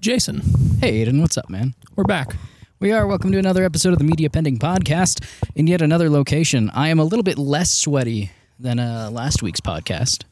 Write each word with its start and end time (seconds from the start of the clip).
Jason. 0.00 0.40
Hey, 0.80 1.00
Aidan, 1.02 1.20
what's 1.20 1.36
up, 1.36 1.50
man? 1.50 1.74
We're 1.96 2.04
back. 2.04 2.36
We 2.78 2.92
are. 2.92 3.06
Welcome 3.06 3.32
to 3.32 3.38
another 3.38 3.64
episode 3.64 3.92
of 3.92 3.98
the 3.98 4.04
Media 4.04 4.30
Pending 4.30 4.58
Podcast 4.58 5.22
in 5.54 5.66
yet 5.66 5.82
another 5.82 6.08
location. 6.08 6.70
I 6.70 6.88
am 6.88 6.98
a 6.98 7.04
little 7.04 7.22
bit 7.22 7.36
less 7.36 7.70
sweaty 7.70 8.30
than 8.58 8.78
uh, 8.78 9.10
last 9.12 9.42
week's 9.42 9.60
podcast 9.60 10.24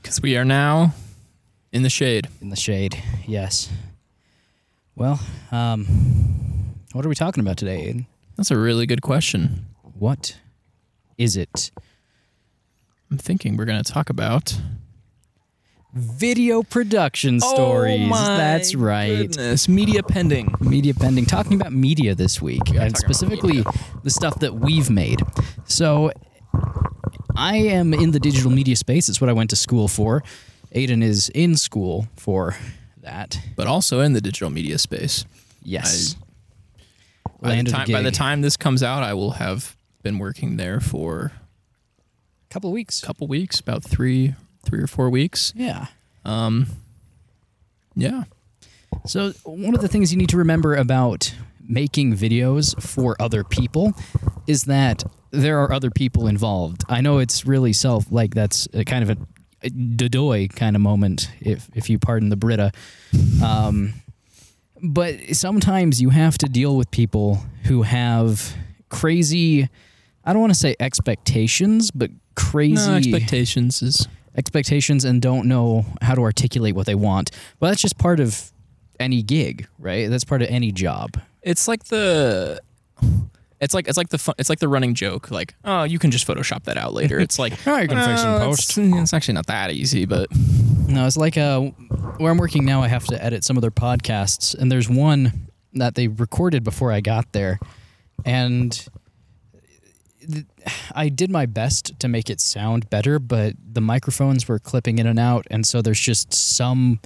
Because 0.00 0.22
we 0.22 0.36
are 0.36 0.44
now 0.44 0.94
in 1.72 1.82
the 1.82 1.90
shade. 1.90 2.28
in 2.40 2.50
the 2.50 2.56
shade. 2.56 3.02
Yes. 3.26 3.68
Well, 4.94 5.20
um, 5.50 6.74
what 6.92 7.04
are 7.04 7.08
we 7.08 7.14
talking 7.16 7.40
about 7.40 7.56
today, 7.56 7.82
Aidan? 7.86 8.06
That's 8.36 8.50
a 8.52 8.58
really 8.58 8.86
good 8.86 9.02
question. 9.02 9.66
What 9.82 10.36
is 11.16 11.36
it? 11.36 11.72
I'm 13.10 13.18
thinking 13.18 13.56
we're 13.56 13.64
going 13.64 13.82
to 13.82 13.92
talk 13.92 14.10
about 14.10 14.60
Video 15.98 16.62
production 16.62 17.40
oh 17.42 17.54
stories. 17.54 18.10
Oh 18.12 18.36
That's 18.36 18.74
right. 18.74 19.28
Goodness. 19.28 19.68
Media 19.68 20.02
pending. 20.02 20.54
Media 20.60 20.94
pending. 20.94 21.26
Talking 21.26 21.60
about 21.60 21.72
media 21.72 22.14
this 22.14 22.40
week, 22.40 22.70
and 22.74 22.96
specifically 22.96 23.64
the 24.04 24.10
stuff 24.10 24.38
that 24.40 24.54
we've 24.54 24.90
made. 24.90 25.20
So, 25.64 26.12
I 27.36 27.56
am 27.56 27.92
in 27.92 28.12
the 28.12 28.20
digital 28.20 28.50
media 28.50 28.76
space. 28.76 29.08
It's 29.08 29.20
what 29.20 29.28
I 29.28 29.32
went 29.32 29.50
to 29.50 29.56
school 29.56 29.88
for. 29.88 30.22
Aidan 30.72 31.02
is 31.02 31.30
in 31.30 31.56
school 31.56 32.06
for 32.16 32.54
that. 33.02 33.40
But 33.56 33.66
also 33.66 34.00
in 34.00 34.12
the 34.12 34.20
digital 34.20 34.50
media 34.50 34.78
space. 34.78 35.24
Yes. 35.62 36.16
By 37.40 37.62
the, 37.62 37.70
time, 37.70 37.86
by 37.90 38.02
the 38.02 38.10
time 38.10 38.42
this 38.42 38.56
comes 38.56 38.82
out, 38.82 39.02
I 39.02 39.14
will 39.14 39.32
have 39.32 39.76
been 40.02 40.18
working 40.18 40.56
there 40.56 40.80
for 40.80 41.32
couple 42.50 42.70
of 42.70 42.74
weeks. 42.74 43.02
a 43.02 43.06
couple 43.06 43.26
weeks, 43.26 43.60
about 43.60 43.84
three, 43.84 44.34
three 44.68 44.82
or 44.82 44.86
four 44.86 45.08
weeks. 45.08 45.52
Yeah. 45.56 45.86
Um, 46.24 46.66
yeah. 47.96 48.24
So, 49.06 49.32
one 49.44 49.74
of 49.74 49.80
the 49.80 49.88
things 49.88 50.12
you 50.12 50.18
need 50.18 50.28
to 50.30 50.36
remember 50.36 50.74
about 50.74 51.34
making 51.66 52.14
videos 52.14 52.80
for 52.80 53.16
other 53.20 53.44
people 53.44 53.92
is 54.46 54.62
that 54.64 55.04
there 55.30 55.60
are 55.60 55.72
other 55.72 55.90
people 55.90 56.26
involved. 56.26 56.84
I 56.88 57.00
know 57.00 57.18
it's 57.18 57.46
really 57.46 57.72
self 57.72 58.06
like 58.10 58.34
that's 58.34 58.68
a 58.72 58.84
kind 58.84 59.08
of 59.08 59.10
a, 59.10 59.16
a 59.62 59.70
dodoy 59.70 60.54
kind 60.54 60.76
of 60.76 60.82
moment, 60.82 61.30
if 61.40 61.68
if 61.74 61.90
you 61.90 61.98
pardon 61.98 62.28
the 62.28 62.36
Brita. 62.36 62.72
Um, 63.42 63.94
but 64.82 65.34
sometimes 65.34 66.00
you 66.00 66.10
have 66.10 66.38
to 66.38 66.46
deal 66.46 66.76
with 66.76 66.90
people 66.90 67.42
who 67.64 67.82
have 67.82 68.54
crazy. 68.88 69.68
I 70.24 70.32
don't 70.32 70.40
want 70.40 70.52
to 70.52 70.58
say 70.58 70.76
expectations, 70.78 71.90
but 71.90 72.10
crazy 72.34 72.74
No, 72.88 72.96
expectations 72.96 73.82
is 73.82 74.06
expectations 74.36 75.04
and 75.04 75.20
don't 75.22 75.46
know 75.46 75.84
how 76.02 76.14
to 76.14 76.22
articulate 76.22 76.74
what 76.74 76.86
they 76.86 76.94
want. 76.94 77.30
But 77.58 77.68
that's 77.70 77.82
just 77.82 77.98
part 77.98 78.20
of 78.20 78.52
any 79.00 79.22
gig, 79.22 79.66
right? 79.78 80.08
That's 80.10 80.24
part 80.24 80.42
of 80.42 80.48
any 80.48 80.72
job. 80.72 81.20
it's 81.42 81.68
like 81.68 81.84
the 81.84 82.60
it's 83.60 83.74
like 83.74 83.88
it's 83.88 83.96
like 83.96 84.08
the 84.10 84.18
fun, 84.18 84.34
it's 84.38 84.48
like 84.48 84.58
the 84.60 84.68
running 84.68 84.94
joke 84.94 85.30
like 85.32 85.54
oh 85.64 85.82
you 85.82 85.98
can 85.98 86.10
just 86.12 86.26
photoshop 86.26 86.62
that 86.64 86.76
out 86.76 86.94
later 86.94 87.18
it's 87.18 87.38
like 87.40 87.52
Oh, 87.66 87.76
you 87.78 87.88
can 87.88 87.96
fix 87.98 88.20
it 88.22 88.24
in 88.26 88.34
"Uh, 88.34 88.38
post." 88.38 88.78
it's, 88.78 88.78
it's 88.78 89.12
actually 89.14 89.34
not 89.34 89.46
that 89.46 89.72
easy 89.72 90.04
but 90.04 90.28
No, 90.88 91.06
it's 91.06 91.16
like 91.16 91.36
uh, 91.36 91.60
where 92.18 92.30
I'm 92.32 92.38
working 92.38 92.64
now. 92.64 92.82
I 92.82 92.88
have 92.88 93.04
to 93.06 93.22
edit 93.22 93.44
some 93.44 93.56
of 93.56 93.60
their 93.60 93.70
podcasts, 93.70 94.54
and 94.54 94.70
there's 94.72 94.88
one 94.88 95.48
that 95.74 95.94
they 95.96 96.08
recorded 96.08 96.64
before 96.64 96.90
I 96.90 97.00
got 97.02 97.30
there, 97.32 97.60
and 98.24 98.86
I 100.94 101.08
did 101.08 101.30
my 101.30 101.46
best 101.46 101.98
to 102.00 102.08
make 102.08 102.28
it 102.28 102.40
sound 102.40 102.90
better, 102.90 103.18
but 103.18 103.54
the 103.72 103.80
microphones 103.80 104.46
were 104.48 104.58
clipping 104.58 104.98
in 104.98 105.06
and 105.06 105.18
out, 105.18 105.46
and 105.50 105.66
so 105.66 105.80
there's 105.82 106.00
just 106.00 106.34
some 106.34 107.00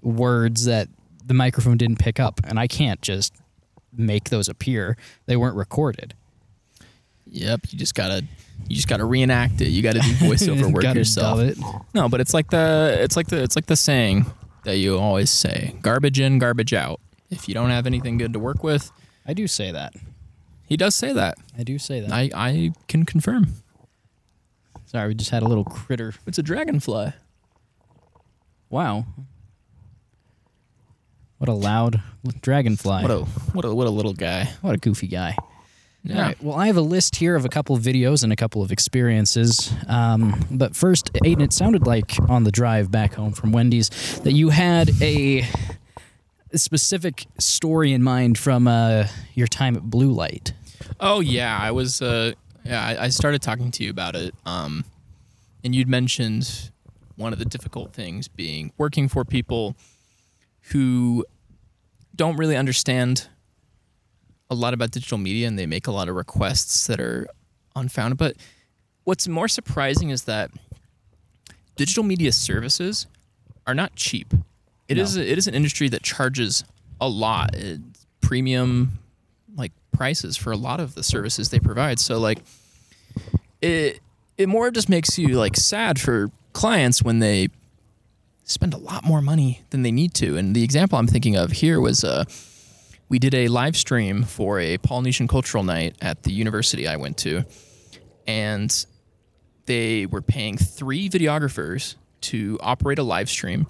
words 0.00 0.64
that 0.64 0.88
the 1.24 1.34
microphone 1.34 1.76
didn't 1.76 1.98
pick 1.98 2.18
up, 2.20 2.40
and 2.44 2.58
I 2.58 2.66
can't 2.66 3.00
just 3.02 3.34
make 3.96 4.30
those 4.30 4.48
appear. 4.48 4.96
They 5.26 5.36
weren't 5.36 5.56
recorded. 5.56 6.14
yep 7.26 7.60
you 7.70 7.78
just 7.78 7.94
gotta 7.94 8.22
you 8.68 8.76
just 8.76 8.86
gotta 8.88 9.04
reenact 9.04 9.60
it 9.60 9.68
you 9.68 9.82
gotta 9.82 9.98
do 10.00 10.12
voiceover 10.14 10.72
work 10.72 10.82
Gotta 10.82 10.98
yourself 11.00 11.40
it. 11.40 11.58
no 11.94 12.08
but 12.08 12.20
it's 12.20 12.32
like 12.34 12.50
the 12.50 12.96
it's 13.00 13.16
like 13.16 13.26
the 13.28 13.42
it's 13.42 13.56
like 13.56 13.66
the 13.66 13.76
saying 13.76 14.26
that 14.64 14.76
you 14.76 14.96
always 14.98 15.30
say 15.30 15.74
garbage 15.82 16.20
in 16.20 16.38
garbage 16.38 16.72
out 16.72 17.00
if 17.30 17.48
you 17.48 17.54
don't 17.54 17.70
have 17.70 17.86
anything 17.86 18.18
good 18.18 18.32
to 18.34 18.38
work 18.38 18.62
with 18.62 18.92
I 19.26 19.32
do 19.32 19.46
say 19.48 19.72
that. 19.72 19.94
He 20.66 20.76
does 20.76 20.94
say 20.94 21.12
that 21.12 21.36
I 21.58 21.62
do 21.62 21.78
say 21.78 22.00
that. 22.00 22.10
i 22.12 22.30
i 22.34 22.72
can 22.88 23.04
confirm 23.04 23.54
Sorry, 24.86 25.08
we 25.08 25.14
just 25.14 25.30
had 25.30 25.42
a 25.42 25.48
little 25.48 25.64
critter. 25.64 26.14
it's 26.26 26.38
a 26.38 26.42
dragonfly 26.42 27.12
Wow. 28.70 29.04
What 31.38 31.48
a 31.48 31.52
loud 31.52 32.00
dragonfly. 32.42 33.02
what 33.02 33.10
a 33.10 33.18
what 33.52 33.64
a 33.64 33.74
what 33.74 33.86
a 33.86 33.90
little 33.90 34.14
guy 34.14 34.48
What 34.62 34.74
a 34.74 34.78
goofy 34.78 35.06
guy. 35.08 35.36
yeah 36.02 36.16
All 36.16 36.22
right. 36.22 36.42
Well, 36.42 36.56
I 36.56 36.66
have 36.68 36.76
a 36.76 36.80
list 36.82 37.16
here 37.16 37.34
of 37.36 37.44
a 37.44 37.48
couple 37.48 37.76
of 37.76 37.82
videos 37.82 38.22
and 38.24 38.32
a 38.32 38.36
couple 38.36 38.62
of 38.62 38.70
experiences. 38.72 39.72
Um, 39.88 40.44
but 40.50 40.74
first, 40.76 41.10
Aidan, 41.24 41.42
it 41.44 41.52
sounded 41.52 41.86
like 41.86 42.12
on 42.30 42.44
the 42.44 42.50
drive 42.52 42.90
back 42.90 43.14
home 43.14 43.32
from 43.32 43.52
Wendy's 43.52 43.90
that 44.20 44.32
you 44.32 44.48
had 44.50 44.90
a 45.02 45.44
specific 46.58 47.26
story 47.38 47.92
in 47.92 48.02
mind 48.02 48.38
from 48.38 48.68
uh, 48.68 49.06
your 49.34 49.46
time 49.46 49.76
at 49.76 49.82
Blue 49.82 50.10
Light. 50.10 50.52
Oh 51.00 51.20
yeah, 51.20 51.58
I 51.60 51.70
was. 51.70 52.02
Uh, 52.02 52.32
yeah, 52.64 52.84
I, 52.84 53.04
I 53.04 53.08
started 53.08 53.42
talking 53.42 53.70
to 53.72 53.84
you 53.84 53.90
about 53.90 54.16
it, 54.16 54.34
um, 54.46 54.84
and 55.62 55.74
you'd 55.74 55.88
mentioned 55.88 56.70
one 57.16 57.32
of 57.32 57.38
the 57.38 57.44
difficult 57.44 57.92
things 57.92 58.28
being 58.28 58.72
working 58.78 59.08
for 59.08 59.24
people 59.24 59.76
who 60.72 61.24
don't 62.14 62.36
really 62.36 62.56
understand 62.56 63.28
a 64.50 64.54
lot 64.54 64.74
about 64.74 64.90
digital 64.90 65.18
media, 65.18 65.46
and 65.46 65.58
they 65.58 65.66
make 65.66 65.86
a 65.86 65.90
lot 65.92 66.08
of 66.08 66.14
requests 66.14 66.86
that 66.86 67.00
are 67.00 67.26
unfounded. 67.76 68.18
But 68.18 68.36
what's 69.04 69.28
more 69.28 69.48
surprising 69.48 70.10
is 70.10 70.24
that 70.24 70.50
digital 71.76 72.04
media 72.04 72.32
services 72.32 73.06
are 73.66 73.74
not 73.74 73.94
cheap. 73.96 74.32
It 74.88 74.96
No. 74.96 75.02
is 75.02 75.16
a, 75.16 75.30
it 75.32 75.38
is 75.38 75.46
an 75.46 75.54
industry 75.54 75.88
that 75.90 76.02
charges 76.02 76.64
a 77.00 77.08
lot, 77.08 77.54
It's 77.54 78.06
premium 78.20 78.98
like 79.56 79.72
prices 79.92 80.36
for 80.36 80.50
a 80.52 80.56
lot 80.56 80.80
of 80.80 80.94
the 80.94 81.02
services 81.02 81.50
they 81.50 81.60
provide. 81.60 81.98
So 81.98 82.18
like 82.18 82.38
it 83.60 84.00
it 84.36 84.48
more 84.48 84.70
just 84.70 84.88
makes 84.88 85.18
you 85.18 85.28
like 85.38 85.56
sad 85.56 86.00
for 86.00 86.30
clients 86.52 87.02
when 87.02 87.18
they 87.20 87.48
spend 88.44 88.74
a 88.74 88.76
lot 88.78 89.04
more 89.04 89.22
money 89.22 89.62
than 89.70 89.82
they 89.82 89.92
need 89.92 90.12
to. 90.14 90.36
And 90.36 90.54
the 90.54 90.62
example 90.64 90.98
I'm 90.98 91.06
thinking 91.06 91.36
of 91.36 91.52
here 91.52 91.80
was 91.80 92.04
uh 92.04 92.24
we 93.08 93.18
did 93.18 93.34
a 93.34 93.48
live 93.48 93.76
stream 93.76 94.22
for 94.24 94.58
a 94.58 94.78
Polynesian 94.78 95.28
cultural 95.28 95.62
night 95.62 95.94
at 96.00 96.22
the 96.24 96.32
university 96.32 96.88
I 96.88 96.96
went 96.96 97.16
to. 97.18 97.44
And 98.26 98.86
they 99.66 100.06
were 100.06 100.22
paying 100.22 100.56
three 100.56 101.08
videographers 101.08 101.94
to 102.22 102.58
operate 102.62 102.98
a 102.98 103.02
live 103.02 103.28
stream. 103.28 103.66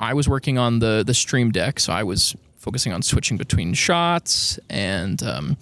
I 0.00 0.14
was 0.14 0.28
working 0.28 0.58
on 0.58 0.78
the 0.78 1.04
the 1.06 1.14
stream 1.14 1.52
deck, 1.52 1.78
so 1.78 1.92
I 1.92 2.02
was 2.02 2.34
focusing 2.56 2.92
on 2.92 3.02
switching 3.02 3.36
between 3.36 3.74
shots 3.74 4.58
and 4.68 5.22
um, 5.22 5.56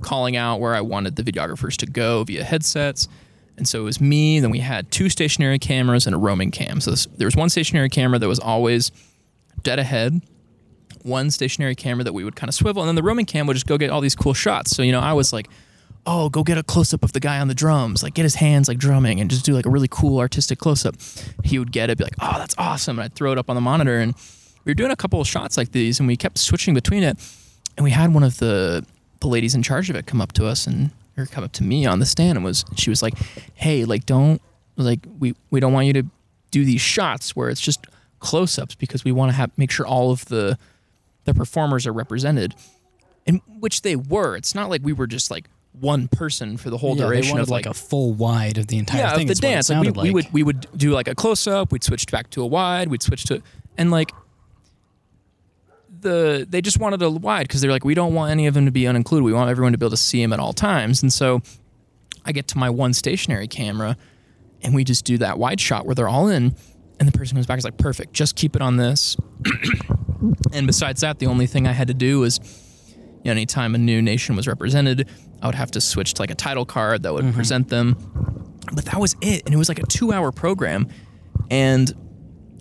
calling 0.00 0.36
out 0.36 0.60
where 0.60 0.74
I 0.74 0.80
wanted 0.80 1.16
the 1.16 1.22
videographers 1.22 1.76
to 1.78 1.86
go 1.86 2.24
via 2.24 2.44
headsets. 2.44 3.08
And 3.56 3.68
so 3.68 3.80
it 3.80 3.84
was 3.84 4.00
me. 4.00 4.40
Then 4.40 4.50
we 4.50 4.60
had 4.60 4.90
two 4.90 5.08
stationary 5.08 5.58
cameras 5.58 6.06
and 6.06 6.14
a 6.14 6.18
roaming 6.18 6.50
cam. 6.50 6.80
So 6.80 6.92
this, 6.92 7.06
there 7.16 7.26
was 7.26 7.36
one 7.36 7.48
stationary 7.48 7.90
camera 7.90 8.18
that 8.18 8.26
was 8.26 8.40
always 8.40 8.90
dead 9.62 9.78
ahead, 9.78 10.22
one 11.02 11.30
stationary 11.30 11.74
camera 11.74 12.02
that 12.04 12.12
we 12.12 12.24
would 12.24 12.34
kind 12.34 12.48
of 12.48 12.54
swivel, 12.54 12.82
and 12.82 12.88
then 12.88 12.96
the 12.96 13.02
roaming 13.02 13.26
cam 13.26 13.46
would 13.46 13.54
just 13.54 13.66
go 13.66 13.76
get 13.78 13.90
all 13.90 14.00
these 14.00 14.14
cool 14.14 14.34
shots. 14.34 14.70
So 14.70 14.82
you 14.82 14.92
know, 14.92 15.00
I 15.00 15.12
was 15.12 15.32
like, 15.32 15.48
"Oh, 16.06 16.28
go 16.28 16.42
get 16.42 16.58
a 16.58 16.62
close 16.62 16.92
up 16.92 17.04
of 17.04 17.12
the 17.12 17.20
guy 17.20 17.38
on 17.38 17.48
the 17.48 17.54
drums, 17.54 18.02
like 18.02 18.14
get 18.14 18.24
his 18.24 18.36
hands 18.36 18.68
like 18.68 18.78
drumming, 18.78 19.20
and 19.20 19.30
just 19.30 19.44
do 19.44 19.52
like 19.52 19.66
a 19.66 19.70
really 19.70 19.88
cool 19.90 20.18
artistic 20.18 20.58
close 20.58 20.84
up." 20.84 20.96
He 21.44 21.58
would 21.58 21.72
get 21.72 21.90
it, 21.90 21.98
be 21.98 22.04
like, 22.04 22.16
"Oh, 22.20 22.38
that's 22.38 22.54
awesome," 22.58 22.98
and 22.98 23.04
I'd 23.04 23.14
throw 23.14 23.32
it 23.32 23.38
up 23.38 23.48
on 23.48 23.56
the 23.56 23.60
monitor. 23.60 23.98
And 23.98 24.14
we 24.64 24.70
were 24.70 24.74
doing 24.74 24.90
a 24.90 24.96
couple 24.96 25.20
of 25.20 25.26
shots 25.28 25.56
like 25.56 25.72
these, 25.72 25.98
and 25.98 26.06
we 26.06 26.16
kept 26.16 26.38
switching 26.38 26.74
between 26.74 27.02
it. 27.02 27.18
And 27.76 27.84
we 27.84 27.90
had 27.90 28.12
one 28.12 28.22
of 28.22 28.38
the 28.38 28.84
the 29.20 29.28
ladies 29.28 29.54
in 29.54 29.62
charge 29.62 29.88
of 29.88 29.96
it 29.96 30.06
come 30.06 30.20
up 30.20 30.32
to 30.32 30.46
us 30.46 30.66
and 30.66 30.90
or 31.16 31.26
come 31.26 31.44
up 31.44 31.52
to 31.52 31.62
me 31.62 31.86
on 31.86 31.98
the 32.00 32.06
stand 32.06 32.36
and 32.36 32.44
was 32.44 32.64
she 32.76 32.90
was 32.90 33.02
like, 33.02 33.14
"Hey, 33.54 33.84
like 33.84 34.06
don't 34.06 34.40
like 34.76 35.00
we 35.18 35.34
we 35.50 35.60
don't 35.60 35.72
want 35.72 35.86
you 35.86 35.92
to 35.94 36.04
do 36.50 36.64
these 36.64 36.80
shots 36.80 37.36
where 37.36 37.48
it's 37.48 37.60
just 37.60 37.86
close 38.18 38.58
ups 38.58 38.74
because 38.74 39.04
we 39.04 39.12
want 39.12 39.30
to 39.30 39.36
have 39.36 39.50
make 39.56 39.70
sure 39.70 39.86
all 39.86 40.10
of 40.10 40.24
the 40.26 40.58
the 41.24 41.34
performers 41.34 41.86
are 41.86 41.92
represented." 41.92 42.54
And 43.26 43.40
which 43.60 43.82
they 43.82 43.94
were. 43.94 44.34
It's 44.34 44.54
not 44.54 44.68
like 44.68 44.80
we 44.82 44.92
were 44.92 45.06
just 45.06 45.30
like 45.30 45.48
one 45.72 46.08
person 46.08 46.56
for 46.56 46.70
the 46.70 46.76
whole 46.76 46.96
Yeah, 46.96 47.04
duration 47.06 47.38
of 47.38 47.48
like, 47.48 47.66
like 47.66 47.74
a 47.74 47.78
full 47.78 48.12
wide 48.12 48.58
of 48.58 48.66
the 48.66 48.78
entire 48.78 49.00
yeah, 49.00 49.14
thing. 49.14 49.22
of 49.22 49.28
the 49.28 49.32
is 49.32 49.40
what 49.40 49.48
it 49.48 49.52
dance. 49.52 49.70
Like 49.70 49.80
we, 49.80 49.86
sounded 49.86 50.02
we 50.02 50.10
would 50.10 50.32
we 50.32 50.42
would 50.42 50.66
do 50.76 50.90
like 50.92 51.08
a 51.08 51.14
close 51.14 51.46
up. 51.46 51.72
We'd 51.72 51.82
switch 51.84 52.06
back 52.08 52.30
to 52.30 52.42
a 52.42 52.46
wide. 52.46 52.88
We'd 52.88 53.02
switch 53.02 53.24
to 53.24 53.42
and 53.78 53.90
like 53.90 54.12
the 56.00 56.46
they 56.48 56.60
just 56.60 56.78
wanted 56.78 57.02
a 57.02 57.10
wide 57.10 57.48
because 57.48 57.60
they're 57.60 57.70
like 57.70 57.84
we 57.84 57.94
don't 57.94 58.14
want 58.14 58.30
any 58.30 58.46
of 58.46 58.54
them 58.54 58.66
to 58.66 58.72
be 58.72 58.82
unincluded. 58.82 59.22
We 59.22 59.32
want 59.32 59.50
everyone 59.50 59.72
to 59.72 59.78
be 59.78 59.84
able 59.84 59.90
to 59.90 59.96
see 59.96 60.20
them 60.20 60.32
at 60.32 60.40
all 60.40 60.52
times. 60.52 61.02
And 61.02 61.12
so 61.12 61.40
I 62.24 62.32
get 62.32 62.48
to 62.48 62.58
my 62.58 62.70
one 62.70 62.92
stationary 62.92 63.48
camera 63.48 63.96
and 64.62 64.74
we 64.74 64.84
just 64.84 65.04
do 65.04 65.18
that 65.18 65.38
wide 65.38 65.60
shot 65.60 65.86
where 65.86 65.94
they're 65.94 66.08
all 66.08 66.28
in 66.28 66.54
and 67.00 67.08
the 67.08 67.16
person 67.16 67.36
comes 67.36 67.46
back 67.46 67.58
is 67.58 67.64
like 67.64 67.78
perfect. 67.78 68.12
Just 68.12 68.36
keep 68.36 68.54
it 68.56 68.62
on 68.62 68.76
this. 68.76 69.16
And 70.52 70.68
besides 70.68 71.00
that, 71.00 71.18
the 71.18 71.26
only 71.26 71.46
thing 71.46 71.66
I 71.66 71.72
had 71.72 71.88
to 71.88 71.94
do 71.94 72.20
was, 72.20 72.38
you 73.24 73.28
know, 73.28 73.32
anytime 73.32 73.74
a 73.74 73.78
new 73.78 74.02
nation 74.02 74.36
was 74.36 74.48
represented, 74.48 75.08
I 75.40 75.46
would 75.46 75.54
have 75.54 75.70
to 75.72 75.80
switch 75.80 76.14
to 76.14 76.22
like 76.22 76.30
a 76.30 76.34
title 76.34 76.64
card 76.64 77.02
that 77.04 77.14
would 77.14 77.24
mm-hmm. 77.24 77.36
present 77.36 77.68
them. 77.68 77.96
But 78.72 78.86
that 78.86 78.98
was 78.98 79.16
it. 79.20 79.42
And 79.44 79.54
it 79.54 79.58
was 79.58 79.68
like 79.68 79.78
a 79.78 79.86
two 79.86 80.12
hour 80.12 80.32
program. 80.32 80.88
And 81.50 81.92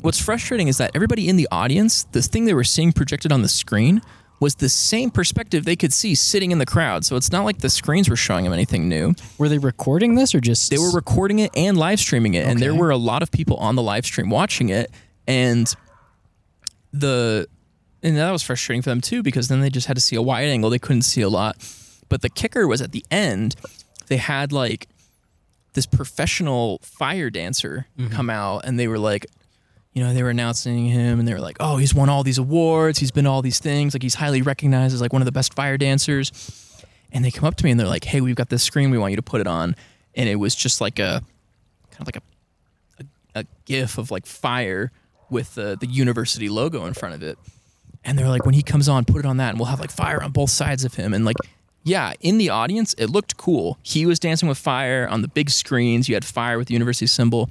what's 0.02 0.20
frustrating 0.20 0.68
is 0.68 0.78
that 0.78 0.92
everybody 0.94 1.30
in 1.30 1.36
the 1.36 1.48
audience, 1.52 2.04
the 2.12 2.22
thing 2.22 2.46
they 2.46 2.54
were 2.54 2.64
seeing 2.64 2.92
projected 2.92 3.32
on 3.32 3.42
the 3.42 3.48
screen 3.48 4.02
was 4.40 4.56
the 4.56 4.70
same 4.70 5.12
perspective 5.12 5.66
they 5.66 5.76
could 5.76 5.94
see 5.94 6.16
sitting 6.16 6.52
in 6.52 6.58
the 6.58 6.66
crowd. 6.66 7.06
So 7.06 7.16
it's 7.16 7.32
not 7.32 7.46
like 7.46 7.60
the 7.60 7.70
screens 7.70 8.10
were 8.10 8.16
showing 8.16 8.44
them 8.44 8.54
anything 8.54 8.90
new. 8.90 9.14
Were 9.38 9.48
they 9.48 9.60
recording 9.60 10.16
this 10.16 10.34
or 10.34 10.42
just 10.42 10.72
They 10.72 10.80
were 10.80 10.92
recording 10.92 11.40
it 11.40 11.52
and 11.56 11.78
live 11.78 12.00
streaming 12.00 12.34
it, 12.34 12.48
and 12.48 12.60
there 12.60 12.74
were 12.74 12.90
a 12.90 12.98
lot 12.98 13.22
of 13.22 13.32
people 13.32 13.58
on 13.58 13.76
the 13.76 13.84
live 13.84 14.04
stream 14.04 14.32
watching 14.32 14.70
it, 14.70 14.92
and 15.28 15.74
the 16.92 17.48
and 18.04 18.18
that 18.18 18.32
was 18.32 18.44
frustrating 18.44 18.82
for 18.82 18.90
them 18.90 19.02
too 19.02 19.24
because 19.24 19.48
then 19.48 19.62
they 19.62 19.70
just 19.70 19.88
had 19.88 19.96
to 19.98 20.02
see 20.02 20.16
a 20.16 20.22
wide 20.22 20.46
angle. 20.46 20.70
They 20.70 20.80
couldn't 20.80 21.04
see 21.04 21.22
a 21.22 21.30
lot. 21.30 21.58
But 22.10 22.22
the 22.22 22.30
kicker 22.30 22.68
was 22.68 22.82
at 22.82 22.92
the 22.92 23.06
end, 23.10 23.56
they 24.08 24.18
had 24.18 24.52
like 24.52 24.88
this 25.74 25.86
professional 25.86 26.80
fire 26.82 27.30
dancer 27.30 27.88
mm-hmm. 27.98 28.12
come 28.12 28.30
out, 28.30 28.66
and 28.66 28.80
they 28.80 28.88
were 28.88 29.00
like. 29.00 29.26
You 29.94 30.02
know, 30.02 30.14
they 30.14 30.24
were 30.24 30.30
announcing 30.30 30.86
him 30.86 31.20
and 31.20 31.28
they 31.28 31.34
were 31.34 31.42
like, 31.42 31.58
oh, 31.60 31.76
he's 31.76 31.94
won 31.94 32.08
all 32.08 32.24
these 32.24 32.38
awards. 32.38 33.00
He's 33.00 33.12
been 33.12 33.28
all 33.28 33.42
these 33.42 33.60
things. 33.60 33.94
Like, 33.94 34.04
he's 34.04 34.16
highly 34.16 34.42
recognized 34.42 34.94
as 34.94 35.02
like 35.02 35.12
one 35.12 35.22
of 35.22 35.26
the 35.26 35.34
best 35.34 35.54
fire 35.54 35.78
dancers 35.78 36.32
and 37.12 37.26
they 37.26 37.32
come 37.32 37.46
up 37.46 37.56
to 37.56 37.66
me 37.66 37.72
and 37.72 37.80
they're 37.80 37.88
like, 37.88 38.04
"Hey, 38.04 38.22
we've 38.22 38.36
got 38.36 38.50
this 38.50 38.64
screen. 38.64 38.92
We 38.92 38.98
want 38.98 39.12
you 39.12 39.18
to 39.18 39.22
put 39.22 39.42
it 39.42 39.48
on." 39.48 39.76
And 40.16 40.30
it 40.30 40.36
was 40.36 40.56
just 40.56 40.82
like 40.82 41.00
a 41.00 41.24
kind 41.92 42.02
of 42.02 42.08
like 42.08 42.18
a 42.18 43.04
a, 43.36 43.40
a 43.42 43.46
gif 43.66 43.98
of 43.98 44.12
like 44.12 44.26
fire 44.26 44.92
with 45.30 45.56
the 45.56 45.78
the 45.80 45.88
university 45.88 46.50
logo 46.50 46.86
in 46.86 46.94
front 46.94 47.16
of 47.16 47.24
it. 47.24 47.38
And 48.04 48.18
they're 48.18 48.28
like, 48.30 48.46
"When 48.46 48.56
he 48.56 48.64
comes 48.64 48.90
on, 48.90 49.06
put 49.06 49.18
it 49.20 49.26
on 49.26 49.38
that, 49.38 49.50
and 49.52 49.60
we'll 49.60 49.68
have 49.70 49.80
like 49.80 49.92
fire 49.92 50.22
on 50.24 50.32
both 50.32 50.50
sides 50.50 50.84
of 50.84 50.96
him." 50.96 51.14
And 51.14 51.24
like, 51.26 51.38
yeah, 51.84 52.14
in 52.20 52.38
the 52.38 52.50
audience, 52.50 52.94
it 52.98 53.08
looked 53.08 53.38
cool. 53.38 53.78
He 53.84 54.06
was 54.06 54.20
dancing 54.20 54.50
with 54.50 54.58
fire 54.58 55.08
on 55.08 55.22
the 55.22 55.28
big 55.28 55.50
screens. 55.50 56.08
You 56.10 56.16
had 56.16 56.26
fire 56.26 56.58
with 56.58 56.68
the 56.68 56.74
university 56.74 57.08
symbol, 57.08 57.50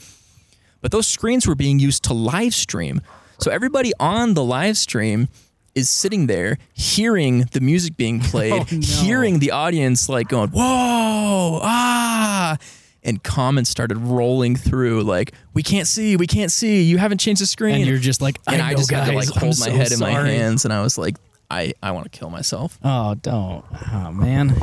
but 0.81 0.91
those 0.93 1.07
screens 1.07 1.47
were 1.47 1.55
being 1.55 1.79
used 1.79 2.03
to 2.05 2.15
live 2.15 2.55
stream. 2.55 3.01
So 3.39 3.51
everybody 3.51 3.93
on 4.01 4.35
the 4.35 4.45
live 4.45 4.77
stream 4.77 5.29
is 5.75 5.89
sitting 5.89 6.27
there 6.27 6.59
hearing 6.75 7.49
the 7.53 7.61
music 7.61 7.97
being 7.97 8.19
played, 8.33 8.53
Oh, 8.53 8.67
no. 8.73 8.81
hearing 8.81 9.39
the 9.39 9.53
audience 9.53 10.09
like 10.09 10.29
going, 10.29 10.51
"Whoa, 10.51 11.61
ah!" 11.63 12.59
And 13.03 13.23
comments 13.23 13.71
started 13.71 13.97
rolling 13.97 14.57
through 14.57 15.05
like, 15.05 15.33
"We 15.55 15.63
can't 15.63 15.87
see, 15.87 16.17
we 16.17 16.27
can't 16.27 16.53
see. 16.53 16.83
You 16.83 16.99
haven't 16.99 17.19
changed 17.19 17.41
the 17.41 17.47
screen." 17.47 17.77
and 17.77 17.87
you're 17.87 17.99
just 17.99 18.21
like 18.21 18.39
and 18.47 18.61
I, 18.61 18.69
I, 18.69 18.71
know, 18.73 18.77
just 18.77 18.91
had 18.91 19.07
to 19.07 19.13
guys, 19.13 19.29
like 19.29 19.37
I'm 19.37 19.41
hold 19.41 19.59
my 19.59 19.67
so 19.67 19.73
head 19.73 19.93
in 19.93 19.99
my 20.01 20.11
hands, 20.11 20.65
and 20.67 20.75
I 20.75 20.83
was 20.83 20.99
like, 20.99 21.17
"I 21.51 21.73
I 21.83 21.93
want 21.93 22.13
to 22.13 22.19
kill 22.19 22.29
myself." 22.29 22.79
Oh, 22.85 23.15
don't. 23.15 23.65
Oh 23.91 24.13
man. 24.13 24.55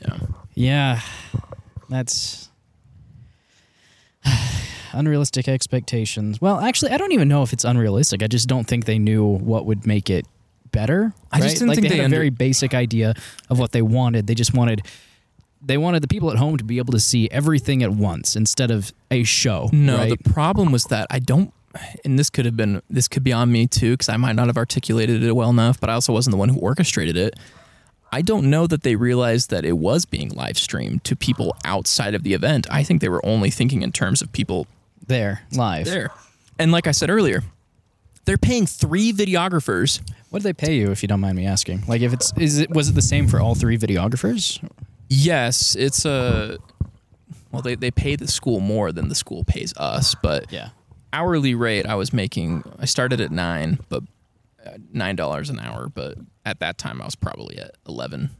Yeah. 0.00 0.18
Yeah. 0.54 1.00
That's 1.90 2.48
unrealistic 4.92 5.48
expectations. 5.48 6.40
Well, 6.40 6.60
actually, 6.60 6.92
I 6.92 6.96
don't 6.96 7.12
even 7.12 7.28
know 7.28 7.42
if 7.42 7.52
it's 7.52 7.64
unrealistic. 7.64 8.22
I 8.22 8.28
just 8.28 8.48
don't 8.48 8.64
think 8.66 8.86
they 8.86 8.98
knew 8.98 9.24
what 9.24 9.66
would 9.66 9.86
make 9.86 10.08
it 10.08 10.26
better. 10.70 11.12
I 11.30 11.40
just 11.40 11.56
didn't 11.56 11.68
like 11.68 11.76
think 11.76 11.88
they, 11.88 11.96
they 11.96 12.02
had 12.02 12.10
a 12.10 12.14
very 12.14 12.30
basic 12.30 12.74
idea 12.74 13.14
of 13.50 13.58
what 13.58 13.72
they 13.72 13.82
wanted. 13.82 14.26
They 14.26 14.34
just 14.34 14.54
wanted 14.54 14.86
they 15.64 15.78
wanted 15.78 16.02
the 16.02 16.08
people 16.08 16.30
at 16.30 16.38
home 16.38 16.56
to 16.56 16.64
be 16.64 16.78
able 16.78 16.92
to 16.92 17.00
see 17.00 17.30
everything 17.30 17.82
at 17.82 17.90
once 17.90 18.36
instead 18.36 18.70
of 18.70 18.92
a 19.10 19.22
show. 19.24 19.70
No, 19.72 19.98
right? 19.98 20.10
the 20.10 20.30
problem 20.30 20.72
was 20.72 20.84
that 20.84 21.06
I 21.10 21.18
don't, 21.20 21.52
and 22.04 22.18
this 22.18 22.30
could 22.30 22.44
have 22.44 22.56
been, 22.56 22.82
this 22.90 23.08
could 23.08 23.22
be 23.22 23.32
on 23.32 23.52
me 23.52 23.66
too, 23.66 23.92
because 23.92 24.08
I 24.08 24.16
might 24.16 24.34
not 24.34 24.48
have 24.48 24.56
articulated 24.56 25.22
it 25.22 25.32
well 25.32 25.50
enough, 25.50 25.78
but 25.78 25.88
I 25.88 25.94
also 25.94 26.12
wasn't 26.12 26.32
the 26.32 26.36
one 26.36 26.48
who 26.48 26.58
orchestrated 26.58 27.16
it. 27.16 27.38
I 28.14 28.20
don't 28.20 28.50
know 28.50 28.66
that 28.66 28.82
they 28.82 28.96
realized 28.96 29.50
that 29.50 29.64
it 29.64 29.78
was 29.78 30.04
being 30.04 30.28
live 30.30 30.58
streamed 30.58 31.04
to 31.04 31.16
people 31.16 31.56
outside 31.64 32.14
of 32.14 32.24
the 32.24 32.34
event. 32.34 32.66
I 32.70 32.82
think 32.82 33.00
they 33.00 33.08
were 33.08 33.24
only 33.24 33.48
thinking 33.48 33.82
in 33.82 33.90
terms 33.92 34.20
of 34.20 34.30
people 34.32 34.66
there 35.06 35.42
live. 35.52 35.86
there. 35.86 36.10
And 36.58 36.72
like 36.72 36.86
I 36.86 36.90
said 36.90 37.08
earlier, 37.08 37.42
they're 38.24 38.36
paying 38.36 38.66
three 38.66 39.12
videographers. 39.12 40.00
What 40.28 40.42
did 40.42 40.48
they 40.48 40.66
pay 40.66 40.76
you, 40.76 40.90
if 40.90 41.02
you 41.02 41.08
don't 41.08 41.20
mind 41.20 41.36
me 41.36 41.46
asking? 41.46 41.84
Like, 41.88 42.02
if 42.02 42.12
it's 42.12 42.32
is 42.36 42.58
it 42.58 42.70
was 42.70 42.90
it 42.90 42.94
the 42.94 43.02
same 43.02 43.28
for 43.28 43.40
all 43.40 43.54
three 43.54 43.78
videographers? 43.78 44.62
Yes, 45.08 45.74
it's 45.74 46.04
a. 46.04 46.58
Well, 47.50 47.60
they, 47.62 47.74
they 47.74 47.90
pay 47.90 48.16
the 48.16 48.26
school 48.28 48.60
more 48.60 48.92
than 48.92 49.08
the 49.08 49.14
school 49.14 49.44
pays 49.44 49.74
us, 49.76 50.14
but 50.22 50.50
Yeah. 50.50 50.70
hourly 51.12 51.54
rate 51.54 51.84
I 51.86 51.94
was 51.96 52.12
making 52.12 52.64
I 52.78 52.86
started 52.86 53.20
at 53.20 53.30
9 53.30 53.78
but 53.90 54.02
uh, 54.64 54.70
$9 54.94 55.50
an 55.50 55.60
hour 55.60 55.90
but 55.94 56.16
at 56.46 56.60
that 56.60 56.78
time 56.78 57.02
I 57.02 57.04
was 57.04 57.14
probably 57.14 57.58
at 57.58 57.72
$11 57.84 58.30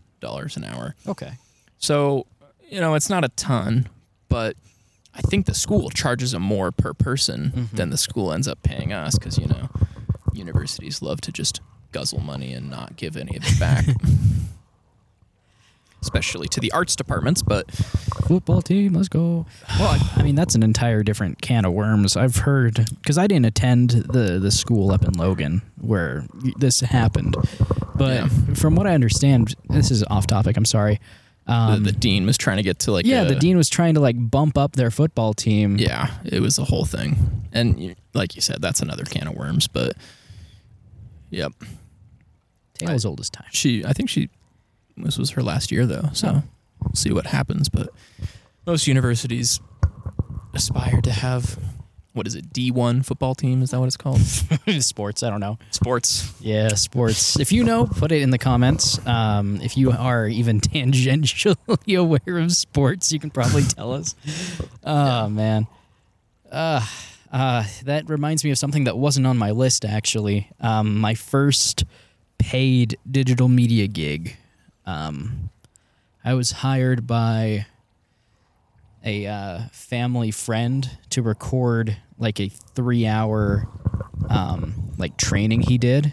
an 0.56 0.64
hour. 0.64 0.94
Okay. 1.06 1.32
So, 1.76 2.26
you 2.70 2.80
know, 2.80 2.94
it's 2.94 3.10
not 3.10 3.22
a 3.22 3.28
ton, 3.30 3.86
but 4.30 4.56
I 5.14 5.20
think 5.20 5.44
the 5.44 5.54
school 5.54 5.90
charges 5.90 6.32
them 6.32 6.40
more 6.42 6.72
per 6.72 6.94
person 6.94 7.68
than 7.74 7.90
the 7.90 7.98
school 7.98 8.32
ends 8.32 8.48
up 8.48 8.62
paying 8.62 8.94
us 8.94 9.18
cuz 9.18 9.36
you 9.36 9.46
know, 9.46 9.68
universities 10.32 11.02
love 11.02 11.20
to 11.20 11.32
just 11.32 11.60
guzzle 11.90 12.20
money 12.20 12.54
and 12.54 12.70
not 12.70 12.96
give 12.96 13.14
any 13.18 13.36
of 13.36 13.44
it 13.44 13.60
back. 13.60 13.84
Especially 16.02 16.48
to 16.48 16.58
the 16.60 16.70
arts 16.72 16.96
departments, 16.96 17.42
but 17.42 17.70
football 18.26 18.60
team, 18.60 18.92
let's 18.94 19.08
go. 19.08 19.46
Well, 19.78 19.88
I, 19.88 20.12
I 20.16 20.22
mean 20.24 20.34
that's 20.34 20.54
an 20.56 20.62
entire 20.64 21.02
different 21.04 21.40
can 21.40 21.64
of 21.64 21.72
worms. 21.72 22.16
I've 22.16 22.36
heard 22.36 22.74
because 23.00 23.16
I 23.18 23.26
didn't 23.28 23.46
attend 23.46 23.90
the 23.90 24.38
the 24.40 24.50
school 24.50 24.90
up 24.90 25.04
in 25.04 25.12
Logan 25.14 25.62
where 25.80 26.26
this 26.58 26.80
happened, 26.80 27.36
but 27.94 28.14
Yeah. 28.16 28.28
from 28.54 28.74
what 28.74 28.86
I 28.88 28.94
understand, 28.94 29.54
this 29.70 29.90
is 29.92 30.02
off 30.10 30.26
topic. 30.26 30.56
I'm 30.56 30.64
sorry. 30.64 31.00
Um, 31.46 31.82
the, 31.84 31.92
the 31.92 31.98
dean 31.98 32.24
was 32.26 32.36
trying 32.38 32.58
to 32.58 32.62
get 32.62 32.80
to 32.80 32.92
like 32.92 33.04
yeah, 33.06 33.22
a- 33.22 33.28
the 33.28 33.34
dean 33.36 33.56
was 33.56 33.68
trying 33.68 33.94
to 33.94 34.00
like 34.00 34.16
bump 34.30 34.58
up 34.58 34.72
their 34.72 34.90
football 34.90 35.34
team. 35.34 35.76
Yeah, 35.78 36.10
it 36.24 36.40
was 36.40 36.56
the 36.56 36.64
whole 36.64 36.84
thing. 36.84 37.16
And 37.52 37.94
like 38.12 38.34
you 38.34 38.40
said, 38.42 38.60
that's 38.60 38.80
another 38.80 39.04
can 39.04 39.28
of 39.28 39.34
worms. 39.36 39.68
But 39.68 39.96
yep, 41.30 41.52
Tales 42.74 43.04
old 43.04 43.20
as 43.20 43.30
time. 43.30 43.46
she. 43.52 43.84
I 43.84 43.92
think 43.92 44.08
she. 44.08 44.30
This 44.96 45.18
was 45.18 45.30
her 45.30 45.42
last 45.42 45.72
year 45.72 45.86
though, 45.86 46.10
so 46.12 46.42
we'll 46.82 46.94
see 46.94 47.12
what 47.12 47.26
happens. 47.26 47.68
But 47.68 47.90
most 48.66 48.86
universities 48.86 49.60
aspire 50.54 51.00
to 51.00 51.10
have 51.12 51.58
what 52.14 52.26
is 52.26 52.34
it? 52.34 52.52
D 52.52 52.70
one 52.70 53.02
football 53.02 53.34
team? 53.34 53.62
Is 53.62 53.70
that 53.70 53.80
what 53.80 53.86
it's 53.86 53.96
called? 53.96 54.20
Sports. 54.80 55.22
I 55.22 55.30
don't 55.30 55.40
know. 55.40 55.58
Sports. 55.70 56.32
Yeah, 56.40 56.68
sports. 56.68 57.38
if 57.40 57.52
you 57.52 57.64
know, 57.64 57.86
put 57.86 58.12
it 58.12 58.20
in 58.22 58.30
the 58.30 58.38
comments. 58.38 59.04
Um, 59.06 59.60
if 59.62 59.76
you 59.76 59.92
are 59.92 60.26
even 60.26 60.60
tangentially 60.60 61.56
aware 61.96 62.38
of 62.38 62.52
sports, 62.52 63.12
you 63.12 63.18
can 63.18 63.30
probably 63.30 63.62
tell 63.62 63.92
us. 63.92 64.14
Oh 64.84 65.28
man, 65.28 65.66
uh, 66.50 66.86
uh, 67.32 67.64
that 67.84 68.08
reminds 68.08 68.44
me 68.44 68.50
of 68.50 68.58
something 68.58 68.84
that 68.84 68.98
wasn't 68.98 69.26
on 69.26 69.38
my 69.38 69.52
list 69.52 69.84
actually. 69.84 70.50
Um, 70.60 70.98
my 70.98 71.14
first 71.14 71.84
paid 72.38 72.98
digital 73.10 73.48
media 73.48 73.86
gig. 73.86 74.36
Um, 74.86 75.50
I 76.24 76.34
was 76.34 76.52
hired 76.52 77.06
by 77.06 77.66
a 79.04 79.26
uh, 79.26 79.60
family 79.72 80.30
friend 80.30 80.88
to 81.10 81.22
record 81.22 81.96
like 82.18 82.38
a 82.40 82.48
three-hour 82.48 83.68
um, 84.28 84.92
like 84.96 85.16
training 85.16 85.62
he 85.62 85.78
did, 85.78 86.12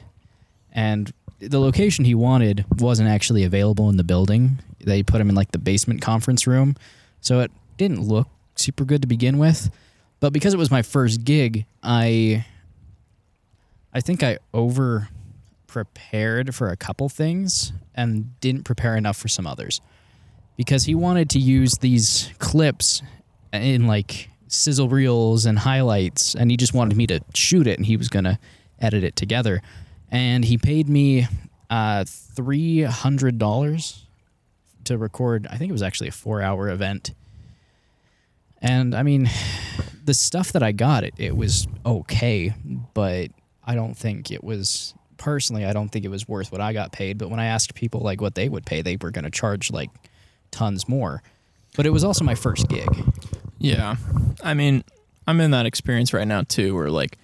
and 0.72 1.14
the 1.40 1.60
location 1.60 2.06
he 2.06 2.16
wanted 2.16 2.66
wasn't 2.80 3.10
actually 3.10 3.44
available 3.44 3.90
in 3.90 3.98
the 3.98 4.04
building. 4.04 4.60
They 4.80 5.04
put 5.04 5.22
him 5.22 5.30
in 5.30 5.36
like 5.36 5.52
the 5.52 5.60
basement 5.60 6.02
conference 6.02 6.48
room, 6.48 6.76
so 7.22 7.42
it 7.42 7.52
didn't 7.78 8.02
look 8.02 8.28
super 8.56 8.86
good 8.86 9.02
to 9.02 9.08
begin 9.08 9.38
with. 9.38 9.70
But 10.20 10.34
because 10.34 10.54
it 10.54 10.58
was 10.58 10.72
my 10.72 10.82
first 10.82 11.24
gig, 11.24 11.66
I 11.82 12.46
I 13.94 14.02
think 14.02 14.24
I 14.24 14.40
over 14.54 15.10
prepared 15.70 16.54
for 16.54 16.70
a 16.70 16.76
couple 16.76 17.08
things 17.08 17.72
and 17.96 18.40
didn't 18.42 18.64
prepare 18.64 18.98
enough 18.98 19.16
for 19.16 19.28
some 19.28 19.48
others. 19.48 19.80
Because 20.58 20.86
he 20.86 20.96
wanted 20.96 21.30
to 21.30 21.40
use 21.40 21.78
these 21.78 22.32
clips 22.40 23.02
in 23.54 23.88
like 23.88 24.30
sizzle 24.48 24.90
reels 24.90 25.46
and 25.46 25.60
highlights 25.60 26.36
and 26.36 26.52
he 26.52 26.58
just 26.58 26.74
wanted 26.74 26.98
me 26.98 27.08
to 27.08 27.22
shoot 27.34 27.68
it 27.68 27.78
and 27.78 27.86
he 27.86 27.96
was 27.96 28.10
going 28.10 28.26
to 28.26 28.38
edit 28.80 29.04
it 29.04 29.16
together. 29.16 29.62
And 30.12 30.44
he 30.44 30.58
paid 30.58 30.90
me 30.90 31.28
uh, 31.70 32.04
$300 32.04 34.00
to 34.86 34.98
record, 34.98 35.48
I 35.50 35.58
think 35.58 35.70
it 35.70 35.74
was 35.74 35.84
actually 35.84 36.08
a 36.10 36.12
four 36.12 36.42
hour 36.42 36.68
event. 36.70 37.14
And 38.62 38.96
I 38.96 39.04
mean, 39.04 39.30
the 40.04 40.14
stuff 40.14 40.52
that 40.54 40.64
I 40.64 40.72
got, 40.72 41.04
it, 41.04 41.14
it 41.18 41.38
was 41.38 41.68
okay, 41.86 42.54
but 42.94 43.30
I 43.64 43.76
don't 43.76 43.96
think 43.96 44.32
it 44.32 44.44
was 44.44 44.96
personally, 45.20 45.66
I 45.66 45.74
don't 45.74 45.90
think 45.90 46.04
it 46.06 46.10
was 46.10 46.28
worth 46.28 46.52
what 46.52 46.62
I 46.62 46.74
got 46.74 46.92
paid. 46.92 47.18
But 47.20 47.30
when 47.30 47.40
I 47.40 47.46
asked 47.46 47.76
people 47.76 48.00
like 48.00 48.22
what 48.22 48.34
they 48.34 48.50
would 48.50 48.66
pay, 48.66 48.82
they 48.82 48.98
were 49.00 49.12
going 49.12 49.26
to 49.26 49.30
charge 49.32 49.70
like 49.70 49.92
tons 50.50 50.90
more. 50.90 51.22
But 51.76 51.86
it 51.86 51.92
was 51.92 52.04
also 52.04 52.26
my 52.26 52.34
first 52.36 52.68
gig. 52.70 52.90
Yeah, 53.60 53.98
I 54.44 54.54
mean, 54.56 54.84
I'm 55.28 55.40
in 55.42 55.52
that 55.52 55.66
experience 55.68 56.14
right 56.14 56.28
now 56.28 56.42
too, 56.42 56.74
where 56.74 56.90
like 56.90 57.18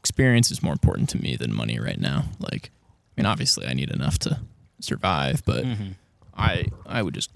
experience 0.00 0.50
is 0.50 0.62
more 0.62 0.72
important 0.72 1.08
to 1.10 1.18
me 1.18 1.36
than 1.36 1.54
money 1.54 1.78
right 1.78 2.00
now. 2.00 2.24
Like, 2.40 2.70
I 3.16 3.20
mean, 3.20 3.26
obviously, 3.26 3.66
I 3.66 3.74
need 3.74 3.90
enough 3.90 4.18
to 4.20 4.40
survive, 4.80 5.42
but 5.44 5.64
Mm-hmm. 5.64 5.90
I 6.36 6.66
I 6.84 7.02
would 7.02 7.14
just 7.14 7.30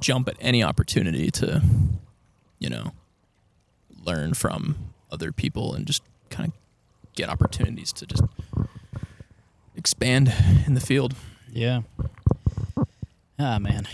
jump 0.00 0.28
at 0.28 0.36
any 0.40 0.62
opportunity 0.62 1.30
to, 1.30 1.62
you 2.58 2.68
know, 2.68 2.92
learn 4.04 4.34
from 4.34 4.76
other 5.10 5.32
people 5.32 5.74
and 5.74 5.86
just 5.86 6.02
kind 6.30 6.48
of 6.48 6.54
get 7.14 7.28
opportunities 7.28 7.92
to 7.94 8.06
just 8.06 8.22
expand 9.76 10.32
in 10.66 10.74
the 10.74 10.80
field. 10.80 11.14
Yeah. 11.52 11.82
Ah 13.38 13.58
man, 13.58 13.88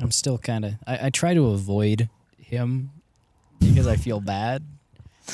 I'm 0.00 0.10
still 0.10 0.38
kind 0.38 0.64
of. 0.64 0.72
I, 0.86 1.06
I 1.06 1.10
try 1.10 1.34
to 1.34 1.46
avoid 1.48 2.08
him 2.38 2.90
because 3.60 3.86
I 3.86 3.96
feel 3.96 4.20
bad. 4.20 4.64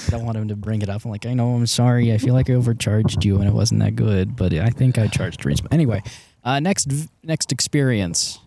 I 0.07 0.11
don't 0.11 0.25
want 0.27 0.37
him 0.37 0.49
to 0.49 0.57
bring 0.57 0.83
it 0.83 0.91
up. 0.91 1.05
I'm 1.05 1.11
like, 1.11 1.25
I 1.25 1.33
know, 1.33 1.55
I'm 1.55 1.67
sorry. 1.67 2.13
I 2.13 2.19
feel 2.19 2.35
like 2.35 2.51
I 2.51 2.53
overcharged 2.53 3.25
you 3.25 3.39
and 3.39 3.49
it 3.49 3.55
wasn't 3.55 3.81
that 3.81 3.97
good, 3.97 4.37
but 4.37 4.53
I 4.53 4.69
think 4.69 4.99
I 4.99 5.07
charged 5.07 5.45
reasonable. 5.47 5.73
Anyway, 5.75 6.03
uh, 6.45 6.61
next 6.61 6.89
next 7.23 7.51
experience. 7.53 8.39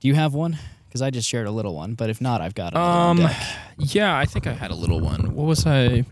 Do 0.00 0.08
you 0.08 0.14
have 0.14 0.34
one? 0.34 0.58
Because 0.88 1.00
I 1.00 1.10
just 1.10 1.28
shared 1.28 1.46
a 1.46 1.50
little 1.50 1.74
one, 1.74 1.94
but 1.94 2.10
if 2.10 2.20
not, 2.20 2.40
I've 2.42 2.54
got 2.54 2.74
another 2.74 3.24
Um, 3.24 3.30
yeah, 3.78 4.16
I 4.16 4.26
think 4.26 4.46
I 4.46 4.52
had 4.52 4.70
a 4.70 4.74
little 4.74 5.00
one. 5.00 5.34
What 5.34 5.46
was 5.46 5.66
I? 5.66 6.04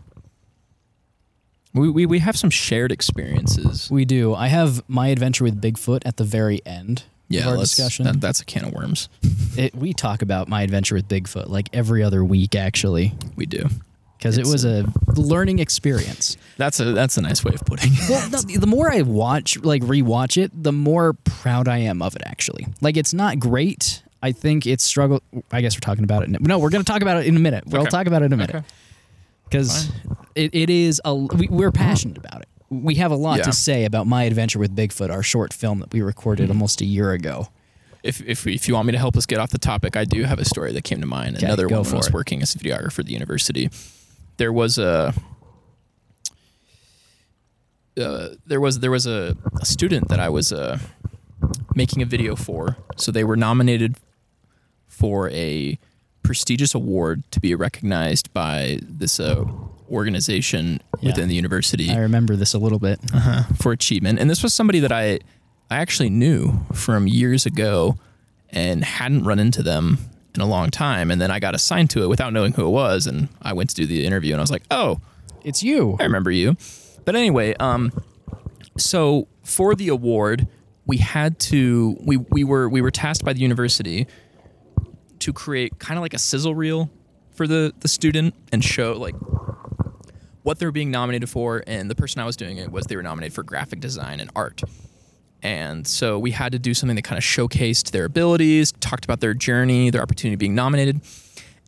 We 1.75 1.91
we, 1.91 2.07
we 2.07 2.19
have 2.21 2.37
some 2.37 2.51
shared 2.51 2.93
experiences. 2.93 3.91
We 3.91 4.05
do. 4.05 4.35
I 4.35 4.47
have 4.49 4.83
my 4.89 5.09
adventure 5.09 5.45
with 5.45 5.61
Bigfoot 5.61 6.03
at 6.07 6.17
the 6.17 6.25
very 6.25 6.61
end 6.65 7.03
Yeah, 7.29 7.43
of 7.43 7.47
our 7.49 7.57
discussion. 7.59 8.05
that- 8.07 8.21
that's 8.21 8.41
a 8.41 8.45
can 8.45 8.65
of 8.67 8.73
worms. 8.73 9.09
It, 9.57 9.75
we 9.75 9.93
talk 9.93 10.23
about 10.23 10.49
my 10.49 10.63
adventure 10.63 10.95
with 10.95 11.09
Bigfoot 11.09 11.49
like 11.49 11.69
every 11.73 12.03
other 12.03 12.25
week, 12.25 12.55
actually, 12.55 13.13
We 13.37 13.47
do. 13.47 13.69
because 14.19 14.39
it 14.39 14.47
was 14.47 14.65
a 14.65 14.85
learning 15.17 15.59
experience. 15.59 16.37
That's 16.57 16.79
a 16.81 16.93
that's 16.93 17.17
a 17.17 17.21
nice 17.23 17.45
way 17.45 17.55
of 17.55 17.61
putting 17.67 17.93
it. 17.93 18.09
Well, 18.09 18.31
no, 18.31 18.39
the 18.41 18.67
more 18.67 18.93
I 18.93 19.03
watch, 19.03 19.59
like 19.63 19.83
rewatch 19.83 20.41
it, 20.43 20.51
the 20.55 20.73
more 20.73 21.13
proud 21.25 21.67
I 21.69 21.79
am 21.79 22.03
of 22.03 22.15
it. 22.17 22.23
Actually, 22.25 22.67
like 22.81 22.97
it's 22.97 23.13
not 23.13 23.39
great. 23.41 24.03
I 24.23 24.33
think 24.33 24.67
it's 24.67 24.83
struggle. 24.85 25.23
I 25.53 25.61
guess 25.61 25.77
we're 25.77 25.81
talking 25.81 26.05
about 26.05 26.23
it. 26.23 26.41
No, 26.41 26.59
we're 26.59 26.71
going 26.71 26.83
to 26.83 26.91
talk 26.91 27.03
about 27.03 27.19
it 27.19 27.27
in 27.27 27.37
a 27.37 27.41
minute. 27.41 27.65
We'll 27.67 27.83
Okay. 27.83 27.91
talk 27.91 28.07
about 28.07 28.23
it 28.23 28.27
in 28.27 28.33
a 28.33 28.37
minute 28.39 28.55
Okay. 28.57 28.65
Because 29.59 29.91
it, 30.35 30.55
it 30.55 30.71
is 30.71 31.01
a. 31.05 31.15
We, 31.15 31.49
we're 31.49 31.73
passionate 31.73 32.19
about 32.19 32.43
it. 32.43 32.49
We 32.71 32.97
have 32.97 33.13
a 33.13 33.17
lot 33.17 33.39
Yeah. 33.39 33.45
to 33.45 33.53
say 33.53 33.85
about 33.85 34.07
my 34.07 34.25
adventure 34.25 34.59
with 34.59 34.75
Bigfoot, 34.75 35.11
our 35.11 35.23
short 35.23 35.53
film 35.53 35.81
that 35.81 35.93
we 35.93 36.03
recorded 36.03 36.51
almost 36.51 36.81
a 36.81 36.85
year 36.85 37.13
ago. 37.13 37.49
If 38.03 38.21
if 38.23 38.47
if 38.47 38.69
you 38.69 38.75
want 38.75 38.87
me 38.87 38.93
to 38.93 38.99
help 38.99 39.17
us 39.17 39.27
get 39.27 39.39
off 39.39 39.51
the 39.51 39.59
topic, 39.59 39.97
I 39.97 40.05
do 40.05 40.25
have 40.25 40.39
a 40.39 40.45
story 40.45 40.73
that 40.73 40.83
came 40.85 41.01
to 41.01 41.07
mind. 41.07 41.37
Okay, 41.37 41.47
Another 41.47 41.69
go 41.69 41.77
one 41.77 41.85
when 41.85 41.91
for 41.91 41.97
I 41.97 41.99
was 41.99 42.09
it. 42.09 42.13
working 42.15 42.43
as 42.43 42.55
a 42.55 42.59
videographer 42.59 42.99
at 42.99 43.07
the 43.07 43.13
university. 43.13 43.71
There 44.37 44.53
was 44.53 44.77
a 44.79 45.15
uh, 48.01 48.29
there 48.47 48.61
was 48.61 48.81
there 48.81 48.91
was 48.91 49.07
a, 49.07 49.37
a 49.61 49.65
student 49.65 50.09
that 50.09 50.19
I 50.21 50.29
was 50.29 50.53
uh, 50.53 50.79
making 51.75 52.03
a 52.03 52.07
video 52.07 52.35
for. 52.37 52.77
So 52.97 53.13
they 53.13 53.25
were 53.25 53.37
nominated 53.37 53.97
for 54.89 55.31
a 55.31 55.79
prestigious 56.25 56.75
award 56.75 57.23
to 57.31 57.39
be 57.39 57.55
recognized 57.55 58.33
by 58.33 58.79
this 58.83 59.21
uh, 59.21 59.45
organization 59.91 60.81
Yeah. 61.01 61.11
within 61.11 61.29
the 61.29 61.35
university 61.37 61.91
I 61.91 61.99
remember 61.99 62.35
this 62.37 62.55
a 62.55 62.59
little 62.59 62.79
bit. 62.81 62.99
uh, 63.15 63.45
for 63.61 63.71
achievement. 63.73 64.19
And 64.19 64.29
this 64.29 64.43
was 64.43 64.53
somebody 64.53 64.81
that 64.81 64.91
I 64.93 65.21
I 65.71 65.77
actually 65.79 66.11
knew 66.11 66.61
from 66.73 67.07
years 67.09 67.47
ago 67.47 67.97
and 68.51 68.85
hadn't 68.85 69.25
run 69.25 69.39
into 69.39 69.63
them 69.63 69.99
in 70.35 70.41
a 70.41 70.47
long 70.47 70.71
time. 70.71 71.11
And 71.11 71.21
then 71.21 71.31
I 71.31 71.39
got 71.41 71.55
assigned 71.55 71.91
to 71.91 72.03
it 72.03 72.09
without 72.09 72.33
knowing 72.33 72.53
who 72.53 72.67
it 72.67 72.71
was. 72.71 73.07
And 73.07 73.29
I 73.43 73.53
went 73.53 73.71
to 73.71 73.77
do 73.77 73.87
the 73.87 74.05
interview 74.05 74.33
and 74.35 74.41
I 74.41 74.43
was 74.43 74.51
like, 74.51 74.65
oh, 74.71 75.01
It's 75.45 75.63
you. 75.63 75.97
I 76.01 76.05
remember 76.05 76.31
you. 76.31 76.57
But 77.05 77.15
anyway, 77.17 77.55
um, 77.61 77.93
so 78.79 79.29
for 79.43 79.75
the 79.75 79.89
award, 79.89 80.47
we 80.87 80.99
had 80.99 81.39
to 81.51 81.97
we 82.01 82.17
we 82.19 82.45
were 82.45 82.69
we 82.69 82.81
were 82.83 82.91
tasked 82.91 83.25
by 83.25 83.33
the 83.33 83.41
university 83.41 84.07
to 85.25 85.33
create 85.33 85.79
kind 85.79 85.99
of 85.99 86.03
like 86.03 86.15
a 86.15 86.19
sizzle 86.19 86.55
reel 86.55 86.91
for 87.35 87.47
the 87.47 87.73
the 87.81 87.89
student 87.89 88.35
and 88.53 88.65
show 88.65 88.93
like 88.93 89.15
what 90.43 90.59
they 90.59 90.67
were 90.67 90.73
being 90.73 90.91
nominated 90.91 91.29
for. 91.29 91.65
And 91.67 91.91
the 91.91 91.95
person 91.95 92.21
I 92.21 92.27
was 92.27 92.37
doing 92.37 92.59
it 92.59 92.71
was 92.71 92.87
they 92.87 92.97
were 92.97 93.03
nominated 93.03 93.35
for 93.35 93.43
graphic 93.43 93.81
design 93.81 94.21
and 94.21 94.31
art. 94.37 94.63
And 95.43 95.87
so 95.87 96.19
we 96.19 96.31
had 96.31 96.53
to 96.53 96.59
do 96.59 96.73
something 96.75 96.97
that 96.97 97.03
kind 97.03 97.19
of 97.19 97.25
showcased 97.25 97.91
their 97.91 98.05
abilities, 98.07 98.73
talked 98.81 99.05
about 99.05 99.21
their 99.21 99.35
journey, 99.35 99.91
their 99.91 100.03
opportunity 100.03 100.37
being 100.37 100.55
nominated. 100.55 101.01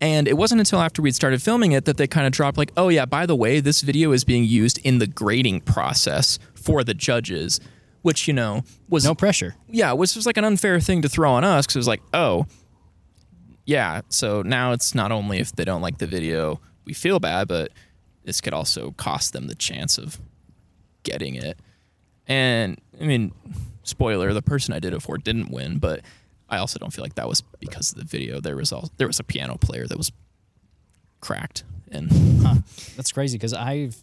And 0.00 0.28
it 0.28 0.36
wasn't 0.36 0.60
until 0.60 0.80
after 0.80 1.00
we'd 1.02 1.14
started 1.14 1.42
filming 1.42 1.72
it 1.72 1.84
that 1.86 1.96
they 1.96 2.06
kind 2.06 2.26
of 2.26 2.32
dropped, 2.32 2.58
like, 2.58 2.70
oh, 2.76 2.88
yeah, 2.90 3.06
by 3.06 3.24
the 3.24 3.34
way, 3.36 3.60
this 3.60 3.80
video 3.80 4.12
is 4.12 4.24
being 4.24 4.44
used 4.44 4.78
in 4.84 4.98
the 4.98 5.06
grading 5.06 5.62
process 5.62 6.38
for 6.54 6.84
the 6.84 6.92
judges, 6.94 7.60
which, 8.02 8.28
you 8.28 8.34
know, 8.34 8.62
was 8.90 9.04
No 9.04 9.14
pressure. 9.14 9.56
yeah, 9.68 9.92
which 9.92 10.08
was 10.08 10.14
just 10.14 10.26
like 10.26 10.36
an 10.36 10.44
unfair 10.44 10.80
thing 10.80 11.00
to 11.02 11.08
throw 11.08 11.32
on 11.32 11.44
us 11.44 11.64
because 11.66 11.76
it 11.76 11.80
was 11.80 11.88
like, 11.88 12.02
oh, 12.12 12.46
yeah. 13.66 14.00
So 14.08 14.42
now 14.42 14.72
it's 14.72 14.94
not 14.94 15.12
only 15.12 15.38
if 15.38 15.52
they 15.52 15.64
don't 15.64 15.82
like 15.82 15.98
the 15.98 16.06
video, 16.06 16.60
we 16.84 16.94
feel 16.94 17.20
bad, 17.20 17.48
but 17.48 17.72
this 18.24 18.40
could 18.40 18.54
also 18.54 18.92
cost 18.92 19.32
them 19.32 19.48
the 19.48 19.54
chance 19.54 19.98
of 19.98 20.18
getting 21.02 21.34
it. 21.34 21.58
And 22.26 22.80
I 23.00 23.04
mean, 23.04 23.32
spoiler: 23.82 24.32
the 24.32 24.42
person 24.42 24.72
I 24.72 24.78
did 24.78 24.94
it 24.94 25.02
for 25.02 25.18
didn't 25.18 25.50
win, 25.50 25.78
but 25.78 26.00
I 26.48 26.58
also 26.58 26.78
don't 26.78 26.92
feel 26.92 27.04
like 27.04 27.16
that 27.16 27.28
was 27.28 27.42
because 27.60 27.92
of 27.92 27.98
the 27.98 28.04
video. 28.04 28.40
There 28.40 28.56
was 28.56 28.72
all 28.72 28.90
there 28.96 29.06
was 29.06 29.20
a 29.20 29.24
piano 29.24 29.56
player 29.58 29.86
that 29.86 29.98
was 29.98 30.10
cracked, 31.20 31.64
and 31.90 32.10
Huh. 32.42 32.54
That's 32.96 33.12
crazy 33.12 33.36
because 33.36 33.52
I've 33.52 33.96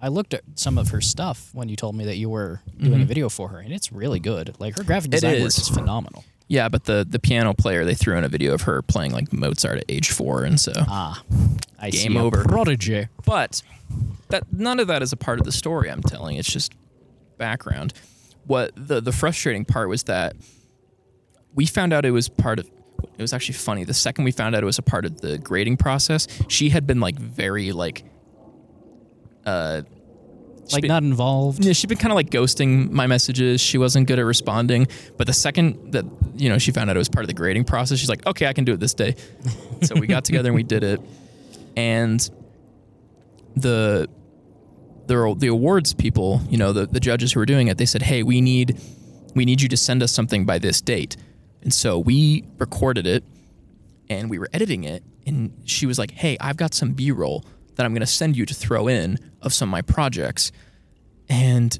I 0.00 0.08
looked 0.08 0.34
at 0.34 0.42
some 0.56 0.78
of 0.78 0.88
her 0.88 1.00
stuff 1.00 1.50
when 1.52 1.68
you 1.68 1.76
told 1.76 1.94
me 1.94 2.04
that 2.06 2.16
you 2.16 2.28
were 2.28 2.60
doing 2.78 3.02
a 3.02 3.04
video 3.04 3.28
for 3.28 3.48
her, 3.50 3.58
and 3.58 3.72
it's 3.72 3.92
really 3.92 4.18
good. 4.20 4.54
Like 4.58 4.76
her 4.76 4.82
graphic 4.84 5.10
Mm-hmm. 5.12 5.28
Design 5.28 5.40
work 5.40 5.48
is. 5.48 5.58
is 5.58 5.68
phenomenal. 5.68 6.24
Yeah, 6.48 6.68
but 6.68 6.84
the 6.84 7.06
the 7.08 7.18
piano 7.18 7.54
player 7.54 7.84
they 7.84 7.94
threw 7.94 8.16
in 8.16 8.24
a 8.24 8.28
video 8.28 8.52
of 8.54 8.62
her 8.62 8.82
playing 8.82 9.12
like 9.12 9.32
Mozart 9.32 9.78
at 9.78 9.84
age 9.88 10.10
four, 10.10 10.44
and 10.44 10.60
so 10.60 10.72
Ah, 10.76 11.22
I 11.80 11.90
Game 11.90 12.12
see 12.12 12.18
a 12.18 12.22
over. 12.22 12.44
prodigy. 12.44 13.08
but 13.24 13.62
that 14.28 14.52
none 14.52 14.80
of 14.80 14.86
that 14.88 15.02
is 15.02 15.12
a 15.12 15.16
part 15.16 15.38
of 15.38 15.44
the 15.46 15.52
story 15.52 15.90
I'm 15.90 16.02
telling. 16.02 16.36
It's 16.36 16.50
just 16.50 16.72
background. 17.38 17.92
What 18.46 18.72
the 18.76 19.00
the 19.00 19.12
frustrating 19.12 19.64
part 19.64 19.88
was 19.88 20.04
that 20.04 20.34
we 21.54 21.66
found 21.66 21.92
out 21.92 22.04
it 22.04 22.10
was 22.10 22.28
part 22.28 22.58
of 22.58 22.66
it 22.66 23.20
was 23.20 23.32
actually 23.32 23.54
funny. 23.54 23.84
The 23.84 23.94
second 23.94 24.24
we 24.24 24.32
found 24.32 24.54
out 24.54 24.62
it 24.62 24.66
was 24.66 24.78
a 24.78 24.82
part 24.82 25.04
of 25.04 25.20
the 25.20 25.38
grading 25.38 25.76
process, 25.76 26.26
she 26.48 26.70
had 26.70 26.86
been 26.86 27.00
like 27.00 27.16
very 27.18 27.72
like 27.72 28.04
uh 29.46 29.82
she's 30.64 30.72
Like 30.74 30.82
been- 30.82 30.88
not 30.88 31.02
involved. 31.02 31.64
yeah, 31.64 31.72
she'd 31.72 31.88
been 31.88 31.98
kind 31.98 32.12
of 32.12 32.16
like 32.16 32.30
ghosting 32.30 32.90
my 32.90 33.06
messages. 33.06 33.60
She 33.60 33.78
wasn't 33.78 34.06
good 34.06 34.18
at 34.18 34.24
responding. 34.24 34.86
But 35.16 35.26
the 35.26 35.32
second 35.32 35.92
that 35.92 36.04
you 36.36 36.48
know 36.48 36.58
she 36.58 36.70
found 36.72 36.88
out 36.90 36.96
it 36.96 36.98
was 36.98 37.08
part 37.08 37.24
of 37.24 37.28
the 37.28 37.34
grading 37.34 37.64
process, 37.64 37.98
she's 37.98 38.08
like, 38.08 38.26
"Okay, 38.26 38.46
I 38.46 38.52
can 38.52 38.64
do 38.64 38.72
it 38.72 38.80
this 38.80 38.94
day." 38.94 39.16
so 39.82 39.94
we 39.96 40.06
got 40.06 40.24
together 40.24 40.48
and 40.48 40.56
we 40.56 40.62
did 40.62 40.82
it. 40.84 41.00
And 41.76 42.20
the 43.56 44.08
the 45.06 45.34
the 45.38 45.46
awards 45.48 45.92
people, 45.94 46.40
you 46.48 46.56
know, 46.58 46.72
the 46.72 46.86
the 46.86 47.00
judges 47.00 47.32
who 47.32 47.40
were 47.40 47.46
doing 47.46 47.68
it, 47.68 47.78
they 47.78 47.86
said, 47.86 48.02
"Hey, 48.02 48.22
we 48.22 48.40
need 48.40 48.78
we 49.34 49.44
need 49.44 49.60
you 49.60 49.68
to 49.68 49.76
send 49.76 50.02
us 50.02 50.12
something 50.12 50.44
by 50.44 50.58
this 50.58 50.80
date." 50.80 51.16
And 51.62 51.72
so 51.72 51.98
we 51.98 52.44
recorded 52.58 53.06
it 53.06 53.22
and 54.10 54.28
we 54.28 54.38
were 54.38 54.48
editing 54.52 54.82
it 54.84 55.04
and 55.26 55.52
she 55.64 55.86
was 55.86 55.96
like 55.96 56.10
hey 56.10 56.36
i've 56.40 56.56
got 56.56 56.74
some 56.74 56.90
b-roll 56.92 57.44
that 57.76 57.84
i'm 57.86 57.92
going 57.92 58.00
to 58.00 58.06
send 58.06 58.36
you 58.36 58.44
to 58.46 58.54
throw 58.54 58.88
in 58.88 59.18
of 59.40 59.52
some 59.52 59.68
of 59.68 59.72
my 59.72 59.82
projects 59.82 60.52
and 61.28 61.78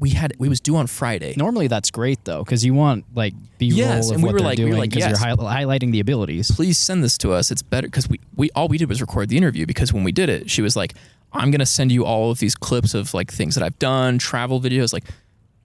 we 0.00 0.10
had 0.10 0.32
we 0.38 0.48
was 0.48 0.60
due 0.60 0.76
on 0.76 0.86
friday 0.86 1.34
Normally 1.36 1.66
that's 1.66 1.90
great 1.90 2.24
though, 2.24 2.44
because 2.44 2.64
you 2.64 2.72
want 2.74 3.04
like 3.14 3.34
B-roll 3.58 3.76
Yes, 3.78 4.10
of 4.10 4.14
and 4.14 4.22
we 4.22 4.28
what 4.28 4.32
were 4.34 4.38
they're 4.38 4.46
like- 4.48 4.58
we 4.58 4.64
were 4.64 4.70
doing 4.70 4.80
like, 4.80 4.90
because 4.90 5.08
yes. 5.10 5.20
you're 5.20 5.36
hi- 5.36 5.64
highlighting 5.64 5.90
the 5.90 5.98
abilities. 6.00 6.50
please 6.52 6.78
send 6.78 7.02
this 7.02 7.18
to 7.18 7.32
us 7.32 7.50
it's 7.50 7.62
better 7.62 7.88
because 7.88 8.08
we, 8.08 8.20
we 8.36 8.48
all 8.54 8.68
we 8.68 8.78
did 8.78 8.88
was 8.88 9.00
record 9.00 9.28
the 9.28 9.36
interview 9.36 9.66
because 9.66 9.92
when 9.92 10.04
we 10.04 10.12
did 10.12 10.28
it 10.28 10.48
she 10.48 10.62
was 10.62 10.76
like 10.76 10.94
i'm 11.32 11.50
going 11.50 11.58
to 11.58 11.66
send 11.66 11.90
you 11.90 12.04
all 12.04 12.30
of 12.30 12.38
these 12.38 12.54
clips 12.54 12.94
of 12.94 13.12
like 13.12 13.30
things 13.32 13.54
that 13.56 13.64
i've 13.64 13.78
done 13.80 14.18
travel 14.18 14.60
videos 14.60 14.92
like 14.92 15.04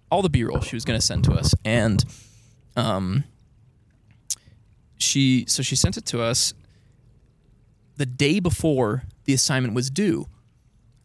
all 0.09 0.21
the 0.23 0.29
b-roll 0.29 0.61
she 0.61 0.75
was 0.75 0.83
going 0.83 0.99
to 0.99 1.05
send 1.05 1.23
to 1.23 1.31
us 1.33 1.53
and 1.63 2.03
um 2.75 3.23
she 4.97 5.45
so 5.47 5.61
she 5.61 5.75
sent 5.75 5.97
it 5.97 6.05
to 6.05 6.21
us 6.21 6.53
the 7.97 8.05
day 8.05 8.39
before 8.39 9.03
the 9.25 9.33
assignment 9.33 9.73
was 9.73 9.89
due 9.89 10.27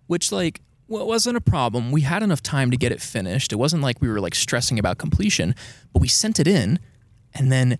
which 0.06 0.32
like 0.32 0.60
well, 0.88 1.06
wasn't 1.06 1.36
a 1.36 1.40
problem 1.40 1.92
we 1.92 2.00
had 2.00 2.22
enough 2.22 2.42
time 2.42 2.70
to 2.70 2.76
get 2.76 2.92
it 2.92 3.00
finished 3.00 3.52
it 3.52 3.56
wasn't 3.56 3.82
like 3.82 4.00
we 4.00 4.08
were 4.08 4.20
like 4.20 4.34
stressing 4.34 4.78
about 4.78 4.98
completion 4.98 5.54
but 5.92 6.00
we 6.00 6.08
sent 6.08 6.40
it 6.40 6.48
in 6.48 6.78
and 7.34 7.52
then 7.52 7.78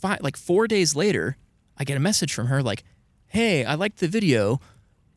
five, 0.00 0.20
like 0.22 0.36
four 0.36 0.66
days 0.66 0.96
later, 0.96 1.36
I 1.76 1.84
get 1.84 1.96
a 1.96 2.00
message 2.00 2.32
from 2.32 2.46
her 2.46 2.62
like, 2.62 2.82
"Hey, 3.26 3.64
I 3.64 3.74
liked 3.74 3.98
the 3.98 4.08
video. 4.08 4.60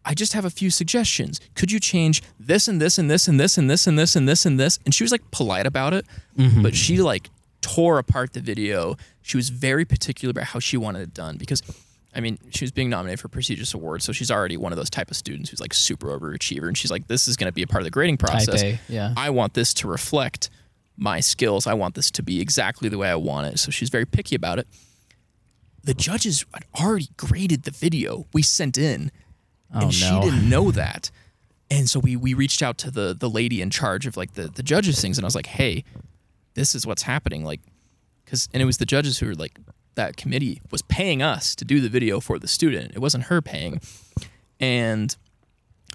I 0.06 0.13
just 0.13 0.34
have 0.34 0.44
a 0.44 0.50
few 0.50 0.70
suggestions. 0.70 1.40
Could 1.56 1.72
you 1.72 1.80
change 1.80 2.22
this 2.40 2.68
and 2.68 2.82
this 2.82 2.98
and 2.98 3.10
this 3.10 3.28
and 3.28 3.40
this 3.40 3.58
and 3.58 3.70
this 3.70 3.88
and 3.88 3.98
this 3.98 4.16
and 4.16 4.28
this 4.28 4.46
and 4.46 4.60
this?" 4.60 4.80
And 4.86 4.94
she 4.94 5.04
was 5.04 5.12
like 5.12 5.30
polite 5.32 5.66
about 5.66 5.94
it, 5.94 6.06
mm-hmm. 6.38 6.62
but 6.62 6.75
she 6.75 7.02
like 7.02 7.30
tore 7.62 7.98
apart 7.98 8.34
the 8.34 8.42
video. 8.42 8.98
She 9.22 9.38
was 9.38 9.50
very 9.50 9.86
particular 9.86 10.32
about 10.32 10.46
how 10.46 10.60
she 10.60 10.78
wanted 10.78 11.02
it 11.02 11.13
done 11.13 11.38
because 11.38 11.62
I 12.15 12.20
mean, 12.20 12.38
she 12.51 12.63
was 12.63 12.72
being 12.72 12.89
nominated 12.89 13.20
for 13.20 13.27
prestigious 13.27 13.74
awards, 13.74 14.05
so 14.05 14.12
she's 14.12 14.29
already 14.29 14.58
one 14.58 14.72
of 14.72 14.77
those 14.77 14.89
type 14.89 15.10
of 15.10 15.17
students 15.17 15.50
who's 15.50 15.60
like 15.60 15.74
super 15.74 16.08
overachiever, 16.08 16.67
and 16.67 16.77
she's 16.77 16.91
like, 16.91 17.08
this 17.08 17.27
is 17.27 17.36
going 17.36 17.48
to 17.48 17.53
be 17.53 17.63
a 17.63 17.67
part 17.67 17.82
of 17.82 17.86
the 17.86 17.91
grading 17.91 18.17
process. 18.17 18.62
A, 18.63 18.79
yeah. 18.88 19.13
I 19.17 19.29
want 19.32 19.53
this 19.53 19.74
to 19.75 19.88
reflect 19.88 20.50
my 20.96 21.20
skills. 21.20 21.65
I 21.65 21.74
want 21.74 21.96
this 21.96 22.12
to 22.12 22.24
be 22.24 22.39
exactly 22.39 22.89
the 22.89 22.98
way 22.98 23.10
I 23.10 23.15
want 23.15 23.48
it. 23.48 23.60
So 23.60 23.72
she's 23.72 23.89
very 23.89 24.05
picky 24.05 24.36
about 24.36 24.60
it. 24.60 24.67
The 25.84 25.93
judges 25.93 26.46
had 26.53 26.65
already 26.79 27.10
graded 27.17 27.63
the 27.63 27.72
video 27.72 28.27
we 28.32 28.41
sent 28.41 28.77
in, 28.77 29.12
oh, 29.74 29.79
and 29.79 29.88
Oh, 29.88 29.91
she 29.91 30.20
didn't 30.22 30.48
know 30.55 30.72
that. 30.72 31.12
And 31.70 31.89
so 31.89 32.00
we 32.00 32.15
we 32.15 32.34
reached 32.34 32.62
out 32.62 32.77
to 32.79 32.91
the 32.91 33.15
the 33.20 33.29
lady 33.29 33.62
in 33.62 33.70
charge 33.70 34.05
of 34.05 34.15
like 34.15 34.36
the 34.36 34.48
the 34.48 34.63
judges 34.63 35.01
things, 35.01 35.17
and 35.17 35.25
I 35.25 35.27
was 35.27 35.36
like, 35.36 35.48
hey, 35.48 35.84
this 36.53 36.75
is 36.75 36.86
what's 36.86 37.01
happening, 37.01 37.43
like, 37.43 37.62
because 38.24 38.48
and 38.53 38.62
it 38.62 38.65
was 38.65 38.77
the 38.77 38.86
judges 38.86 39.17
who 39.17 39.25
were 39.25 39.36
like 39.36 39.58
that 39.95 40.17
committee 40.17 40.62
was 40.71 40.81
paying 40.81 41.21
us 41.21 41.55
to 41.55 41.65
do 41.65 41.79
the 41.79 41.89
video 41.89 42.19
for 42.19 42.39
the 42.39 42.47
student. 42.47 42.93
It 42.93 43.00
wasn't 43.00 43.25
her 43.25 43.41
paying, 43.41 43.81
and 44.59 45.15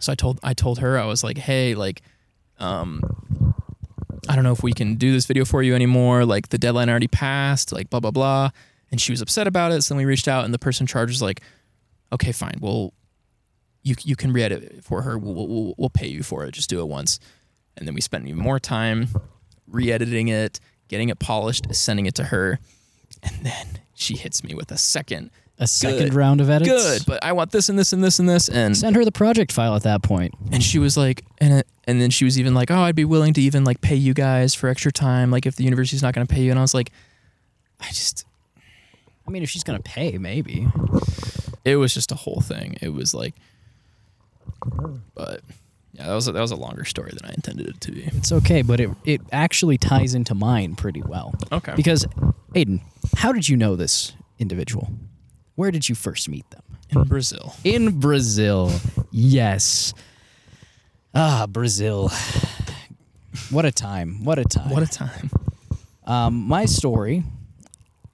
so 0.00 0.12
I 0.12 0.14
told 0.14 0.40
I 0.42 0.54
told 0.54 0.78
her 0.78 0.98
I 0.98 1.06
was 1.06 1.24
like, 1.24 1.38
hey, 1.38 1.74
like, 1.74 2.02
um, 2.58 3.02
I 4.28 4.34
don't 4.34 4.44
know 4.44 4.52
if 4.52 4.62
we 4.62 4.72
can 4.72 4.94
do 4.96 5.12
this 5.12 5.26
video 5.26 5.44
for 5.44 5.62
you 5.62 5.74
anymore. 5.74 6.24
Like 6.24 6.48
the 6.50 6.58
deadline 6.58 6.88
already 6.88 7.08
passed. 7.08 7.72
Like 7.72 7.90
blah 7.90 8.00
blah 8.00 8.10
blah. 8.10 8.50
And 8.90 9.00
she 9.00 9.12
was 9.12 9.20
upset 9.20 9.46
about 9.46 9.72
it. 9.72 9.82
So 9.82 9.94
then 9.94 9.98
we 9.98 10.04
reached 10.06 10.28
out, 10.28 10.44
and 10.44 10.54
the 10.54 10.58
person 10.58 10.84
in 10.84 10.86
charge 10.86 11.10
was 11.10 11.20
like, 11.20 11.42
okay, 12.12 12.32
fine. 12.32 12.58
Well, 12.60 12.94
you 13.82 13.94
you 14.02 14.16
can 14.16 14.32
re-edit 14.32 14.62
it 14.62 14.84
for 14.84 15.02
her. 15.02 15.18
We'll, 15.18 15.34
we'll 15.34 15.74
we'll 15.76 15.90
pay 15.90 16.08
you 16.08 16.22
for 16.22 16.44
it. 16.44 16.52
Just 16.52 16.70
do 16.70 16.80
it 16.80 16.88
once. 16.88 17.20
And 17.76 17.86
then 17.86 17.94
we 17.94 18.00
spent 18.00 18.26
even 18.26 18.42
more 18.42 18.58
time 18.58 19.08
re-editing 19.66 20.28
it, 20.28 20.58
getting 20.88 21.10
it 21.10 21.18
polished, 21.18 21.72
sending 21.74 22.06
it 22.06 22.14
to 22.14 22.24
her, 22.24 22.58
and 23.22 23.44
then 23.44 23.80
she 23.94 24.16
hits 24.16 24.42
me 24.44 24.54
with 24.54 24.70
a 24.72 24.78
second. 24.78 25.30
A 25.60 25.66
second 25.66 25.98
Good. 26.10 26.14
round 26.14 26.40
of 26.40 26.48
edits. 26.50 26.70
Good, 26.70 27.02
but 27.04 27.24
I 27.24 27.32
want 27.32 27.50
this 27.50 27.68
and 27.68 27.76
this 27.76 27.92
and 27.92 28.02
this 28.04 28.20
and 28.20 28.28
this. 28.28 28.48
And 28.48 28.76
Send 28.76 28.94
her 28.94 29.04
the 29.04 29.10
project 29.10 29.50
file 29.50 29.74
at 29.74 29.82
that 29.82 30.02
point. 30.04 30.32
and 30.52 30.62
she 30.62 30.78
was 30.78 30.96
like 30.96 31.24
and 31.38 31.52
it, 31.54 31.66
and 31.84 32.00
then 32.00 32.10
she 32.10 32.24
was 32.24 32.38
even 32.38 32.54
like 32.54 32.70
oh 32.70 32.78
i'd 32.82 32.94
be 32.94 33.04
willing 33.04 33.32
to 33.34 33.40
even 33.40 33.64
like 33.64 33.80
pay 33.80 33.96
you 33.96 34.14
guys 34.14 34.54
for 34.54 34.68
extra 34.68 34.92
time 34.92 35.30
like 35.32 35.46
if 35.46 35.56
the 35.56 35.64
university's 35.64 36.02
not 36.02 36.14
going 36.14 36.24
to 36.26 36.32
pay 36.32 36.42
you 36.42 36.50
and 36.50 36.58
i 36.60 36.62
was 36.62 36.74
like 36.74 36.92
i 37.80 37.88
just 37.88 38.24
I 39.26 39.30
mean, 39.30 39.42
if 39.42 39.50
she's 39.50 39.62
gonna 39.64 39.80
pay, 39.80 40.16
maybe. 40.16 40.68
it 41.64 41.76
was 41.76 41.92
just 41.92 42.12
a 42.12 42.14
whole 42.14 42.40
thing 42.40 42.76
it 42.80 42.90
was 42.94 43.12
like 43.12 43.34
but 45.14 45.40
yeah 45.92 46.06
that 46.06 46.14
was 46.14 46.28
a, 46.28 46.32
that 46.32 46.40
was 46.40 46.50
a 46.50 46.56
longer 46.56 46.84
story 46.84 47.10
than 47.14 47.28
i 47.30 47.32
intended 47.34 47.66
it 47.68 47.80
to 47.80 47.92
be 47.92 48.02
It's 48.16 48.32
okay, 48.32 48.62
but 48.62 48.80
it 48.80 48.90
it 49.04 49.20
actually 49.32 49.78
ties 49.78 50.14
into 50.14 50.34
mine 50.34 50.74
pretty 50.76 51.02
well. 51.02 51.34
okay 51.52 51.74
Because, 51.76 52.06
Aidan, 52.54 52.80
how 53.16 53.32
did 53.32 53.48
you 53.48 53.56
know 53.56 53.76
this 53.76 54.12
individual? 54.38 54.88
Where 55.56 55.70
did 55.70 55.88
you 55.88 55.94
first 55.94 56.28
meet 56.28 56.48
them? 56.50 56.62
in 56.90 57.02
brazil 57.04 57.54
In 57.64 58.00
Brazil. 58.00 58.70
Yes. 59.10 59.92
Ah, 61.14 61.46
Brazil. 61.46 62.10
What 63.50 63.64
a 63.64 63.72
time. 63.72 64.24
What 64.24 64.38
a 64.38 64.44
time. 64.44 64.70
what 64.70 64.82
a 64.82 64.86
time 64.86 65.30
Um, 66.04 66.34
my 66.48 66.64
story 66.66 67.24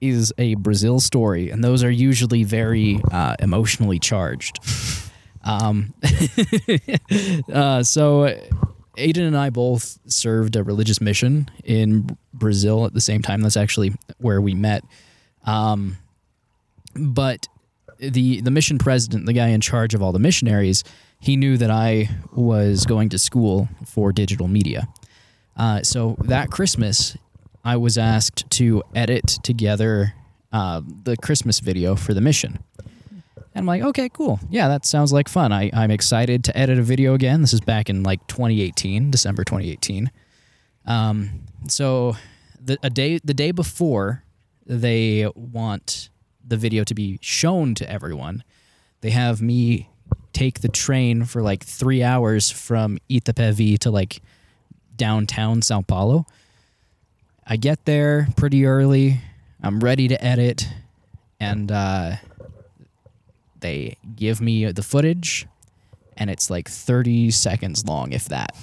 is 0.01 0.33
a 0.37 0.55
Brazil 0.55 0.99
story, 0.99 1.49
and 1.51 1.63
those 1.63 1.83
are 1.83 1.89
usually 1.91 2.43
very 2.43 2.99
uh, 3.11 3.35
emotionally 3.39 3.99
charged. 3.99 4.59
Um, 5.45 5.93
uh, 7.53 7.83
so, 7.83 8.35
Aidan 8.97 9.23
and 9.23 9.37
I 9.37 9.49
both 9.49 9.99
served 10.07 10.55
a 10.55 10.63
religious 10.63 10.99
mission 10.99 11.49
in 11.63 12.17
Brazil 12.33 12.85
at 12.85 12.93
the 12.93 13.01
same 13.01 13.21
time. 13.21 13.41
That's 13.41 13.57
actually 13.57 13.93
where 14.17 14.41
we 14.41 14.53
met. 14.53 14.83
Um, 15.45 15.97
but 16.95 17.47
the 17.99 18.41
the 18.41 18.51
mission 18.51 18.77
president, 18.77 19.25
the 19.25 19.33
guy 19.33 19.47
in 19.49 19.61
charge 19.61 19.93
of 19.93 20.01
all 20.01 20.11
the 20.11 20.19
missionaries, 20.19 20.83
he 21.19 21.35
knew 21.35 21.57
that 21.57 21.71
I 21.71 22.09
was 22.33 22.85
going 22.85 23.09
to 23.09 23.19
school 23.19 23.69
for 23.85 24.11
digital 24.11 24.47
media. 24.47 24.87
Uh, 25.55 25.81
so 25.83 26.17
that 26.25 26.51
Christmas, 26.51 27.15
I 27.63 27.77
was 27.77 27.97
asked 27.97 28.49
to 28.51 28.83
edit 28.93 29.25
together 29.43 30.13
uh, 30.51 30.81
the 31.03 31.15
Christmas 31.17 31.59
video 31.59 31.95
for 31.95 32.13
the 32.13 32.21
mission. 32.21 32.59
And 33.55 33.63
I'm 33.63 33.65
like, 33.67 33.83
okay, 33.83 34.09
cool. 34.09 34.37
Yeah, 34.49 34.67
that 34.67 34.85
sounds 34.85 35.13
like 35.13 35.29
fun. 35.29 35.53
I, 35.53 35.71
I'm 35.73 35.89
excited 35.89 36.43
to 36.43 36.57
edit 36.57 36.77
a 36.77 36.81
video 36.81 37.13
again. 37.13 37.39
This 37.39 37.53
is 37.53 37.61
back 37.61 37.89
in 37.89 38.03
like 38.03 38.27
2018, 38.27 39.11
December 39.11 39.45
2018. 39.45 40.11
Um, 40.85 41.29
so 41.69 42.17
the 42.61 42.77
a 42.83 42.89
day 42.89 43.19
the 43.23 43.33
day 43.33 43.51
before 43.51 44.23
they 44.65 45.29
want 45.35 46.09
the 46.45 46.57
video 46.57 46.83
to 46.83 46.93
be 46.93 47.17
shown 47.21 47.75
to 47.75 47.89
everyone, 47.89 48.43
they 48.99 49.11
have 49.11 49.41
me 49.41 49.89
take 50.33 50.59
the 50.59 50.67
train 50.67 51.23
for 51.23 51.41
like 51.41 51.63
three 51.63 52.03
hours 52.03 52.51
from 52.51 52.97
Itapevi 53.09 53.79
to 53.79 53.89
like 53.89 54.21
downtown 54.97 55.61
Sao 55.61 55.81
Paulo. 55.81 56.25
I 57.47 57.55
get 57.55 57.85
there 57.85 58.27
pretty 58.35 58.65
early. 58.65 59.21
I'm 59.63 59.79
ready 59.79 60.09
to 60.09 60.23
edit, 60.23 60.67
and 61.39 61.71
uh, 61.71 62.17
they 63.65 63.97
give 64.15 64.39
me 64.41 64.71
the 64.71 64.83
footage, 64.83 65.47
and 66.17 66.29
it's 66.29 66.49
like 66.51 66.69
30 66.69 67.31
seconds 67.31 67.85
long, 67.85 68.13
if 68.13 68.25
that. 68.25 68.55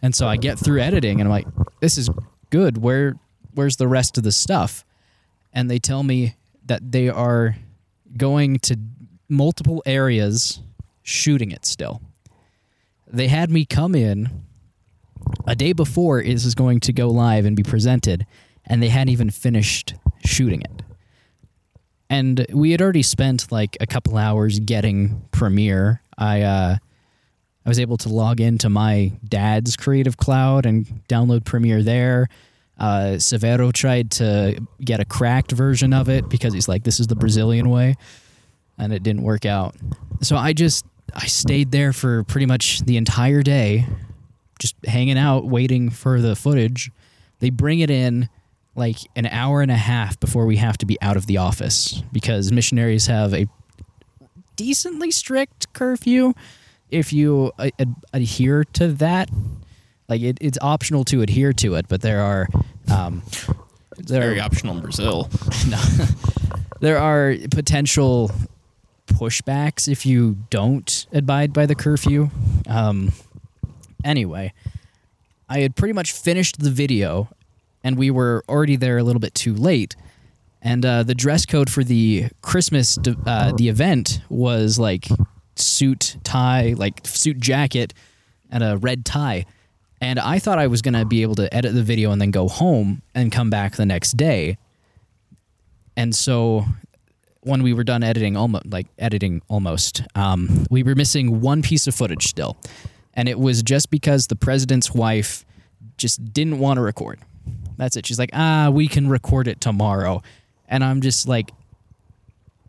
And 0.00 0.14
so 0.14 0.28
I 0.28 0.36
get 0.36 0.58
through 0.58 0.80
editing, 0.80 1.20
and 1.20 1.26
I'm 1.26 1.32
like, 1.32 1.46
"This 1.80 1.98
is 1.98 2.08
good. 2.50 2.78
Where, 2.78 3.16
where's 3.54 3.76
the 3.76 3.88
rest 3.88 4.16
of 4.16 4.22
the 4.22 4.30
stuff?" 4.30 4.84
And 5.52 5.68
they 5.68 5.78
tell 5.78 6.02
me 6.02 6.36
that 6.66 6.92
they 6.92 7.08
are 7.08 7.56
going 8.16 8.58
to 8.60 8.78
multiple 9.28 9.82
areas 9.86 10.60
shooting 11.02 11.50
it 11.50 11.66
still. 11.66 12.00
They 13.06 13.28
had 13.28 13.50
me 13.50 13.64
come 13.64 13.94
in 13.94 14.44
a 15.46 15.56
day 15.56 15.72
before 15.72 16.22
this 16.22 16.44
is 16.44 16.54
going 16.54 16.80
to 16.80 16.92
go 16.92 17.08
live 17.08 17.44
and 17.44 17.56
be 17.56 17.62
presented, 17.62 18.24
and 18.64 18.82
they 18.82 18.88
hadn't 18.88 19.12
even 19.12 19.30
finished 19.30 19.94
shooting 20.24 20.60
it. 20.60 20.82
And 22.10 22.46
we 22.52 22.70
had 22.70 22.82
already 22.82 23.02
spent 23.02 23.50
like 23.50 23.76
a 23.80 23.86
couple 23.86 24.16
hours 24.16 24.60
getting 24.60 25.22
Premiere. 25.32 26.02
I 26.18 26.42
uh, 26.42 26.76
I 27.64 27.68
was 27.68 27.78
able 27.78 27.96
to 27.98 28.08
log 28.08 28.40
into 28.40 28.68
my 28.68 29.12
dad's 29.26 29.76
Creative 29.76 30.16
Cloud 30.16 30.66
and 30.66 30.86
download 31.08 31.44
Premiere 31.44 31.82
there. 31.82 32.28
Uh, 32.78 33.16
Severo 33.16 33.72
tried 33.72 34.10
to 34.12 34.60
get 34.84 35.00
a 35.00 35.04
cracked 35.04 35.52
version 35.52 35.92
of 35.92 36.08
it 36.08 36.28
because 36.28 36.52
he's 36.52 36.68
like, 36.68 36.84
"This 36.84 37.00
is 37.00 37.06
the 37.06 37.16
Brazilian 37.16 37.70
way," 37.70 37.94
and 38.76 38.92
it 38.92 39.02
didn't 39.02 39.22
work 39.22 39.46
out. 39.46 39.74
So 40.20 40.36
I 40.36 40.52
just 40.52 40.84
I 41.14 41.26
stayed 41.26 41.70
there 41.70 41.92
for 41.92 42.24
pretty 42.24 42.46
much 42.46 42.80
the 42.80 42.96
entire 42.96 43.42
day, 43.42 43.86
just 44.58 44.74
hanging 44.84 45.18
out, 45.18 45.46
waiting 45.46 45.88
for 45.90 46.20
the 46.20 46.36
footage. 46.36 46.90
They 47.38 47.50
bring 47.50 47.80
it 47.80 47.90
in 47.90 48.28
like 48.76 48.96
an 49.14 49.26
hour 49.26 49.62
and 49.62 49.70
a 49.70 49.76
half 49.76 50.18
before 50.18 50.46
we 50.46 50.56
have 50.56 50.76
to 50.78 50.86
be 50.86 51.00
out 51.00 51.16
of 51.16 51.26
the 51.26 51.38
office 51.38 52.02
because 52.12 52.50
missionaries 52.50 53.06
have 53.06 53.32
a 53.32 53.46
decently 54.56 55.10
strict 55.10 55.72
curfew 55.72 56.34
if 56.90 57.12
you 57.12 57.52
uh, 57.58 57.70
ad- 57.78 57.94
adhere 58.12 58.64
to 58.64 58.88
that. 58.88 59.30
Like 60.08 60.20
it, 60.20 60.38
it's 60.40 60.58
optional 60.60 61.04
to 61.06 61.22
adhere 61.22 61.52
to 61.54 61.76
it, 61.76 61.86
but 61.88 62.02
there 62.02 62.20
are 62.20 62.48
um, 62.92 63.22
there 63.96 64.20
very 64.20 64.40
optional 64.40 64.76
in 64.76 64.82
brazil 64.82 65.30
no. 65.68 65.80
there 66.80 66.98
are 66.98 67.34
potential 67.50 68.30
pushbacks 69.06 69.88
if 69.88 70.04
you 70.04 70.36
don't 70.50 71.06
abide 71.12 71.52
by 71.52 71.66
the 71.66 71.74
curfew. 71.74 72.30
Um, 72.68 73.12
anyway, 74.04 74.52
I 75.48 75.60
had 75.60 75.76
pretty 75.76 75.92
much 75.92 76.12
finished 76.12 76.58
the 76.58 76.70
video, 76.70 77.28
and 77.84 77.98
we 77.98 78.10
were 78.10 78.42
already 78.48 78.76
there 78.76 78.98
a 78.98 79.04
little 79.04 79.20
bit 79.20 79.34
too 79.34 79.54
late. 79.54 79.94
And 80.62 80.84
uh, 80.84 81.02
the 81.02 81.14
dress 81.14 81.44
code 81.44 81.70
for 81.70 81.84
the 81.84 82.28
Christmas 82.40 82.98
uh, 83.26 83.52
the 83.52 83.68
event 83.68 84.22
was 84.30 84.78
like 84.78 85.06
suit 85.54 86.16
tie, 86.24 86.74
like 86.76 87.06
suit 87.06 87.38
jacket, 87.38 87.92
and 88.50 88.64
a 88.64 88.78
red 88.78 89.04
tie. 89.04 89.44
And 90.00 90.18
I 90.18 90.38
thought 90.38 90.58
I 90.58 90.66
was 90.66 90.80
gonna 90.80 91.04
be 91.04 91.20
able 91.22 91.34
to 91.36 91.54
edit 91.54 91.74
the 91.74 91.82
video 91.82 92.10
and 92.10 92.20
then 92.20 92.30
go 92.30 92.48
home 92.48 93.02
and 93.14 93.30
come 93.30 93.50
back 93.50 93.76
the 93.76 93.86
next 93.86 94.16
day. 94.16 94.56
And 95.96 96.14
so 96.14 96.64
when 97.44 97.62
we 97.62 97.74
were 97.74 97.84
done 97.84 98.02
editing 98.02 98.36
almost 98.36 98.66
like 98.66 98.86
editing 98.98 99.42
almost 99.48 100.02
um, 100.14 100.66
we 100.70 100.82
were 100.82 100.94
missing 100.94 101.42
one 101.42 101.60
piece 101.60 101.86
of 101.86 101.94
footage 101.94 102.26
still 102.26 102.56
and 103.12 103.28
it 103.28 103.38
was 103.38 103.62
just 103.62 103.90
because 103.90 104.28
the 104.28 104.36
president's 104.36 104.92
wife 104.92 105.44
just 105.98 106.32
didn't 106.32 106.58
want 106.58 106.78
to 106.78 106.80
record 106.80 107.20
that's 107.76 107.96
it 107.96 108.06
she's 108.06 108.18
like 108.18 108.30
ah 108.32 108.70
we 108.72 108.88
can 108.88 109.08
record 109.08 109.48
it 109.48 109.60
tomorrow 109.60 110.22
and 110.68 110.84
i'm 110.84 111.00
just 111.00 111.28
like 111.28 111.50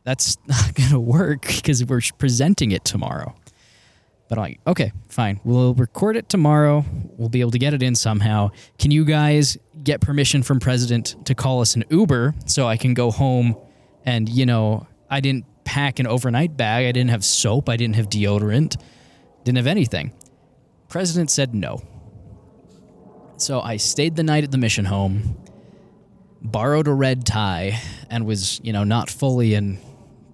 that's 0.04 0.38
not 0.48 0.74
gonna 0.76 1.00
work 1.00 1.42
because 1.42 1.84
we're 1.86 2.02
presenting 2.18 2.72
it 2.72 2.84
tomorrow 2.86 3.36
but 4.30 4.38
i'm 4.38 4.44
like 4.44 4.60
okay 4.68 4.92
fine 5.10 5.40
we'll 5.44 5.74
record 5.74 6.16
it 6.16 6.30
tomorrow 6.30 6.84
we'll 7.18 7.30
be 7.30 7.42
able 7.42 7.52
to 7.52 7.60
get 7.60 7.74
it 7.74 7.84
in 7.84 7.96
somehow 7.96 8.50
can 8.80 8.92
you 8.92 9.06
guys 9.06 9.58
get 9.84 10.02
permission 10.02 10.42
from 10.44 10.60
president 10.60 11.16
to 11.26 11.36
call 11.36 11.62
us 11.62 11.76
an 11.76 11.84
uber 11.90 12.34
so 12.46 12.68
i 12.68 12.78
can 12.78 12.94
go 12.94 13.12
home 13.12 13.56
and 14.06 14.30
you 14.30 14.46
know 14.46 14.86
i 15.10 15.20
didn't 15.20 15.46
pack 15.66 16.00
an 16.00 16.08
overnight 16.08 16.56
bag. 16.56 16.86
I 16.86 16.94
didn't 16.94 17.10
have 17.10 17.26
soap. 17.26 17.68
I 17.68 17.76
didn't 17.76 17.98
have 17.98 18.08
deodorant. 18.08 18.78
Didn't 19.44 19.58
have 19.58 19.68
anything. 19.68 20.14
President 20.88 21.30
said 21.30 21.54
no. 21.54 21.82
So 23.38 23.60
I 23.60 23.78
stayed 23.78 24.16
the 24.16 24.24
night 24.24 24.46
at 24.46 24.52
the 24.52 24.58
mission 24.58 24.86
home, 24.86 25.38
borrowed 26.42 26.88
a 26.88 26.94
red 26.94 27.26
tie, 27.26 27.82
and 28.10 28.26
was, 28.26 28.62
you 28.64 28.72
know, 28.72 28.86
not 28.86 29.10
fully 29.10 29.54
in 29.54 29.78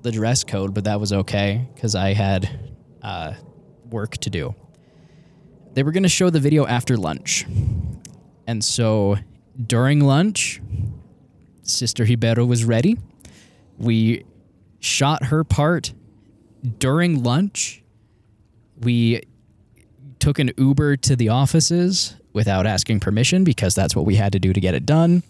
the 0.03 0.11
dress 0.11 0.43
code, 0.43 0.73
but 0.75 0.83
that 0.83 0.99
was 0.99 1.11
okay 1.11 1.67
because 1.73 1.95
I 1.95 2.13
had 2.13 2.47
uh, 3.01 3.33
work 3.89 4.17
to 4.17 4.29
do. 4.29 4.53
They 5.73 5.81
were 5.81 5.91
going 5.91 6.03
to 6.03 6.09
show 6.09 6.29
the 6.29 6.39
video 6.39 6.67
after 6.67 6.95
lunch. 6.95 7.45
And 8.45 8.63
so 8.63 9.17
during 9.65 10.01
lunch, 10.01 10.61
Sister 11.63 12.05
Hibero 12.05 12.45
was 12.45 12.65
ready. 12.65 12.97
We 13.79 14.25
shot 14.79 15.25
her 15.25 15.43
part 15.43 15.93
during 16.77 17.23
lunch. 17.23 17.83
We 18.79 19.23
took 20.19 20.37
an 20.37 20.51
Uber 20.55 20.97
to 20.97 21.15
the 21.15 21.29
offices 21.29 22.15
without 22.33 22.65
asking 22.65 22.99
permission 22.99 23.43
because 23.43 23.75
that's 23.75 23.95
what 23.95 24.05
we 24.05 24.15
had 24.15 24.31
to 24.33 24.39
do 24.39 24.53
to 24.53 24.59
get 24.59 24.73
it 24.73 24.85
done. 24.85 25.23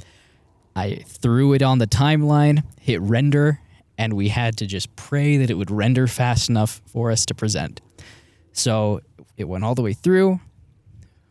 I 0.75 1.03
threw 1.07 1.53
it 1.53 1.61
on 1.61 1.79
the 1.79 1.87
timeline, 1.87 2.63
hit 2.79 3.01
render, 3.01 3.59
and 3.97 4.13
we 4.13 4.29
had 4.29 4.57
to 4.57 4.65
just 4.65 4.95
pray 4.95 5.37
that 5.37 5.49
it 5.49 5.55
would 5.55 5.71
render 5.71 6.07
fast 6.07 6.49
enough 6.49 6.81
for 6.85 7.11
us 7.11 7.25
to 7.27 7.35
present. 7.35 7.81
So 8.53 9.01
it 9.37 9.45
went 9.45 9.63
all 9.63 9.75
the 9.75 9.81
way 9.81 9.93
through. 9.93 10.39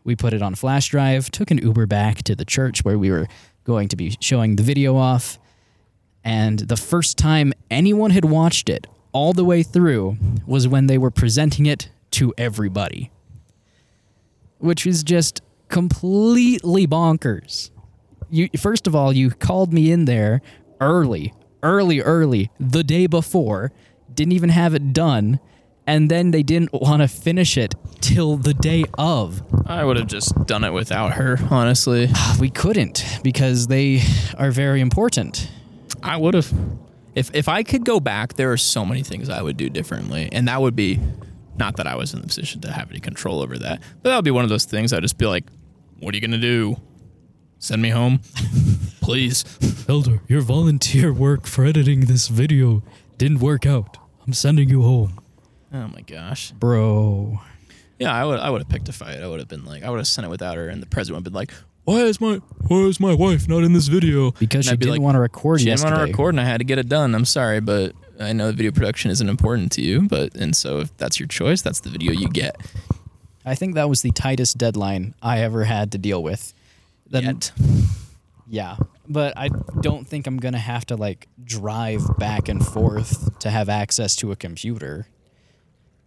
We 0.03 0.15
put 0.15 0.33
it 0.33 0.41
on 0.41 0.55
flash 0.55 0.89
drive, 0.89 1.29
took 1.31 1.51
an 1.51 1.57
Uber 1.57 1.85
back 1.85 2.23
to 2.23 2.35
the 2.35 2.45
church 2.45 2.83
where 2.83 2.97
we 2.97 3.11
were 3.11 3.27
going 3.63 3.87
to 3.89 3.95
be 3.95 4.15
showing 4.19 4.55
the 4.55 4.63
video 4.63 4.95
off. 4.95 5.37
And 6.23 6.59
the 6.59 6.77
first 6.77 7.17
time 7.17 7.53
anyone 7.69 8.11
had 8.11 8.25
watched 8.25 8.69
it 8.69 8.87
all 9.11 9.33
the 9.33 9.45
way 9.45 9.63
through 9.63 10.17
was 10.45 10.67
when 10.67 10.87
they 10.87 10.97
were 10.97 11.11
presenting 11.11 11.65
it 11.65 11.89
to 12.11 12.33
everybody, 12.37 13.11
which 14.59 14.85
is 14.85 15.03
just 15.03 15.41
completely 15.71 16.85
bonkers. 16.85 17.71
You 18.29 18.49
first 18.57 18.85
of 18.85 18.95
all, 18.95 19.11
you 19.13 19.31
called 19.31 19.73
me 19.73 19.91
in 19.91 20.05
there 20.05 20.41
early, 20.79 21.33
early, 21.63 22.01
early, 22.01 22.51
the 22.59 22.83
day 22.83 23.07
before, 23.07 23.71
didn't 24.13 24.33
even 24.33 24.49
have 24.49 24.75
it 24.75 24.93
done, 24.93 25.39
and 25.87 26.09
then 26.11 26.31
they 26.31 26.43
didn't 26.43 26.71
want 26.73 27.01
to 27.01 27.07
finish 27.07 27.57
it 27.57 27.73
till 27.99 28.37
the 28.37 28.53
day 28.53 28.83
of. 28.97 29.41
I 29.65 29.83
would 29.83 29.97
have 29.97 30.07
just 30.07 30.45
done 30.45 30.63
it 30.63 30.71
without 30.71 31.13
her, 31.13 31.39
honestly. 31.49 32.09
We 32.39 32.49
couldn't 32.49 33.03
because 33.23 33.67
they 33.67 34.01
are 34.37 34.51
very 34.51 34.81
important. 34.81 35.49
I 36.03 36.17
would 36.17 36.33
have. 36.33 36.53
If 37.13 37.29
if 37.33 37.47
I 37.49 37.63
could 37.63 37.83
go 37.85 37.99
back, 37.99 38.35
there 38.35 38.51
are 38.51 38.57
so 38.57 38.85
many 38.85 39.03
things 39.03 39.29
I 39.29 39.41
would 39.41 39.57
do 39.57 39.69
differently, 39.69 40.29
and 40.31 40.47
that 40.47 40.61
would 40.61 40.75
be 40.75 40.99
not 41.57 41.75
that 41.77 41.87
I 41.87 41.95
was 41.95 42.13
in 42.13 42.21
the 42.21 42.27
position 42.27 42.61
to 42.61 42.71
have 42.71 42.89
any 42.89 42.99
control 42.99 43.41
over 43.41 43.57
that, 43.57 43.81
but 44.01 44.09
that 44.09 44.15
would 44.15 44.25
be 44.25 44.31
one 44.31 44.43
of 44.43 44.49
those 44.49 44.65
things. 44.65 44.93
I'd 44.93 45.03
just 45.03 45.17
be 45.17 45.25
like, 45.27 45.45
"What 46.01 46.13
are 46.13 46.17
you 46.17 46.21
gonna 46.21 46.37
do? 46.37 46.77
Send 47.59 47.81
me 47.81 47.89
home, 47.89 48.19
please." 49.01 49.45
Elder, 49.87 50.21
your 50.27 50.41
volunteer 50.41 51.13
work 51.13 51.45
for 51.47 51.65
editing 51.65 52.01
this 52.01 52.27
video 52.27 52.83
didn't 53.17 53.39
work 53.39 53.65
out. 53.65 53.97
I'm 54.25 54.33
sending 54.33 54.69
you 54.69 54.81
home. 54.83 55.19
Oh 55.73 55.87
my 55.87 56.01
gosh. 56.01 56.51
Bro. 56.51 57.39
Yeah, 57.99 58.13
I 58.13 58.25
would 58.25 58.39
I 58.39 58.49
would 58.49 58.61
have 58.61 58.69
picked 58.69 58.89
a 58.89 58.93
fight. 58.93 59.21
I 59.21 59.27
would 59.27 59.39
have 59.39 59.47
been 59.47 59.63
like, 59.65 59.83
I 59.83 59.89
would 59.89 59.97
have 59.97 60.07
sent 60.07 60.25
it 60.25 60.29
without 60.29 60.57
her, 60.57 60.67
and 60.69 60.81
the 60.81 60.87
president 60.87 61.15
would 61.17 61.19
have 61.27 61.33
been 61.33 61.37
like, 61.39 61.51
"Why 61.83 62.01
is 62.01 62.19
my 62.19 62.41
Why 62.67 62.77
is 62.79 62.99
my 62.99 63.13
wife 63.13 63.47
not 63.47 63.63
in 63.63 63.73
this 63.73 63.87
video?" 63.87 64.31
Because 64.31 64.55
And 64.59 64.65
she 64.65 64.71
I'd 64.71 64.79
be 64.79 64.85
didn't 64.85 64.93
like, 64.97 65.01
want 65.01 65.15
to 65.15 65.19
record 65.19 65.59
She 65.59 65.65
didn't 65.65 65.83
want 65.83 65.95
to 65.95 66.01
record, 66.01 66.33
and 66.33 66.41
I 66.41 66.45
had 66.45 66.57
to 66.57 66.63
get 66.63 66.79
it 66.79 66.89
done. 66.89 67.13
I'm 67.13 67.25
sorry, 67.25 67.59
but 67.59 67.93
I 68.19 68.33
know 68.33 68.51
video 68.51 68.71
production 68.71 69.11
isn't 69.11 69.29
important 69.29 69.71
to 69.73 69.81
you. 69.81 70.07
But 70.07 70.35
and 70.35 70.55
so 70.55 70.79
if 70.79 70.95
that's 70.97 71.19
your 71.19 71.27
choice, 71.27 71.61
that's 71.61 71.79
the 71.81 71.89
video 71.89 72.11
you 72.11 72.27
get. 72.29 72.55
I 73.45 73.55
think 73.55 73.75
that 73.75 73.89
was 73.89 74.01
the 74.01 74.11
tightest 74.11 74.57
deadline 74.57 75.15
I 75.21 75.39
ever 75.39 75.63
had 75.63 75.91
to 75.93 75.97
deal 75.97 76.21
with. 76.21 76.53
Then- 77.09 77.23
Yet. 77.23 77.51
Yeah, 78.47 78.75
but 79.07 79.37
I 79.37 79.47
don't 79.79 80.05
think 80.05 80.27
I'm 80.27 80.35
gonna 80.35 80.57
have 80.59 80.85
to 80.87 80.97
like 80.97 81.29
drive 81.41 82.01
back 82.17 82.49
and 82.49 82.65
forth 82.65 83.39
to 83.39 83.49
have 83.49 83.69
access 83.69 84.13
to 84.17 84.33
a 84.33 84.35
computer 84.35 85.07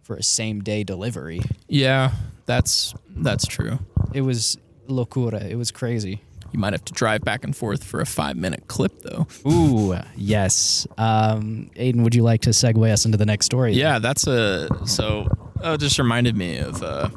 for 0.03 0.15
a 0.15 0.21
same 0.21 0.61
day 0.61 0.83
delivery. 0.83 1.41
Yeah, 1.67 2.11
that's 2.45 2.93
that's 3.09 3.47
true. 3.47 3.79
It 4.13 4.21
was 4.21 4.59
locura. 4.87 5.41
It 5.49 5.55
was 5.55 5.71
crazy. 5.71 6.21
You 6.51 6.59
might 6.59 6.73
have 6.73 6.85
to 6.85 6.93
drive 6.93 7.21
back 7.21 7.43
and 7.43 7.57
forth 7.57 7.83
for 7.83 7.99
a 7.99 8.05
five 8.05 8.37
minute 8.37 8.67
clip, 8.67 9.01
though. 9.01 9.25
Ooh, 9.49 9.97
yes. 10.15 10.85
Um, 10.99 11.71
Aidan, 11.75 12.03
would 12.03 12.13
you 12.13 12.21
like 12.21 12.41
to 12.41 12.51
segue 12.51 12.91
us 12.91 13.05
into 13.05 13.17
the 13.17 13.25
next 13.25 13.47
story? 13.47 13.73
Yeah, 13.73 13.97
that's 13.97 14.27
a 14.27 14.69
so. 14.85 15.27
It 15.63 15.79
just 15.79 15.97
reminded 15.97 16.37
me 16.37 16.59
of 16.59 16.83
uh, 16.83 17.09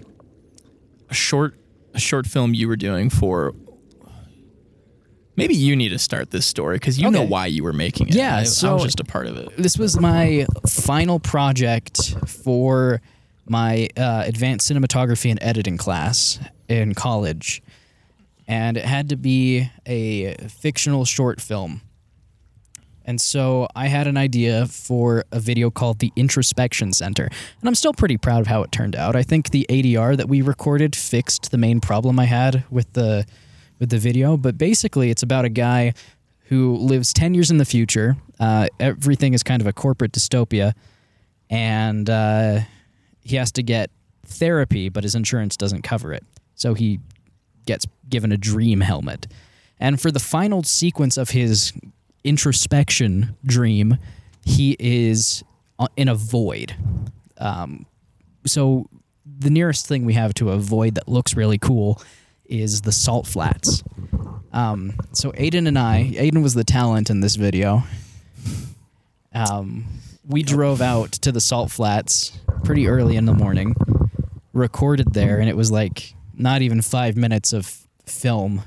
a 1.10 1.14
short 1.14 1.54
a 1.94 1.98
short 2.00 2.26
film 2.26 2.54
you 2.54 2.68
were 2.68 2.76
doing 2.76 3.10
for. 3.10 3.54
Maybe 5.36 5.54
you 5.54 5.76
need 5.76 5.90
to 5.90 5.98
start 6.00 6.32
this 6.32 6.46
story 6.46 6.76
because 6.76 6.98
you 6.98 7.08
know 7.12 7.22
why 7.22 7.46
you 7.46 7.62
were 7.62 7.72
making 7.72 8.08
it. 8.08 8.14
Yeah, 8.16 8.34
I, 8.34 8.38
I 8.38 8.72
was 8.72 8.82
just 8.82 8.98
a 8.98 9.04
part 9.04 9.26
of 9.26 9.36
it. 9.36 9.56
this 9.56 9.78
was 9.78 9.98
my 10.00 10.46
final 10.66 11.20
project 11.20 12.16
for 12.26 13.00
my 13.46 13.88
uh, 13.96 14.24
advanced 14.26 14.68
cinematography 14.68 15.30
and 15.30 15.40
editing 15.40 15.76
class 15.76 16.40
in 16.68 16.94
college. 16.94 17.62
And 18.48 18.76
it 18.76 18.84
had 18.84 19.10
to 19.10 19.16
be 19.16 19.70
a 19.86 20.34
fictional 20.48 21.04
short 21.04 21.40
film. 21.40 21.82
And 23.08 23.22
so 23.22 23.68
I 23.74 23.86
had 23.86 24.06
an 24.06 24.18
idea 24.18 24.66
for 24.66 25.24
a 25.32 25.40
video 25.40 25.70
called 25.70 25.98
The 25.98 26.12
Introspection 26.14 26.92
Center. 26.92 27.24
And 27.24 27.66
I'm 27.66 27.74
still 27.74 27.94
pretty 27.94 28.18
proud 28.18 28.42
of 28.42 28.48
how 28.48 28.62
it 28.62 28.70
turned 28.70 28.94
out. 28.94 29.16
I 29.16 29.22
think 29.22 29.48
the 29.48 29.64
ADR 29.70 30.14
that 30.18 30.28
we 30.28 30.42
recorded 30.42 30.94
fixed 30.94 31.50
the 31.50 31.56
main 31.56 31.80
problem 31.80 32.20
I 32.20 32.26
had 32.26 32.64
with 32.70 32.92
the 32.92 33.24
with 33.78 33.88
the 33.88 33.98
video, 33.98 34.36
but 34.36 34.58
basically 34.58 35.08
it's 35.08 35.22
about 35.22 35.46
a 35.46 35.48
guy 35.48 35.94
who 36.48 36.76
lives 36.76 37.14
10 37.14 37.32
years 37.32 37.50
in 37.50 37.56
the 37.56 37.64
future. 37.64 38.18
Uh, 38.38 38.68
everything 38.78 39.32
is 39.32 39.42
kind 39.42 39.62
of 39.62 39.66
a 39.66 39.72
corporate 39.72 40.12
dystopia 40.12 40.74
and 41.48 42.10
uh, 42.10 42.60
he 43.22 43.36
has 43.36 43.50
to 43.52 43.62
get 43.62 43.90
therapy, 44.26 44.90
but 44.90 45.02
his 45.02 45.14
insurance 45.14 45.56
doesn't 45.56 45.80
cover 45.80 46.12
it. 46.12 46.24
So 46.56 46.74
he 46.74 47.00
gets 47.64 47.86
given 48.06 48.32
a 48.32 48.36
dream 48.36 48.82
helmet. 48.82 49.28
And 49.80 49.98
for 49.98 50.10
the 50.10 50.20
final 50.20 50.62
sequence 50.62 51.16
of 51.16 51.30
his 51.30 51.72
introspection 52.24 53.36
dream, 53.44 53.98
he 54.44 54.76
is 54.78 55.42
uh, 55.78 55.88
in 55.96 56.08
a 56.08 56.14
void. 56.14 56.74
Um, 57.38 57.86
so 58.46 58.88
the 59.38 59.50
nearest 59.50 59.86
thing 59.86 60.04
we 60.04 60.14
have 60.14 60.34
to 60.34 60.50
a 60.50 60.58
void 60.58 60.94
that 60.96 61.08
looks 61.08 61.36
really 61.36 61.58
cool 61.58 62.00
is 62.46 62.82
the 62.82 62.92
salt 62.92 63.26
flats. 63.26 63.82
Um, 64.52 64.94
so 65.12 65.32
Aidan 65.36 65.66
and 65.66 65.78
I, 65.78 66.12
Aidan 66.16 66.42
was 66.42 66.54
the 66.54 66.64
talent 66.64 67.10
in 67.10 67.20
this 67.20 67.36
video. 67.36 67.82
Um, 69.34 69.86
we 70.26 70.42
drove 70.42 70.80
out 70.80 71.12
to 71.12 71.32
the 71.32 71.40
salt 71.40 71.70
flats 71.70 72.38
pretty 72.64 72.88
early 72.88 73.16
in 73.16 73.26
the 73.26 73.34
morning, 73.34 73.74
recorded 74.52 75.12
there, 75.12 75.38
and 75.38 75.48
it 75.48 75.56
was 75.56 75.70
like 75.70 76.14
not 76.34 76.62
even 76.62 76.82
five 76.82 77.16
minutes 77.16 77.52
of 77.52 77.66
film 78.06 78.62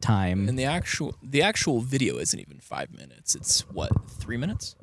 time. 0.00 0.48
And 0.48 0.58
the 0.58 0.64
actual 0.64 1.14
the 1.22 1.42
actual 1.42 1.80
video 1.80 2.18
isn't 2.18 2.38
even 2.38 2.58
five 2.60 2.92
minutes. 2.92 3.34
It's 3.34 3.60
what 3.70 3.90
three 4.10 4.36
minutes? 4.36 4.76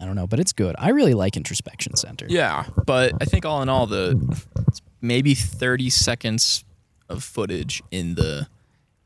I 0.00 0.04
don't 0.04 0.16
know, 0.16 0.26
but 0.26 0.40
it's 0.40 0.52
good. 0.52 0.74
I 0.78 0.90
really 0.90 1.14
like 1.14 1.36
Introspection 1.36 1.94
Center. 1.94 2.26
Yeah, 2.28 2.64
but 2.86 3.12
I 3.20 3.24
think 3.24 3.44
all 3.46 3.62
in 3.62 3.68
all, 3.68 3.86
the 3.86 4.18
it's 4.66 4.82
maybe 5.00 5.34
thirty 5.34 5.90
seconds 5.90 6.64
of 7.08 7.22
footage 7.22 7.82
in 7.92 8.16
the 8.16 8.48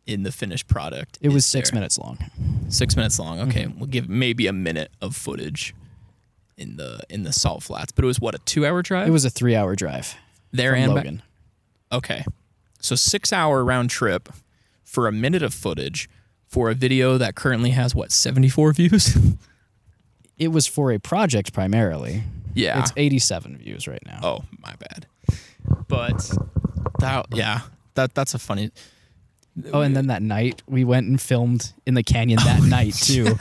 in 0.07 0.22
the 0.22 0.33
finished 0.33 0.68
product. 0.68 1.18
It 1.20 1.31
was 1.31 1.44
six 1.44 1.70
there. 1.70 1.77
minutes 1.79 1.99
long. 1.99 2.18
Six 2.68 2.96
minutes 2.96 3.18
long. 3.18 3.40
Okay, 3.40 3.64
Mm-hmm. 3.64 3.79
we'll 3.79 3.88
give 3.88 4.09
maybe 4.09 4.46
a 4.46 4.53
minute 4.55 4.90
of 5.03 5.14
footage 5.14 5.75
in 6.57 6.77
the 6.77 7.01
in 7.11 7.25
the 7.25 7.33
salt 7.33 7.62
flats. 7.62 7.92
But 7.92 8.05
it 8.05 8.09
was 8.09 8.18
what 8.20 8.35
a 8.35 8.38
two 8.38 8.64
hour 8.64 8.81
drive. 8.81 9.07
It 9.09 9.11
was 9.11 9.25
a 9.27 9.31
three-hour 9.31 9.75
drive 9.77 10.14
there 10.53 10.75
and 10.75 10.94
back. 10.94 11.05
Logan. 11.05 11.22
Okay, 11.92 12.25
so 12.81 12.94
six 12.94 13.33
hour 13.35 13.62
round 13.62 13.90
trip 13.90 14.31
for 14.87 15.07
a 15.07 15.12
minute 15.12 15.42
of 15.42 15.53
footage 15.53 16.09
for 16.46 16.70
a 16.70 16.75
video 16.75 17.18
that 17.18 17.35
currently 17.35 17.70
has 17.70 17.94
what 17.94 18.11
seventy 18.12 18.49
four 18.49 18.72
views. 18.72 19.16
It 20.38 20.49
was 20.49 20.66
for 20.66 20.92
a 20.92 20.99
project 20.99 21.55
primarily. 21.55 22.22
yeah. 22.53 22.79
It's 22.81 22.92
87 22.94 23.57
views 23.57 23.88
right 23.88 24.03
now. 24.05 24.20
Oh, 24.22 24.44
my 24.61 24.75
bad. 24.79 25.07
But 25.88 26.31
that 26.99 27.25
yeah, 27.33 27.61
that 27.94 28.14
that's 28.14 28.35
a 28.35 28.38
funny. 28.38 28.70
Oh, 29.72 29.81
and 29.81 29.96
then 29.96 30.09
that 30.09 30.20
night 30.20 30.62
we 30.66 30.85
went 30.85 31.07
and 31.07 31.18
filmed 31.18 31.72
in 31.87 31.94
the 31.94 32.03
canyon 32.03 32.38
that 32.44 32.61
oh, 32.62 32.66
night 32.66 32.92
too. 32.94 33.38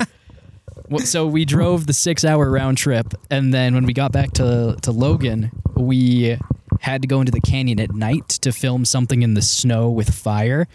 Well, 0.89 1.05
so 1.05 1.27
we 1.27 1.43
drove 1.43 1.85
the 1.85 1.93
six-hour 1.93 2.49
round 2.49 2.77
trip, 2.77 3.13
and 3.29 3.53
then 3.53 3.73
when 3.73 3.85
we 3.85 3.91
got 3.91 4.11
back 4.13 4.31
to 4.33 4.77
to 4.81 4.91
Logan, 4.93 5.51
we 5.75 6.37
had 6.79 7.01
to 7.01 7.09
go 7.09 7.19
into 7.19 7.31
the 7.33 7.41
canyon 7.41 7.79
at 7.81 7.93
night 7.93 8.29
to 8.29 8.53
film 8.53 8.85
something 8.85 9.21
in 9.21 9.33
the 9.33 9.41
snow 9.41 9.89
with 9.89 10.13
fire, 10.13 10.67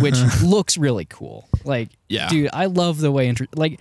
which 0.00 0.16
looks 0.42 0.76
really 0.78 1.04
cool. 1.04 1.48
Like, 1.64 1.88
Yeah. 2.08 2.28
dude, 2.28 2.50
I 2.52 2.66
love 2.66 2.98
the 2.98 3.12
way 3.12 3.28
intro- 3.28 3.46
like 3.54 3.80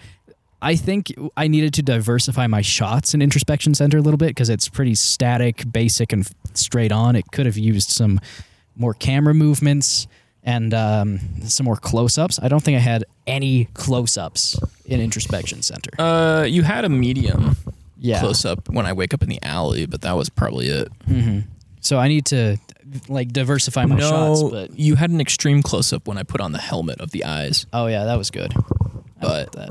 I 0.61 0.77
think 0.77 1.13
I 1.35 1.49
needed 1.49 1.73
to 1.73 1.81
diversify 1.81 2.47
my 2.47 2.61
shots 2.61 3.13
in 3.13 3.21
Introspection 3.21 3.73
Center 3.73 3.97
a 3.97 4.01
little 4.01 4.17
bit 4.17 4.27
because 4.29 4.49
it's 4.49 4.69
pretty 4.69 4.95
static, 4.95 5.69
basic, 5.71 6.13
and 6.13 6.25
f- 6.25 6.33
straight 6.53 6.91
on. 6.93 7.17
It 7.17 7.31
could 7.33 7.45
have 7.45 7.57
used 7.57 7.89
some 7.89 8.21
more 8.77 8.93
camera 8.93 9.33
movements 9.33 10.07
and 10.41 10.73
um, 10.73 11.19
some 11.43 11.65
more 11.65 11.75
close 11.75 12.17
ups. 12.17 12.39
I 12.41 12.47
don't 12.47 12.63
think 12.63 12.77
I 12.77 12.79
had 12.79 13.03
any 13.27 13.65
close 13.73 14.17
ups 14.17 14.57
in 14.85 15.01
Introspection 15.01 15.61
Center. 15.63 15.89
Uh, 15.99 16.43
you 16.43 16.63
had 16.63 16.85
a 16.85 16.89
medium 16.89 17.57
yeah. 17.97 18.21
close 18.21 18.45
up 18.45 18.69
when 18.69 18.85
I 18.85 18.93
wake 18.93 19.13
up 19.13 19.21
in 19.21 19.27
the 19.29 19.39
alley, 19.43 19.85
but 19.85 20.01
that 20.01 20.13
was 20.15 20.29
probably 20.29 20.67
it. 20.67 20.87
hmm 21.05 21.39
So 21.83 21.99
I 21.99 22.07
need 22.07 22.25
to 22.27 22.57
like 23.07 23.31
diversify 23.33 23.85
my 23.85 23.99
shots. 23.99 24.43
But 24.43 24.79
you 24.79 24.95
had 24.95 25.09
an 25.09 25.19
extreme 25.21 25.61
close 25.61 25.91
up 25.93 26.07
when 26.07 26.17
I 26.17 26.23
put 26.23 26.41
on 26.41 26.51
the 26.53 26.59
helmet 26.59 26.99
of 27.01 27.11
the 27.11 27.25
eyes. 27.25 27.65
oh 27.73 27.87
yeah, 27.87 28.05
that 28.05 28.17
was 28.17 28.31
good. 28.31 28.53
I 28.55 29.21
But- 29.21 29.51
that. 29.53 29.69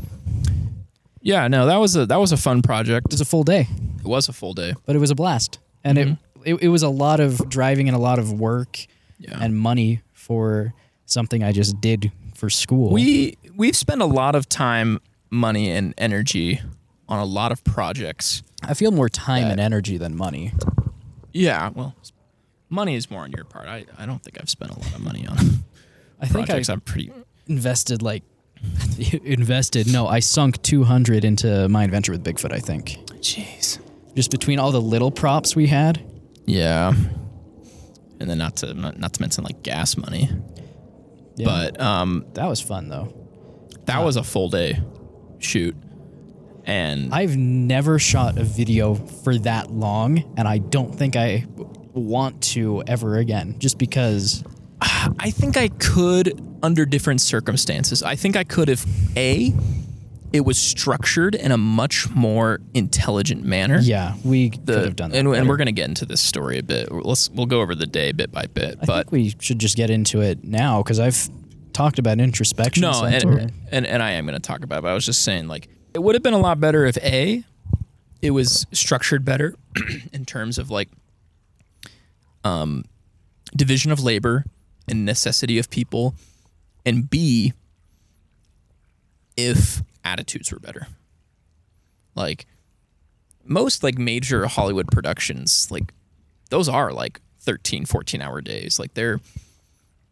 Yeah, 1.24 1.46
no, 1.46 1.66
that 1.66 1.76
was 1.76 1.94
a 1.96 2.06
that 2.06 2.18
was 2.18 2.32
a 2.32 2.36
fun 2.36 2.62
project. 2.62 3.06
It 3.06 3.12
was 3.12 3.20
a 3.20 3.24
full 3.24 3.44
day. 3.44 3.68
It 4.00 4.04
was 4.04 4.28
a 4.28 4.32
full 4.32 4.54
day. 4.54 4.74
but 4.86 4.96
it 4.96 4.98
was 4.98 5.10
a 5.10 5.14
blast 5.14 5.58
and 5.84 5.96
it, 5.98 6.08
mm-hmm. 6.08 6.42
it 6.44 6.62
it 6.64 6.68
was 6.68 6.82
a 6.82 6.88
lot 6.88 7.20
of 7.20 7.48
driving 7.48 7.88
and 7.88 7.96
a 7.96 8.00
lot 8.00 8.18
of 8.18 8.32
work 8.32 8.86
Yeah. 9.18 9.38
and 9.40 9.56
money 9.56 10.02
for 10.12 10.74
something 11.06 11.42
I 11.44 11.52
just 11.52 11.80
did 11.80 12.10
for 12.34 12.50
school. 12.50 12.90
We 12.92 13.36
we've 13.56 13.76
spent 13.76 14.02
a 14.02 14.06
lot 14.06 14.34
of 14.34 14.48
time, 14.48 14.98
money, 15.30 15.70
and 15.70 15.94
energy 15.96 16.60
on 17.08 17.20
a 17.20 17.24
lot 17.24 17.52
of 17.52 17.62
projects. 17.62 18.42
I 18.64 18.74
feel 18.74 18.90
more 18.90 19.08
time 19.08 19.46
and 19.46 19.60
energy 19.60 19.98
than 19.98 20.16
money. 20.16 20.52
Yeah, 21.32 21.70
well, 21.74 21.94
money 22.68 22.94
is 22.94 23.10
more 23.10 23.22
on 23.22 23.32
your 23.32 23.44
part. 23.44 23.68
I, 23.68 23.84
I 23.98 24.06
don't 24.06 24.22
think 24.22 24.38
I've 24.40 24.50
spent 24.50 24.70
a 24.70 24.78
lot 24.78 24.94
of 24.94 25.00
money 25.00 25.26
on 25.26 25.36
I 26.20 26.26
think 26.26 26.46
projects. 26.46 26.68
I 26.68 26.74
I'm 26.74 26.80
pretty. 26.80 27.12
invested 27.48 28.02
like 28.02 28.22
invested. 29.24 29.90
No, 29.92 30.06
I 30.06 30.20
sunk 30.20 30.62
200 30.62 31.24
into 31.24 31.68
my 31.68 31.84
adventure 31.84 32.12
with 32.12 32.22
Bigfoot, 32.24 32.52
I 32.52 32.58
think. 32.60 32.98
Jeez. 33.20 33.78
Just 34.14 34.30
between 34.30 34.58
all 34.58 34.70
the 34.72 34.80
little 34.80 35.10
props 35.10 35.56
we 35.56 35.66
had. 35.66 36.00
Yeah. 36.46 36.92
And 38.20 38.30
then 38.30 38.38
not 38.38 38.56
to 38.56 38.72
not, 38.74 38.98
not 38.98 39.14
to 39.14 39.20
mention 39.20 39.42
like 39.42 39.62
gas 39.62 39.96
money, 39.96 40.30
Yeah. 41.36 41.46
but 41.46 41.80
um, 41.80 42.24
that 42.34 42.46
was 42.46 42.60
fun 42.60 42.88
though. 42.88 43.12
that 43.86 44.04
was 44.04 44.16
a 44.16 44.22
full 44.22 44.48
day 44.48 44.80
shoot, 45.40 45.74
and 46.64 47.12
I've 47.12 47.36
never 47.36 47.98
shot 47.98 48.38
a 48.38 48.44
video 48.44 48.94
for 48.94 49.36
that 49.38 49.70
long 49.70 50.32
and 50.36 50.46
I 50.46 50.58
don't 50.58 50.94
think 50.94 51.16
I 51.16 51.46
want 51.92 52.42
to 52.42 52.82
ever 52.86 53.16
again 53.16 53.56
just 53.58 53.78
because 53.78 54.42
I 54.80 55.30
think 55.30 55.56
I 55.56 55.68
could 55.68 56.40
under 56.62 56.84
different 56.86 57.20
circumstances. 57.20 58.02
I 58.02 58.16
think 58.16 58.36
I 58.36 58.44
could 58.44 58.68
if 58.68 58.84
a 59.16 59.52
it 60.32 60.46
was 60.46 60.56
structured 60.56 61.34
in 61.34 61.52
a 61.52 61.58
much 61.58 62.08
more 62.10 62.58
intelligent 62.72 63.44
manner. 63.44 63.78
yeah, 63.80 64.14
we 64.24 64.48
The, 64.48 64.56
could 64.56 64.84
have 64.86 64.96
done 64.96 65.10
that. 65.10 65.18
and, 65.18 65.28
and 65.28 65.46
we're 65.48 65.58
gonna 65.58 65.72
get 65.72 65.88
into 65.90 66.06
this 66.06 66.20
story 66.22 66.58
a 66.58 66.62
bit. 66.62 66.90
Let's 66.90 67.28
we'll 67.30 67.46
go 67.46 67.60
over 67.60 67.74
the 67.74 67.86
day 67.86 68.12
bit 68.12 68.32
by 68.32 68.46
bit. 68.46 68.78
I 68.80 68.86
but 68.86 69.10
think 69.10 69.12
we 69.12 69.34
should 69.40 69.58
just 69.58 69.76
get 69.76 69.90
into 69.90 70.20
it 70.22 70.42
now 70.42 70.82
because 70.82 70.98
I've 70.98 71.28
talked 71.74 71.98
about 71.98 72.18
introspection. 72.18 72.80
no, 72.82 73.04
and, 73.04 73.52
and 73.70 73.86
and 73.86 74.02
I 74.02 74.12
am 74.12 74.24
gonna 74.24 74.40
talk 74.40 74.64
about. 74.64 74.78
it, 74.78 74.82
But 74.82 74.88
I 74.88 74.94
was 74.94 75.04
just 75.04 75.20
saying, 75.22 75.48
like, 75.48 75.68
it 75.94 76.02
would 76.02 76.14
have 76.14 76.22
been 76.22 76.34
a 76.34 76.38
lot 76.38 76.60
better 76.60 76.84
if 76.84 76.96
a 76.98 77.44
it 78.20 78.30
was 78.30 78.66
structured 78.72 79.24
better 79.24 79.54
in 80.12 80.24
terms 80.24 80.58
of 80.58 80.70
like 80.70 80.88
um 82.44 82.84
division 83.54 83.92
of 83.92 84.02
labor 84.02 84.44
and 84.88 85.04
necessity 85.04 85.58
of 85.58 85.70
people, 85.70 86.14
and 86.84 87.08
b 87.08 87.52
if 89.36 89.82
attitudes 90.04 90.52
were 90.52 90.58
better. 90.58 90.86
Like 92.14 92.46
most 93.44 93.82
like 93.82 93.98
major 93.98 94.46
Hollywood 94.46 94.88
productions, 94.90 95.70
like 95.70 95.92
those 96.50 96.68
are 96.68 96.92
like 96.92 97.20
13, 97.40 97.86
14 97.86 98.20
hour 98.20 98.40
days. 98.40 98.78
Like 98.78 98.94
they're 98.94 99.20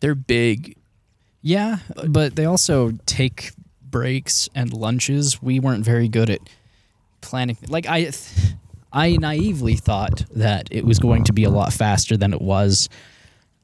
they're 0.00 0.14
big. 0.14 0.76
yeah, 1.42 1.78
but 2.08 2.36
they 2.36 2.44
also 2.44 2.92
take 3.06 3.52
breaks 3.90 4.48
and 4.54 4.72
lunches. 4.72 5.42
We 5.42 5.60
weren't 5.60 5.84
very 5.84 6.08
good 6.08 6.30
at 6.30 6.40
planning. 7.20 7.56
Like 7.68 7.86
I, 7.86 8.10
I 8.92 9.16
naively 9.16 9.76
thought 9.76 10.24
that 10.34 10.68
it 10.70 10.84
was 10.84 10.98
going 10.98 11.24
to 11.24 11.32
be 11.32 11.44
a 11.44 11.50
lot 11.50 11.72
faster 11.72 12.16
than 12.16 12.32
it 12.32 12.40
was. 12.40 12.88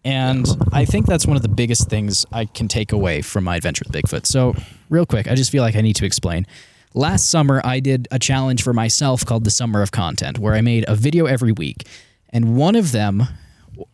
And 0.04 0.46
I 0.72 0.84
think 0.84 1.06
that's 1.06 1.26
one 1.26 1.36
of 1.36 1.42
the 1.42 1.48
biggest 1.48 1.90
things 1.90 2.24
I 2.30 2.44
can 2.44 2.68
take 2.68 2.92
away 2.92 3.22
from 3.22 3.42
my 3.42 3.56
adventure 3.56 3.82
with 3.84 4.04
Bigfoot. 4.04 4.24
So, 4.24 4.54
real 4.88 5.04
quick, 5.04 5.26
I 5.26 5.34
just 5.34 5.50
feel 5.50 5.64
like 5.64 5.74
I 5.74 5.80
need 5.80 5.96
to 5.96 6.06
explain. 6.06 6.46
Last 6.94 7.28
summer, 7.28 7.60
I 7.64 7.80
did 7.80 8.06
a 8.12 8.18
challenge 8.20 8.62
for 8.62 8.72
myself 8.72 9.26
called 9.26 9.42
the 9.42 9.50
Summer 9.50 9.82
of 9.82 9.90
Content, 9.90 10.38
where 10.38 10.54
I 10.54 10.60
made 10.60 10.84
a 10.86 10.94
video 10.94 11.26
every 11.26 11.50
week. 11.50 11.88
And 12.30 12.56
one 12.56 12.76
of 12.76 12.92
them, 12.92 13.24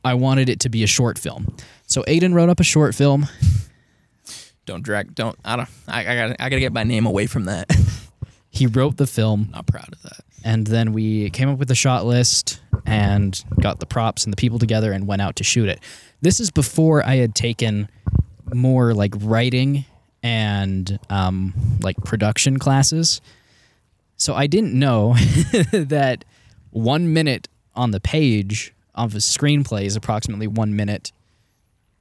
I 0.05 0.12
wanted 0.12 0.51
it 0.51 0.61
to 0.61 0.68
be 0.68 0.85
a 0.85 0.87
short 0.87 1.18
film. 1.18 1.57
So, 1.87 2.05
Aidan 2.07 2.35
wrote 2.35 2.51
up 2.51 2.61
a 2.61 2.64
short 2.64 2.95
film. 2.95 3.27
Don't 4.66 4.83
drag. 4.83 5.14
Don't. 5.14 5.37
I 5.44 5.57
don't. 5.57 5.68
I, 5.88 6.01
I 6.01 6.14
gotta. 6.16 6.42
I 6.42 6.48
gotta 6.48 6.61
get 6.61 6.72
my 6.72 6.85
name 6.85 7.07
away 7.07 7.27
from 7.27 7.44
that. 7.46 7.70
He 8.55 8.66
wrote 8.66 8.98
the 8.98 9.07
film, 9.07 9.48
Not 9.51 9.66
proud 9.66 9.90
of 9.90 10.03
that. 10.03 10.20
and 10.44 10.66
then 10.66 10.92
we 10.92 11.31
came 11.31 11.48
up 11.48 11.59
with 11.59 11.68
the 11.68 11.75
shot 11.75 12.05
list 12.05 12.61
and 12.85 13.42
got 13.62 13.81
the 13.81 13.87
props 13.87 14.25
and 14.25 14.33
the 14.33 14.37
people 14.37 14.59
together 14.59 14.92
and 14.92 15.07
went 15.07 15.22
out 15.22 15.37
to 15.37 15.42
shoot 15.42 15.70
it. 15.70 15.81
This 16.20 16.38
is 16.38 16.51
before 16.51 17.03
I 17.03 17.14
had 17.14 17.35
taken 17.35 17.88
more 18.53 18.92
like 18.92 19.14
writing 19.16 19.87
and 20.22 20.98
um, 21.09 21.55
like 21.81 21.96
production 22.05 22.59
classes. 22.59 23.22
So 24.18 24.35
I 24.35 24.46
didn't 24.46 24.79
know 24.79 25.14
that 25.72 26.27
one 26.72 27.11
minute 27.14 27.48
on 27.75 27.92
the 27.92 28.01
page 28.01 28.75
of 28.94 29.14
a 29.14 29.18
screenplay 29.18 29.85
is 29.85 29.96
approximately 29.96 30.46
one 30.46 30.77
minute 30.77 31.11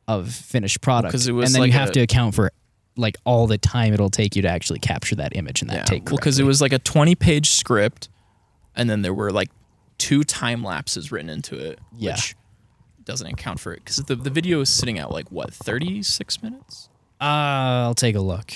of 0.08 0.32
finished 0.34 0.82
product. 0.82 1.12
'cause 1.12 1.28
it 1.28 1.32
was 1.34 1.46
and 1.50 1.56
then 1.56 1.62
like 1.62 1.68
you 1.74 1.78
have 1.80 1.90
a- 1.90 1.94
to 1.94 2.00
account 2.02 2.36
for 2.36 2.52
like 2.98 3.18
all 3.24 3.48
the 3.48 3.58
time 3.58 3.94
it'll 3.94 4.10
take 4.10 4.36
you 4.36 4.42
to 4.42 4.48
actually 4.50 4.80
capture 4.80 5.16
that 5.16 5.36
image 5.36 5.62
and 5.62 5.70
that 5.70 5.76
Yeah. 5.78 5.84
take. 5.86 6.06
Well, 6.08 6.18
because 6.18 6.40
it 6.40 6.44
was 6.44 6.60
like 6.62 6.74
a 6.74 6.80
twenty-page 6.80 7.50
script, 7.50 8.10
and 8.76 8.90
then 8.90 9.02
there 9.02 9.14
were 9.14 9.32
like 9.32 9.50
two 9.98 10.24
time 10.24 10.64
lapses 10.64 11.12
written 11.12 11.30
into 11.30 11.56
it, 11.58 11.80
Yeah. 11.98 12.14
which 12.16 12.36
doesn't 13.06 13.28
account 13.28 13.60
for 13.60 13.74
it 13.74 13.78
because 13.84 13.98
the 13.98 14.16
the 14.16 14.30
video 14.30 14.60
is 14.62 14.70
sitting 14.70 15.00
at 15.00 15.10
like 15.12 15.32
what 15.32 15.54
thirty-six 15.54 16.44
minutes. 16.44 16.90
Uh, 17.22 17.86
I'll 17.86 17.96
take 17.96 18.16
a 18.16 18.22
look. 18.22 18.52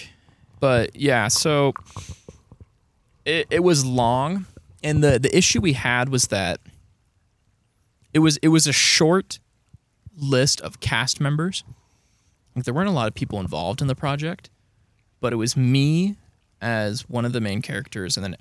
but 0.60 0.95
yeah, 0.95 1.27
so 1.27 1.73
it, 3.25 3.47
it 3.49 3.63
was 3.63 3.86
long, 3.86 4.45
and 4.84 5.03
the 5.03 5.17
the 5.19 5.36
issue 5.36 5.62
we 5.62 5.73
had 5.73 6.10
was 6.10 6.27
that 6.27 6.60
it 8.13 8.19
was 8.19 8.38
it 8.38 8.49
was 8.49 8.67
a 8.67 8.73
short 8.73 9.39
list 10.17 10.62
of 10.62 10.80
cast 10.80 11.19
members. 11.19 11.63
Like 12.56 12.65
there 12.65 12.73
weren't 12.73 12.89
a 12.89 12.93
lot 12.93 13.08
of 13.08 13.13
people 13.13 13.39
involved 13.39 13.82
in 13.82 13.88
the 13.88 13.95
project, 13.95 14.49
but 15.19 15.34
it 15.34 15.38
was 15.38 15.58
me 15.58 16.15
as 16.62 17.10
one 17.10 17.25
of 17.25 17.34
the 17.34 17.41
main 17.41 17.62
characters, 17.62 18.15
and 18.17 18.23
then 18.23 18.38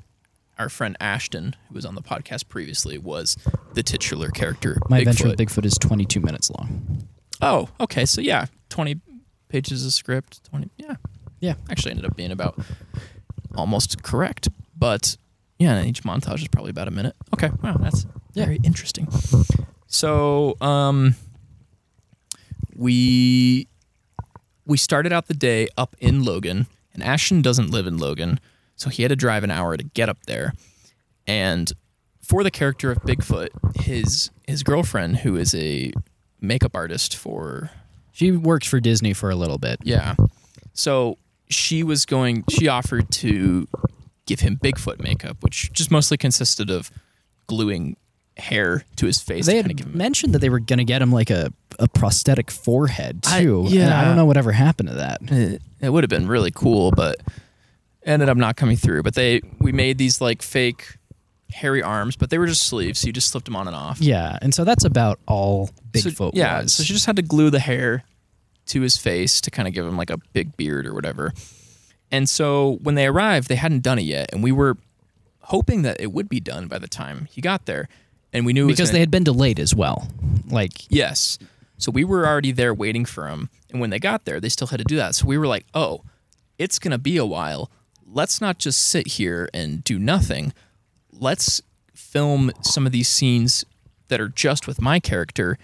our 0.57 0.69
friend 0.69 0.97
Ashton, 1.01 1.57
who 1.69 1.75
was 1.75 1.85
on 1.85 1.97
the 1.97 2.01
podcast 2.03 2.49
previously, 2.49 2.97
was 2.97 3.37
the 3.73 3.83
titular 3.83 4.31
character. 4.31 4.79
My 4.89 4.99
adventure 5.01 5.27
with 5.29 5.37
Bigfoot. 5.39 5.63
Bigfoot 5.63 5.65
is 5.65 5.75
22 5.75 6.21
minutes 6.21 6.49
long. 6.51 7.09
Oh, 7.43 7.69
okay. 7.81 8.05
So 8.07 8.21
yeah, 8.21 8.47
twenty 8.69 9.01
pages 9.49 9.85
of 9.85 9.93
script. 9.93 10.45
Twenty. 10.49 10.71
Yeah, 10.77 10.95
Yeah. 11.41 11.55
Actually, 11.69 11.91
ended 11.93 12.07
up 12.07 12.17
being 12.17 12.31
about 12.31 12.59
almost 13.57 14.03
correct, 14.05 14.49
but 14.79 15.17
yeah, 15.59 15.75
And 15.77 15.89
each 15.89 16.03
montage 16.05 16.41
is 16.43 16.49
probably 16.49 16.71
about 16.71 16.87
a 16.89 16.91
minute. 16.93 17.17
Okay. 17.35 17.51
Wow, 17.63 17.77
that's 17.79 18.07
Yeah. 18.35 18.45
very 18.47 18.61
interesting. 18.63 19.09
So, 19.87 20.57
um, 20.61 21.15
we 22.75 23.69
we 24.67 24.77
started 24.77 25.13
out 25.13 25.27
the 25.27 25.35
day 25.35 25.69
up 25.77 25.95
in 26.01 26.25
Logan, 26.25 26.67
and 26.93 27.03
Ashton 27.03 27.43
doesn't 27.43 27.71
live 27.71 27.87
in 27.87 27.99
Logan, 27.99 28.41
so 28.77 28.91
he 28.91 29.03
had 29.03 29.11
to 29.11 29.17
drive 29.17 29.45
an 29.45 29.51
hour 29.51 29.77
to 29.77 29.85
get 29.85 30.09
up 30.09 30.25
there. 30.27 30.53
And 31.27 31.73
for 32.23 32.43
the 32.43 32.51
character 32.51 32.91
of 32.91 32.99
Bigfoot, 33.03 33.49
his 33.83 34.31
his 34.47 34.63
girlfriend, 34.63 35.19
who 35.19 35.37
is 35.37 35.55
a 35.55 35.93
makeup 36.41 36.75
artist 36.75 37.17
for 37.17 37.71
She 38.13 38.31
worked 38.33 38.67
for 38.67 38.81
Disney 38.81 39.13
for 39.13 39.31
a 39.31 39.37
little 39.37 39.59
bit. 39.59 39.79
yeah. 39.83 40.15
So 40.73 41.19
she 41.49 41.83
was 41.85 42.05
going, 42.05 42.45
she 42.51 42.67
offered 42.69 43.11
to 43.13 43.69
give 44.27 44.41
him 44.41 44.59
Bigfoot 44.63 45.01
makeup, 45.01 45.37
which 45.41 45.73
just 45.73 45.91
mostly 45.91 46.17
consisted 46.17 46.69
of 46.71 46.91
gluing 47.47 47.97
hair 48.37 48.85
to 48.97 49.07
his 49.07 49.21
face. 49.21 49.47
They 49.47 49.57
had 49.57 49.67
kinda 49.67 49.75
give 49.85 49.87
him, 49.93 49.99
mentioned 49.99 50.35
that 50.35 50.41
they 50.41 50.49
were 50.51 50.59
going 50.61 50.79
to 50.79 50.85
get 50.85 51.01
him 51.03 51.13
like 51.13 51.31
a, 51.31 51.53
a 51.79 51.87
prosthetic 51.89 52.51
forehead 52.51 53.21
I- 53.27 53.43
too. 53.43 53.61
and 53.63 53.71
yeah. 53.71 54.01
I 54.01 54.05
don't 54.05 54.17
know 54.17 54.25
whatever 54.25 54.53
happened 54.53 54.89
to 54.91 54.95
that. 54.97 55.21
it, 55.23 55.63
it 55.81 55.91
would 55.91 56.03
have 56.05 56.11
been 56.11 56.27
really 56.29 56.51
cool, 56.51 56.91
but 56.91 57.17
ended 58.05 58.29
up 58.29 58.37
not 58.37 58.57
coming 58.57 58.77
through. 58.77 59.03
But 59.03 59.15
they, 59.15 59.41
we 59.61 59.73
made 59.73 59.99
these 59.99 60.21
like 60.21 60.43
fake 60.43 60.97
hairy 61.53 61.83
arms, 61.83 62.17
but 62.17 62.31
they 62.31 62.39
were 62.39 62.47
just 62.47 62.65
sleeves. 62.65 62.99
So 63.01 63.07
you 63.07 63.13
just 63.13 63.29
slipped 63.31 63.47
them 63.47 63.55
on 63.57 63.67
and 63.69 63.77
off. 63.77 64.01
Yeah, 64.01 64.39
and 64.43 64.53
so 64.53 64.65
that's 64.65 64.85
about 64.85 65.21
all 65.29 65.69
So- 65.69 65.73
Bigfoot 66.11 66.33
yeah. 66.35 66.63
was. 66.63 66.75
So 66.75 66.83
she 66.83 66.93
just 66.93 67.07
had 67.07 67.17
to 67.17 67.23
glue 67.23 67.51
the 67.51 67.61
hair 67.61 68.03
to 68.67 68.81
his 68.81 68.97
face 68.97 69.41
to 69.43 69.51
kind 69.51 69.69
of 69.69 69.75
give 69.75 69.87
him 69.87 69.97
like 69.97 70.11
a 70.11 70.17
big 70.33 70.57
beard 70.57 70.87
or 70.87 70.95
whatever. 70.95 71.33
And 72.11 72.29
so 72.29 72.79
when 72.83 72.95
they 72.95 73.07
arrived, 73.07 73.49
they 73.49 73.57
hadn't 73.57 73.83
done 73.83 73.99
it 73.99 74.03
yet, 74.03 74.31
and 74.33 74.43
we 74.43 74.53
were 74.53 74.77
hoping 75.43 75.83
that 75.83 76.01
it 76.01 76.13
would 76.13 76.29
be 76.29 76.41
done 76.41 76.67
by 76.69 76.79
the 76.79 76.89
time 76.89 77.29
he 77.31 77.41
got 77.41 77.67
there. 77.67 77.89
And 78.35 78.45
we 78.45 78.53
knew 78.53 78.67
because 78.67 78.89
gonna- 78.91 78.93
they 78.97 79.01
had 79.01 79.11
been 79.11 79.25
delayed 79.25 79.59
as 79.61 79.75
well. 79.75 80.09
Like 80.49 80.85
Yes. 80.91 81.39
So 81.79 81.91
we 81.91 82.05
were 82.05 82.27
already 82.27 82.53
there 82.53 82.73
waiting 82.75 83.05
for 83.05 83.25
them, 83.29 83.49
And 83.71 83.81
when 83.81 83.91
they 83.91 83.99
got 83.99 84.25
there, 84.27 84.39
they 84.41 84.49
still 84.49 84.69
had 84.69 84.79
to 84.79 84.85
do 84.85 84.97
that. 84.97 85.15
So 85.17 85.27
we 85.27 85.37
were 85.39 85.47
like, 85.47 85.67
oh, 85.75 86.03
it's 86.59 86.79
going 86.79 86.93
to 86.93 86.99
be 86.99 87.17
a 87.17 87.27
while. 87.27 87.71
Let's 88.07 88.41
not 88.41 88.59
just 88.59 88.81
sit 88.85 89.09
here 89.09 89.49
and 89.53 89.83
do 89.83 89.99
nothing. 89.99 90.53
Let's 91.13 91.61
film 91.93 92.53
some 92.63 92.87
of 92.87 92.93
these 92.93 93.09
scenes 93.09 93.65
that 94.09 94.21
are 94.21 94.29
just 94.29 94.67
with 94.69 94.81
my 94.81 95.01
character 95.01 95.59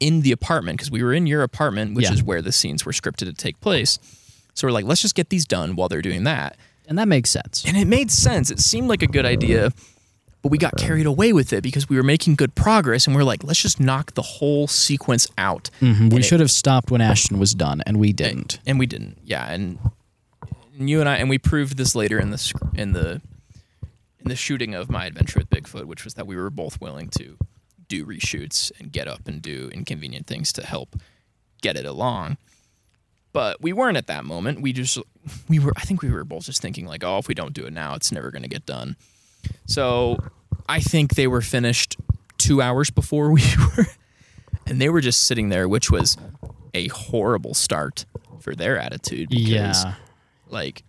in 0.00 0.22
the 0.22 0.32
apartment 0.32 0.78
because 0.78 0.90
we 0.90 1.02
were 1.02 1.12
in 1.12 1.26
your 1.26 1.42
apartment, 1.42 1.94
which 1.94 2.06
Yeah. 2.06 2.14
is 2.14 2.22
where 2.22 2.40
the 2.40 2.52
scenes 2.52 2.86
were 2.86 2.92
scripted 2.92 3.26
to 3.26 3.34
take 3.34 3.60
place. 3.60 3.98
So 4.54 4.66
we're 4.66 4.72
like, 4.72 4.86
let's 4.86 5.02
just 5.02 5.14
get 5.14 5.28
these 5.28 5.44
done 5.44 5.76
while 5.76 5.88
they're 5.88 6.02
doing 6.02 6.24
that. 6.24 6.56
and 6.88 6.98
that 6.98 7.06
makes 7.06 7.30
sense. 7.30 7.62
And 7.66 7.76
it 7.76 7.86
made 7.86 8.10
sense. 8.10 8.50
It 8.50 8.58
seemed 8.58 8.88
like 8.88 9.00
a 9.02 9.06
good 9.06 9.24
idea, 9.24 9.72
but 10.42 10.50
we 10.50 10.58
got 10.58 10.76
carried 10.76 11.06
away 11.06 11.32
with 11.32 11.52
it 11.52 11.62
because 11.62 11.88
we 11.88 11.96
were 11.96 12.02
making 12.02 12.34
good 12.34 12.54
progress 12.54 13.06
and 13.06 13.14
we 13.14 13.20
are 13.20 13.24
like, 13.24 13.44
let's 13.44 13.60
just 13.60 13.78
knock 13.78 14.14
the 14.14 14.22
whole 14.22 14.66
sequence 14.66 15.26
out. 15.36 15.68
Mhm, 15.80 16.12
We 16.12 16.20
it- 16.20 16.24
should 16.24 16.40
have 16.40 16.50
stopped 16.50 16.90
when 16.90 17.00
Ashton 17.00 17.38
was 17.38 17.54
done, 17.54 17.82
and 17.86 17.98
we 18.00 18.12
didn't. 18.12 18.58
and 18.66 18.78
we 18.78 18.86
didn't. 18.86 19.18
Yeah, 19.24 19.50
and, 19.52 19.78
and 20.78 20.88
you 20.88 21.00
and 21.00 21.08
I 21.08 21.16
and 21.16 21.28
we 21.28 21.38
proved 21.38 21.76
this 21.76 21.94
later 21.94 22.18
in 22.18 22.30
the 22.30 22.52
in 22.74 22.92
the 22.92 23.20
in 24.22 24.28
the 24.28 24.36
shooting 24.36 24.74
of 24.74 24.90
my 24.90 25.06
adventure 25.06 25.38
with 25.38 25.50
Bigfoot, 25.50 25.84
which 25.84 26.04
was 26.04 26.14
that 26.14 26.26
we 26.26 26.36
were 26.36 26.50
both 26.50 26.80
willing 26.80 27.08
to 27.10 27.36
do 27.88 28.04
reshoots 28.06 28.70
and 28.78 28.92
get 28.92 29.08
up 29.08 29.26
and 29.26 29.42
do 29.42 29.70
inconvenient 29.74 30.26
things 30.26 30.52
to 30.52 30.64
help 30.64 30.94
get 31.62 31.76
it 31.76 31.84
along. 31.84 32.36
But 33.32 33.60
we 33.62 33.72
weren't 33.72 33.96
at 33.96 34.06
that 34.08 34.24
moment. 34.24 34.60
We 34.60 34.72
just 34.72 34.98
we 35.48 35.58
were 35.58 35.72
I 35.76 35.82
think 35.82 36.02
we 36.02 36.10
were 36.10 36.24
both 36.24 36.44
just 36.46 36.60
thinking 36.62 36.86
like, 36.86 37.04
oh, 37.04 37.18
if 37.18 37.28
we 37.28 37.34
don't 37.34 37.52
do 37.54 37.64
it 37.66 37.72
now, 37.72 37.94
it's 37.94 38.10
never 38.10 38.30
going 38.30 38.42
to 38.42 38.48
get 38.48 38.64
done. 38.66 38.96
So, 39.66 40.18
I 40.68 40.80
think 40.80 41.14
they 41.14 41.26
were 41.26 41.40
finished 41.40 41.96
2 42.38 42.60
hours 42.62 42.90
before 42.90 43.30
we 43.30 43.42
were 43.76 43.86
and 44.66 44.80
they 44.80 44.88
were 44.88 45.00
just 45.00 45.22
sitting 45.24 45.48
there, 45.48 45.68
which 45.68 45.90
was 45.90 46.16
a 46.74 46.88
horrible 46.88 47.54
start 47.54 48.04
for 48.40 48.54
their 48.54 48.78
attitude 48.78 49.28
because 49.28 49.84
Yeah. 49.84 49.94
like 50.48 50.82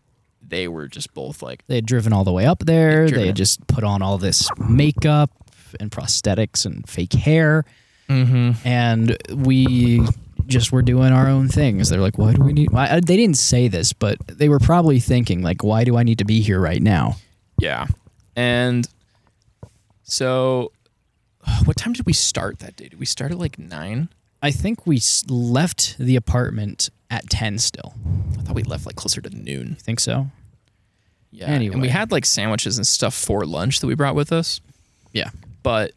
they 0.47 0.67
were 0.67 0.87
just 0.87 1.13
both 1.13 1.41
like 1.41 1.63
They 1.67 1.75
had 1.75 1.85
driven 1.85 2.13
all 2.13 2.23
the 2.23 2.31
way 2.31 2.45
up 2.45 2.59
there. 2.59 3.09
They 3.09 3.27
had 3.27 3.35
just 3.35 3.65
put 3.67 3.83
on 3.83 4.01
all 4.01 4.17
this 4.17 4.47
makeup 4.59 5.31
and 5.79 5.89
prosthetics 5.91 6.65
and 6.65 6.87
fake 6.87 7.13
hair. 7.13 7.65
Mm-hmm. 8.09 8.67
And 8.67 9.17
we 9.33 10.05
just 10.47 10.71
were 10.71 10.81
doing 10.81 11.13
our 11.13 11.27
own 11.27 11.47
things. 11.47 11.89
They're 11.89 12.01
like, 12.01 12.17
why 12.17 12.33
do 12.33 12.43
we 12.43 12.51
need. 12.53 12.73
I, 12.73 12.87
I- 12.87 12.89
uh, 12.97 13.01
they 13.03 13.15
didn't 13.15 13.37
say 13.37 13.67
this, 13.69 13.93
but 13.93 14.17
they 14.27 14.49
were 14.49 14.59
probably 14.59 14.99
thinking, 14.99 15.41
like, 15.41 15.63
why 15.63 15.85
do 15.85 15.95
I 15.97 16.03
need 16.03 16.17
to 16.19 16.25
be 16.25 16.41
here 16.41 16.59
right 16.59 16.81
now? 16.81 17.15
Yeah. 17.57 17.87
And 18.35 18.87
so 20.03 20.71
what 21.65 21.77
time 21.77 21.93
did 21.93 22.05
we 22.05 22.13
start 22.13 22.59
that 22.59 22.75
day? 22.75 22.87
Did 22.89 22.99
we 22.99 23.05
start 23.05 23.31
at 23.31 23.37
like 23.39 23.57
9? 23.59 24.09
I 24.43 24.51
think 24.51 24.87
we 24.87 24.97
s- 24.97 25.23
left 25.29 25.97
the 25.99 26.15
apartment 26.15 26.89
at 27.09 27.29
10 27.29 27.59
still. 27.59 27.93
I 28.37 28.41
thought 28.41 28.55
we 28.55 28.63
left 28.63 28.85
like 28.85 28.95
closer 28.95 29.21
to 29.21 29.29
noon. 29.29 29.69
You 29.69 29.75
think 29.75 29.99
so? 29.99 30.27
Yeah. 31.31 31.45
Anyway. 31.45 31.73
And 31.73 31.81
we 31.81 31.89
had 31.89 32.11
like 32.11 32.25
sandwiches 32.25 32.77
and 32.77 32.85
stuff 32.87 33.13
for 33.13 33.45
lunch 33.45 33.79
that 33.79 33.87
we 33.87 33.95
brought 33.95 34.15
with 34.15 34.31
us, 34.31 34.59
Yeah. 35.13 35.29
but 35.63 35.91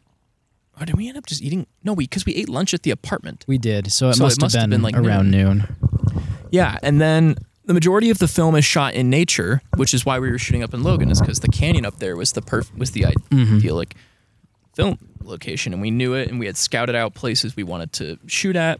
oh, 0.79 0.85
did 0.85 0.95
we 0.95 1.07
end 1.09 1.17
up 1.17 1.25
just 1.25 1.41
eating? 1.41 1.65
No, 1.83 1.93
we 1.93 2.05
because 2.05 2.25
we 2.25 2.35
ate 2.35 2.47
lunch 2.49 2.73
at 2.73 2.83
the 2.83 2.91
apartment. 2.91 3.43
We 3.47 3.57
did. 3.57 3.91
So 3.91 4.09
it, 4.09 4.15
So 4.15 4.23
it 4.23 4.27
must, 4.27 4.41
must 4.41 4.55
have 4.55 4.61
have 4.61 4.69
been, 4.69 4.81
been, 4.81 4.83
like, 4.83 4.95
around 4.97 5.31
noon. 5.31 5.67
Yeah, 6.51 6.77
and 6.83 7.01
then 7.01 7.35
the 7.65 7.73
majority 7.73 8.09
of 8.09 8.19
the 8.19 8.27
film 8.27 8.55
is 8.55 8.63
shot 8.65 8.93
in 8.93 9.09
nature, 9.09 9.61
which 9.77 9.93
is 9.93 10.05
why 10.05 10.19
we 10.19 10.29
were 10.29 10.37
shooting 10.37 10.63
up 10.63 10.73
in 10.73 10.83
Logan, 10.83 11.09
is 11.09 11.19
because 11.19 11.39
the 11.39 11.47
canyon 11.47 11.85
up 11.85 11.97
there 11.99 12.15
was 12.15 12.31
the 12.33 12.41
perf- 12.41 12.75
was 12.77 12.91
the 12.91 13.01
Mm-hmm. 13.31 13.83
film 14.73 14.97
location, 15.23 15.73
and 15.73 15.81
we 15.81 15.91
knew 15.91 16.13
it, 16.13 16.29
and 16.29 16.39
we 16.39 16.45
had 16.45 16.57
scouted 16.57 16.95
out 16.95 17.13
places 17.13 17.55
we 17.55 17.63
wanted 17.63 17.91
to 17.93 18.17
shoot 18.27 18.55
at, 18.55 18.79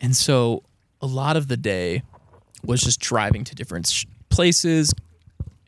and 0.00 0.14
so 0.14 0.62
a 1.00 1.06
lot 1.06 1.36
of 1.36 1.48
the 1.48 1.56
day 1.56 2.02
was 2.64 2.80
just 2.80 3.00
driving 3.00 3.44
to 3.44 3.54
different 3.54 3.86
sh- 3.86 4.04
places 4.30 4.92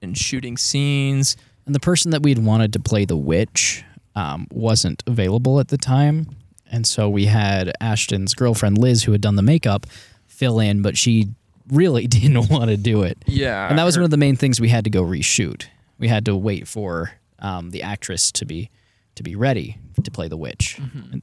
and 0.03 0.17
shooting 0.19 0.57
scenes. 0.57 1.37
And 1.67 1.75
the 1.75 1.81
person 1.81 2.11
that 2.11 2.23
we'd 2.23 2.39
wanted 2.39 2.73
to 2.73 2.81
play 2.81 3.05
the 3.05 3.17
witch 3.17 3.85
um, 4.17 4.47
wasn't 4.51 5.03
available 5.07 5.61
at 5.61 5.69
the 5.69 5.79
time. 5.79 6.27
And 6.71 6.87
so 6.87 7.09
we 7.09 7.27
had 7.27 7.73
Ashton's 7.81 8.35
girlfriend, 8.35 8.79
Liz, 8.79 9.05
who 9.05 9.13
had 9.13 9.21
done 9.21 9.37
the 9.37 9.43
makeup, 9.43 9.87
fill 10.27 10.59
in, 10.59 10.83
but 10.83 10.97
she 10.97 11.29
really 11.71 12.07
didn't 12.09 12.49
want 12.49 12.71
to 12.71 12.77
do 12.77 13.03
it. 13.03 13.19
Yeah, 13.27 13.69
And 13.69 13.79
that 13.79 13.85
was 13.85 13.97
one 13.97 14.05
of 14.05 14.11
the 14.11 14.17
main 14.17 14.37
things 14.37 14.61
we 14.61 14.69
had 14.69 14.85
to 14.85 14.91
go 14.91 15.03
reshoot. 15.03 15.67
We 15.99 16.09
had 16.09 16.25
to 16.27 16.37
wait 16.37 16.67
for 16.67 17.13
um, 17.39 17.71
the 17.71 17.83
actress 17.83 18.33
to 18.33 18.45
be 18.45 18.71
to 19.17 19.23
be 19.23 19.35
ready 19.37 19.77
to 20.03 20.11
play 20.11 20.29
the 20.29 20.37
witch. 20.37 20.79
And 21.13 21.23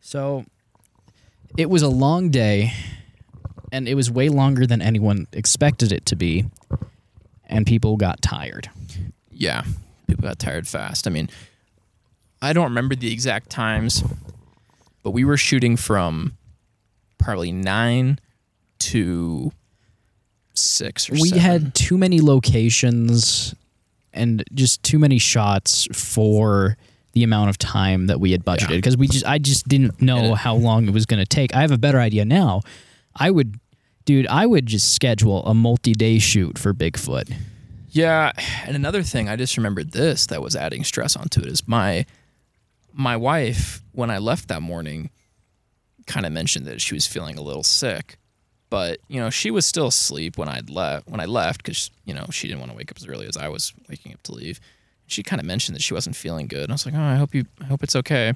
so 0.00 0.44
it 1.58 1.68
was 1.68 1.82
a 1.82 1.88
long 1.88 2.30
day, 2.30 2.72
and 3.72 3.88
it 3.88 3.94
was 3.94 4.10
way 4.10 4.28
longer 4.28 4.66
than 4.66 4.80
anyone 4.80 5.26
expected 5.32 5.92
it 5.92 6.06
to 6.06 6.16
be. 6.16 6.46
And 7.46 7.66
people 7.66 7.96
got 7.96 8.20
tired. 8.22 8.70
yeah, 9.30 9.62
people 10.06 10.22
got 10.22 10.38
tired 10.38 10.68
fast. 10.68 11.06
I 11.06 11.10
mean, 11.10 11.28
I 12.40 12.52
don't 12.52 12.64
remember 12.64 12.94
the 12.94 13.12
exact 13.12 13.50
times, 13.50 14.04
but 15.02 15.10
we 15.10 15.24
were 15.24 15.36
shooting 15.36 15.76
from 15.76 16.36
probably 17.18 17.50
nine 17.52 18.20
to 18.80 19.52
six 20.58 21.08
or 21.08 21.14
we 21.14 21.28
seven. 21.28 21.38
had 21.40 21.74
too 21.74 21.96
many 21.98 22.20
locations 22.20 23.54
and 24.12 24.42
just 24.54 24.82
too 24.82 24.98
many 24.98 25.18
shots 25.18 25.86
for 25.92 26.76
the 27.12 27.22
amount 27.22 27.50
of 27.50 27.58
time 27.58 28.06
that 28.06 28.20
we 28.20 28.32
had 28.32 28.44
budgeted 28.44 28.70
Yeah. 28.70 28.76
because 28.76 28.96
we 28.96 29.08
just 29.08 29.24
I 29.26 29.38
just 29.38 29.66
didn't 29.68 30.00
know 30.02 30.34
how 30.34 30.54
long 30.54 30.86
it 30.86 30.92
was 30.92 31.06
going 31.06 31.20
to 31.20 31.26
take. 31.26 31.54
I 31.54 31.60
have 31.60 31.70
a 31.70 31.78
better 31.78 32.00
idea 32.00 32.24
now. 32.24 32.62
I 33.16 33.30
would 33.30 33.58
dude, 34.04 34.26
I 34.28 34.46
would 34.46 34.66
just 34.66 34.94
schedule 34.94 35.44
a 35.44 35.54
multi-day 35.54 36.18
shoot 36.18 36.58
for 36.58 36.72
Bigfoot. 36.72 37.32
Yeah, 37.90 38.32
and 38.66 38.76
another 38.76 39.02
thing 39.02 39.28
I 39.28 39.36
just 39.36 39.56
remembered 39.56 39.92
this 39.92 40.26
that 40.26 40.42
was 40.42 40.54
adding 40.56 40.84
stress 40.84 41.16
onto 41.16 41.40
it 41.40 41.46
is 41.46 41.66
my 41.66 42.06
my 42.92 43.16
wife 43.16 43.82
when 43.92 44.10
I 44.10 44.18
left 44.18 44.48
that 44.48 44.62
morning 44.62 45.10
kind 46.06 46.24
of 46.26 46.32
mentioned 46.32 46.66
that 46.66 46.80
she 46.80 46.94
was 46.94 47.06
feeling 47.06 47.36
a 47.36 47.42
little 47.42 47.62
sick, 47.62 48.18
but 48.70 48.98
you 49.08 49.20
know 49.20 49.30
she 49.30 49.50
was 49.50 49.64
still 49.66 49.86
asleep 49.88 50.36
when 50.38 50.48
I'd 50.48 50.68
left 50.70 51.08
when 51.08 51.20
I 51.20 51.24
left 51.24 51.62
because 51.64 51.90
you 52.04 52.14
know 52.14 52.26
she 52.30 52.46
didn't 52.48 52.60
want 52.60 52.70
to 52.72 52.76
wake 52.76 52.90
up 52.90 52.96
as 52.98 53.06
early 53.06 53.26
as 53.26 53.36
I 53.36 53.48
was 53.48 53.72
waking 53.88 54.12
up 54.12 54.22
to 54.24 54.32
leave. 54.32 54.60
She 55.06 55.22
kind 55.22 55.40
of 55.40 55.46
mentioned 55.46 55.74
that 55.74 55.82
she 55.82 55.94
wasn't 55.94 56.16
feeling 56.16 56.48
good. 56.48 56.64
And 56.64 56.72
I 56.72 56.74
was 56.74 56.84
like, 56.84 56.94
oh, 56.94 57.00
I 57.00 57.14
hope 57.16 57.34
you, 57.34 57.44
I 57.62 57.64
hope 57.64 57.82
it's 57.82 57.96
okay. 57.96 58.34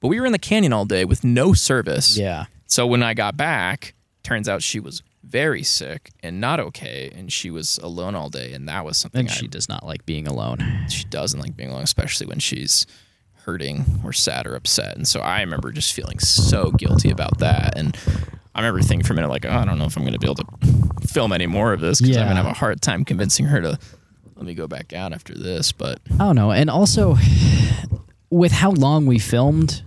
But 0.00 0.08
we 0.08 0.20
were 0.20 0.26
in 0.26 0.32
the 0.32 0.38
canyon 0.38 0.72
all 0.72 0.84
day 0.84 1.04
with 1.04 1.24
no 1.24 1.54
service. 1.54 2.16
Yeah. 2.16 2.44
So 2.66 2.86
when 2.86 3.02
I 3.02 3.14
got 3.14 3.36
back, 3.36 3.94
turns 4.22 4.48
out 4.48 4.62
she 4.62 4.78
was 4.78 5.02
very 5.24 5.64
sick 5.64 6.10
and 6.22 6.40
not 6.40 6.60
okay, 6.60 7.10
and 7.16 7.32
she 7.32 7.50
was 7.50 7.78
alone 7.82 8.14
all 8.14 8.28
day, 8.28 8.52
and 8.52 8.68
that 8.68 8.84
was 8.84 8.96
something 8.96 9.20
And 9.20 9.28
I- 9.28 9.32
she 9.32 9.48
does 9.48 9.68
not 9.68 9.84
like 9.84 10.06
being 10.06 10.28
alone. 10.28 10.84
she 10.88 11.02
doesn't 11.04 11.40
like 11.40 11.56
being 11.56 11.70
alone, 11.70 11.82
especially 11.82 12.26
when 12.28 12.38
she's 12.38 12.86
hurting 13.44 14.00
or 14.04 14.12
sad 14.12 14.46
or 14.46 14.54
upset. 14.54 14.96
And 14.96 15.08
so 15.08 15.18
I 15.20 15.40
remember 15.40 15.72
just 15.72 15.92
feeling 15.94 16.18
so 16.20 16.70
guilty 16.70 17.10
about 17.10 17.38
that. 17.40 17.76
And 17.76 17.96
I 18.54 18.60
remember 18.60 18.82
thinking 18.82 19.04
for 19.04 19.12
a 19.14 19.16
minute, 19.16 19.28
like, 19.30 19.44
oh, 19.44 19.50
I 19.50 19.64
don't 19.64 19.78
know 19.78 19.84
if 19.86 19.96
I'm 19.96 20.02
going 20.04 20.12
to 20.12 20.18
be 20.18 20.26
able 20.26 20.36
to 20.36 21.06
film 21.08 21.32
any 21.32 21.46
more 21.46 21.72
of 21.72 21.80
this 21.80 22.00
because 22.00 22.16
I'm 22.16 22.26
going 22.26 22.36
to 22.36 22.42
have 22.42 22.52
a 22.52 22.58
hard 22.58 22.80
time 22.80 23.04
convincing 23.04 23.46
her 23.46 23.60
to 23.60 23.78
let 24.36 24.46
me 24.46 24.54
go 24.54 24.66
back 24.66 24.92
out 24.92 25.12
after 25.12 25.34
this. 25.34 25.72
But 25.72 25.98
I 26.12 26.18
don't 26.18 26.36
know. 26.36 26.52
And 26.52 26.70
also, 26.70 27.16
with 28.30 28.52
how 28.52 28.70
long 28.70 29.06
we 29.06 29.18
filmed 29.18 29.82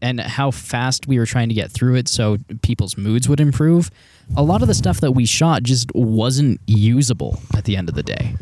and 0.00 0.20
how 0.20 0.50
fast 0.50 1.06
we 1.06 1.18
were 1.18 1.26
trying 1.26 1.48
to 1.48 1.54
get 1.54 1.70
through 1.72 1.94
it 1.96 2.08
so 2.08 2.38
people's 2.62 2.96
moods 2.96 3.28
would 3.28 3.40
improve, 3.40 3.90
a 4.36 4.42
lot 4.42 4.62
of 4.62 4.68
the 4.68 4.74
stuff 4.74 5.00
that 5.00 5.12
we 5.12 5.24
shot 5.26 5.62
just 5.62 5.94
wasn't 5.94 6.60
usable 6.66 7.40
at 7.56 7.64
the 7.64 7.76
end 7.76 7.88
of 7.88 7.94
the 7.94 8.02
day. 8.02 8.34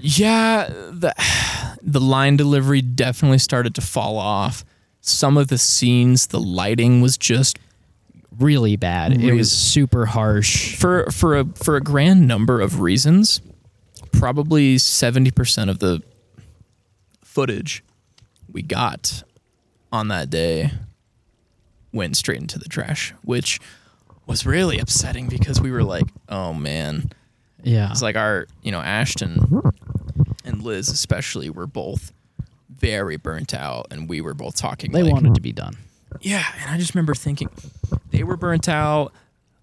yeah, 0.00 0.66
the, 0.68 1.14
the 1.82 2.00
line 2.00 2.36
delivery 2.36 2.82
definitely 2.82 3.38
started 3.38 3.74
to 3.76 3.80
fall 3.80 4.18
off. 4.18 4.64
Some 5.00 5.36
of 5.36 5.48
the 5.48 5.58
scenes, 5.58 6.28
the 6.28 6.40
lighting 6.40 7.00
was 7.00 7.16
just 7.18 7.58
Really 8.38 8.76
bad. 8.76 9.20
It 9.20 9.34
was 9.34 9.52
super 9.52 10.06
harsh. 10.06 10.76
for 10.76 11.10
for 11.10 11.38
a 11.38 11.44
for 11.44 11.76
a 11.76 11.80
grand 11.80 12.26
number 12.26 12.60
of 12.60 12.80
reasons, 12.80 13.40
probably 14.12 14.78
seventy 14.78 15.30
percent 15.30 15.70
of 15.70 15.78
the 15.78 16.02
footage 17.22 17.82
we 18.50 18.62
got 18.62 19.22
on 19.92 20.08
that 20.08 20.30
day 20.30 20.70
went 21.92 22.16
straight 22.16 22.40
into 22.40 22.58
the 22.58 22.68
trash, 22.68 23.14
which 23.22 23.60
was 24.26 24.46
really 24.46 24.78
upsetting 24.78 25.28
because 25.28 25.60
we 25.60 25.70
were 25.70 25.84
like, 25.84 26.06
oh 26.28 26.52
man. 26.54 27.10
Yeah. 27.62 27.90
It's 27.90 28.02
like 28.02 28.16
our, 28.16 28.46
you 28.62 28.72
know, 28.72 28.80
Ashton 28.80 29.62
and 30.44 30.62
Liz 30.62 30.88
especially 30.88 31.48
were 31.50 31.66
both 31.66 32.12
very 32.68 33.16
burnt 33.16 33.54
out 33.54 33.86
and 33.90 34.08
we 34.08 34.20
were 34.20 34.34
both 34.34 34.56
talking 34.56 34.92
They 34.92 35.02
like 35.02 35.12
wanted 35.12 35.34
to 35.34 35.40
be 35.40 35.52
done. 35.52 35.76
yeah, 36.20 36.44
and 36.60 36.70
I 36.70 36.78
just 36.78 36.94
remember 36.94 37.14
thinking 37.14 37.48
they 38.10 38.22
were 38.22 38.36
burnt 38.36 38.68
out. 38.68 39.12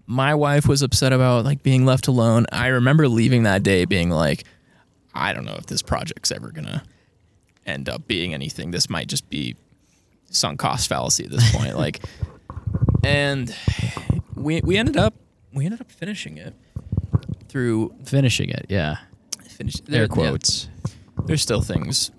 My 0.06 0.34
wife 0.34 0.66
was 0.66 0.82
upset 0.82 1.12
about 1.12 1.44
like 1.44 1.62
being 1.62 1.86
left 1.86 2.06
alone. 2.08 2.46
I 2.52 2.68
remember 2.68 3.08
leaving 3.08 3.44
that 3.44 3.62
day 3.62 3.84
being 3.84 4.10
like, 4.10 4.44
I 5.14 5.32
don't 5.32 5.44
know 5.44 5.56
if 5.58 5.66
this 5.66 5.82
project's 5.82 6.30
ever 6.32 6.50
gonna 6.50 6.82
end 7.66 7.88
up 7.88 8.06
being 8.06 8.34
anything. 8.34 8.70
This 8.72 8.90
might 8.90 9.08
just 9.08 9.28
be 9.30 9.56
sunk 10.30 10.58
cost 10.58 10.88
fallacy 10.88 11.24
at 11.24 11.30
this 11.30 11.54
point. 11.54 11.76
like, 11.76 12.02
and 13.04 13.54
we 14.34 14.60
we 14.62 14.76
ended 14.76 14.96
up 14.96 15.14
we 15.52 15.64
ended 15.64 15.80
up 15.80 15.90
finishing 15.92 16.36
it 16.38 16.54
through 17.48 17.94
Finishing 18.04 18.48
it, 18.50 18.66
yeah. 18.68 18.96
finish 19.48 19.76
Air 19.82 19.84
there- 19.88 20.08
quotes. 20.08 20.68
yeah, 20.84 20.92
there's 21.26 21.42
still 21.42 21.60
things 21.60 22.10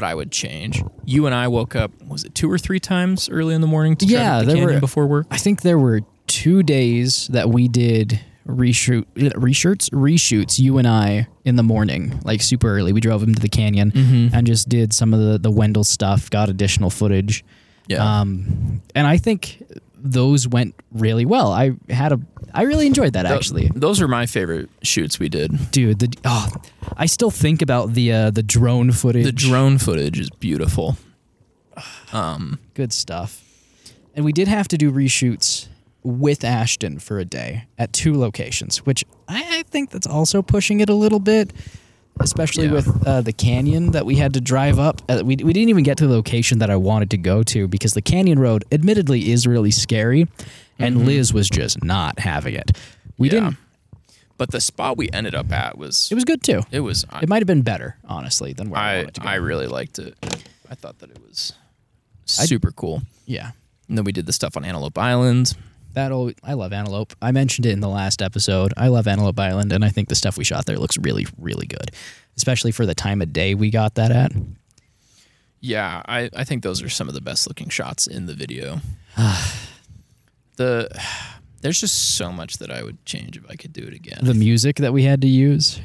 that 0.00 0.06
I 0.08 0.14
would 0.14 0.32
change. 0.32 0.82
You 1.04 1.26
and 1.26 1.34
I 1.34 1.48
woke 1.48 1.76
up 1.76 1.90
was 2.06 2.24
it 2.24 2.34
two 2.34 2.50
or 2.50 2.56
three 2.58 2.80
times 2.80 3.28
early 3.28 3.54
in 3.54 3.60
the 3.60 3.66
morning 3.66 3.96
to 3.96 4.06
Yeah, 4.06 4.40
to 4.40 4.46
there 4.46 4.54
the 4.54 4.60
canyon 4.60 4.74
were- 4.76 4.80
before 4.80 5.06
work. 5.06 5.26
I 5.30 5.36
think 5.36 5.60
there 5.62 5.78
were 5.78 6.00
two 6.26 6.62
days 6.62 7.28
that 7.28 7.50
we 7.50 7.68
did 7.68 8.18
reshoot 8.46 9.04
reshoots 9.14 9.90
reshoots 9.90 10.58
you 10.58 10.78
and 10.78 10.88
I 10.88 11.28
in 11.44 11.56
the 11.56 11.62
morning 11.62 12.18
like 12.24 12.40
super 12.40 12.68
early 12.74 12.92
we 12.92 13.00
drove 13.00 13.22
him 13.22 13.34
to 13.34 13.40
the 13.40 13.48
canyon 13.48 13.90
Mm-hmm. 13.92 14.34
and 14.34 14.46
just 14.46 14.68
did 14.68 14.92
some 14.92 15.12
of 15.14 15.20
the 15.20 15.38
the 15.38 15.50
Wendell 15.50 15.84
stuff 15.84 16.30
got 16.30 16.48
additional 16.48 16.88
footage 16.90 17.44
Yeah. 17.86 18.20
um 18.20 18.80
and 18.94 19.06
I 19.06 19.18
think 19.18 19.62
those 19.94 20.48
went 20.48 20.74
really 20.90 21.24
well 21.26 21.52
I 21.52 21.72
had 21.90 22.12
a 22.12 22.20
I 22.54 22.62
really 22.62 22.86
enjoyed 22.86 23.12
that 23.12 23.26
actually 23.26 23.70
those 23.74 24.00
are 24.00 24.08
my 24.08 24.26
favorite 24.26 24.68
shoots 24.82 25.18
we 25.20 25.28
did. 25.28 25.70
dude 25.70 25.98
the 26.00 26.12
oh 26.24 26.46
I 26.96 27.06
still 27.06 27.30
think 27.30 27.62
about 27.62 27.94
the 27.94 28.12
uh 28.12 28.30
the 28.30 28.42
drone 28.42 28.92
footage 28.92 29.24
The 29.24 29.32
drone 29.32 29.78
footage 29.78 30.18
is 30.18 30.30
beautiful. 30.30 30.96
good 32.74 32.92
stuff. 32.92 33.42
And 34.14 34.24
we 34.24 34.32
did 34.32 34.48
have 34.48 34.68
to 34.68 34.78
do 34.78 34.90
reshoots 34.90 35.68
with 36.02 36.44
Ashton 36.44 36.98
for 36.98 37.18
a 37.18 37.24
day 37.24 37.64
at 37.78 37.92
two 37.92 38.14
locations, 38.18 38.78
which 38.86 39.04
I, 39.28 39.58
I 39.58 39.62
think 39.64 39.90
that's 39.90 40.06
also 40.06 40.42
pushing 40.42 40.80
it 40.80 40.88
a 40.88 40.94
little 40.94 41.20
bit, 41.20 41.52
especially 42.20 42.66
Yeah. 42.66 42.72
with 42.72 43.06
uh, 43.06 43.20
the 43.20 43.32
canyon 43.32 43.92
that 43.92 44.04
we 44.06 44.16
had 44.16 44.34
to 44.34 44.40
drive 44.40 44.78
up. 44.78 45.02
Uh, 45.08 45.22
we, 45.24 45.36
we 45.36 45.52
didn't 45.52 45.68
even 45.68 45.84
get 45.84 45.98
to 45.98 46.06
the 46.06 46.12
location 46.14 46.58
that 46.58 46.70
I 46.70 46.76
wanted 46.76 47.10
to 47.10 47.18
go 47.18 47.42
to 47.44 47.68
because 47.68 47.92
the 47.92 48.02
canyon 48.02 48.38
road, 48.38 48.64
admittedly, 48.72 49.30
is 49.30 49.46
really 49.46 49.70
scary, 49.70 50.26
and 50.78 51.06
Liz 51.06 51.32
was 51.34 51.48
just 51.48 51.84
not 51.84 52.18
having 52.18 52.54
it. 52.54 52.72
We 53.18 53.28
Mm-hmm. 53.28 53.36
Yeah. 53.36 53.40
didn't. 53.50 53.56
But 54.40 54.52
the 54.52 54.60
spot 54.62 54.96
we 54.96 55.10
ended 55.12 55.34
up 55.34 55.52
at 55.52 55.76
was 55.76 56.10
It 56.10 56.14
was 56.14 56.24
good 56.24 56.42
too. 56.42 56.62
it 56.70 56.80
was 56.80 57.04
I 57.10 57.20
It 57.20 57.28
might 57.28 57.42
have 57.42 57.46
been 57.46 57.60
better, 57.60 57.98
honestly, 58.06 58.54
than 58.54 58.70
where 58.70 58.80
I, 58.80 58.92
I, 58.92 58.96
wanted 59.00 59.14
to 59.16 59.20
go. 59.20 59.28
I 59.28 59.34
really 59.34 59.66
liked 59.66 59.98
it. 59.98 60.16
I 60.70 60.74
thought 60.76 60.98
that 61.00 61.10
it 61.10 61.18
was 61.20 61.52
super 62.24 62.72
cool. 62.72 63.02
yeah. 63.26 63.50
And 63.86 63.98
then 63.98 64.06
we 64.06 64.12
did 64.12 64.24
the 64.24 64.32
stuff 64.32 64.56
on 64.56 64.64
Antelope 64.64 64.96
Island. 64.96 65.52
That 65.92 66.10
al- 66.10 66.32
I 66.42 66.54
love 66.54 66.72
Antelope. 66.72 67.12
I 67.20 67.32
mentioned 67.32 67.66
it 67.66 67.72
in 67.72 67.80
the 67.80 67.88
last 67.90 68.22
episode. 68.22 68.72
I 68.78 68.88
love 68.88 69.06
Antelope 69.06 69.38
Island, 69.38 69.74
and 69.74 69.84
I 69.84 69.90
think 69.90 70.08
the 70.08 70.14
stuff 70.14 70.38
we 70.38 70.44
shot 70.44 70.64
there 70.64 70.78
looks 70.78 70.96
really, 70.96 71.26
really 71.36 71.66
good, 71.66 71.90
especially 72.38 72.72
for 72.72 72.86
the 72.86 72.94
time 72.94 73.20
of 73.20 73.34
day 73.34 73.54
we 73.54 73.68
got 73.68 73.96
that 73.96 74.10
at. 74.10 74.32
Yeah, 75.60 76.02
I, 76.06 76.30
I 76.34 76.44
think 76.44 76.62
those 76.62 76.82
are 76.82 76.88
some 76.88 77.08
of 77.08 77.14
the 77.14 77.20
best 77.20 77.46
looking 77.46 77.68
shots 77.68 78.06
in 78.06 78.24
the 78.24 78.32
video. 78.32 78.80
the 80.56 80.88
there's 81.60 81.80
just 81.80 82.16
so 82.16 82.32
much 82.32 82.58
that 82.58 82.70
I 82.70 82.82
would 82.82 83.04
change 83.04 83.36
if 83.36 83.44
I 83.50 83.54
could 83.56 83.72
do 83.72 83.82
it 83.82 83.94
again. 83.94 84.18
The 84.22 84.34
music 84.34 84.76
that 84.76 84.92
we 84.92 85.04
had 85.04 85.20
to 85.22 85.28
use, 85.28 85.80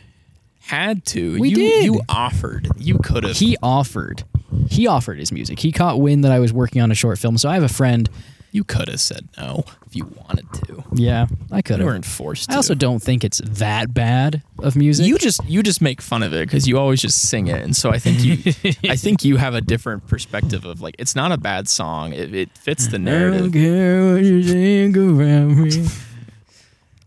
Had 0.62 1.06
to. 1.08 1.40
We 1.40 1.50
you, 1.50 1.56
did. 1.56 1.86
You 1.86 2.02
offered. 2.10 2.68
You 2.78 2.98
could 3.00 3.24
have. 3.24 3.38
he 3.38 3.58
offered. 3.62 4.24
He 4.70 4.88
offered 4.88 5.20
his 5.20 5.32
music. 5.32 5.60
He 5.60 5.72
caught 5.72 6.00
wind 6.00 6.24
that 6.24 6.32
I 6.32 6.40
was 6.40 6.54
working 6.54 6.82
on 6.82 6.92
a 6.92 6.96
short 6.96 7.20
film, 7.20 7.38
so 7.38 7.50
I 7.50 7.54
have 7.56 7.64
a 7.64 7.68
friend. 7.70 8.10
You 8.52 8.64
could 8.64 8.88
have 8.88 9.02
said 9.02 9.28
no 9.38 9.66
if 9.86 9.98
you 9.98 10.06
wanted 10.06 10.46
to. 10.68 10.82
Yeah, 10.94 11.28
I 11.52 11.62
could 11.62 11.74
You 11.80 11.84
have. 11.84 11.94
weren't 11.94 12.06
forced 12.06 12.48
to. 12.48 12.54
I 12.54 12.56
also 12.56 12.74
don't 12.74 13.02
think 13.04 13.26
it's 13.26 13.40
that 13.44 13.94
bad 13.94 14.44
of 14.60 14.78
music. 14.78 15.06
you 15.08 15.18
just 15.18 15.44
you 15.46 15.62
just 15.62 15.82
make 15.82 16.02
fun 16.02 16.24
of 16.24 16.34
it 16.34 16.48
because 16.48 16.66
you 16.66 16.78
always 16.80 17.02
just 17.02 17.20
sing 17.28 17.48
it, 17.48 17.62
and 17.62 17.76
so 17.76 17.90
I 17.90 18.00
think 18.00 18.24
you 18.24 18.38
I 18.90 18.96
think 18.96 19.26
you 19.26 19.36
have 19.36 19.56
a 19.56 19.62
different 19.62 20.08
perspective 20.08 20.64
of 20.64 20.80
like 20.80 20.96
it's 21.00 21.18
not 21.18 21.34
a 21.34 21.38
bad 21.38 21.68
song. 21.68 22.14
It, 22.14 22.34
it 22.34 22.58
fits 22.58 22.88
the 22.88 22.96
I 22.96 23.00
don't 23.00 23.04
narrative. 23.04 23.52
care 23.52 24.14
what 24.14 24.24
you 24.24 24.42
think 24.42 24.96
about 24.96 25.50
me. 25.58 25.88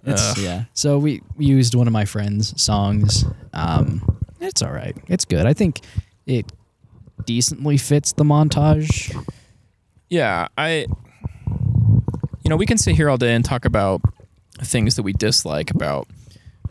It's, 0.08 0.30
Ugh. 0.32 0.38
yeah. 0.38 0.64
So 0.74 0.98
we 0.98 1.22
we 1.36 1.46
used 1.46 1.74
one 1.74 1.86
of 1.86 1.92
my 1.92 2.04
friend's 2.04 2.60
songs. 2.60 3.24
Um, 3.52 4.02
it's 4.40 4.62
all 4.62 4.72
right. 4.72 4.96
It's 5.08 5.24
good. 5.24 5.46
I 5.46 5.52
think 5.54 5.80
it 6.26 6.50
decently 7.26 7.76
fits 7.76 8.12
the 8.12 8.24
montage. 8.24 9.14
Yeah, 10.08 10.48
I. 10.56 10.86
You 12.44 12.50
know, 12.50 12.56
we 12.56 12.66
can 12.66 12.78
sit 12.78 12.94
here 12.96 13.10
all 13.10 13.18
day 13.18 13.34
and 13.34 13.44
talk 13.44 13.64
about 13.64 14.00
things 14.62 14.96
that 14.96 15.02
we 15.02 15.12
dislike 15.12 15.70
about 15.70 16.08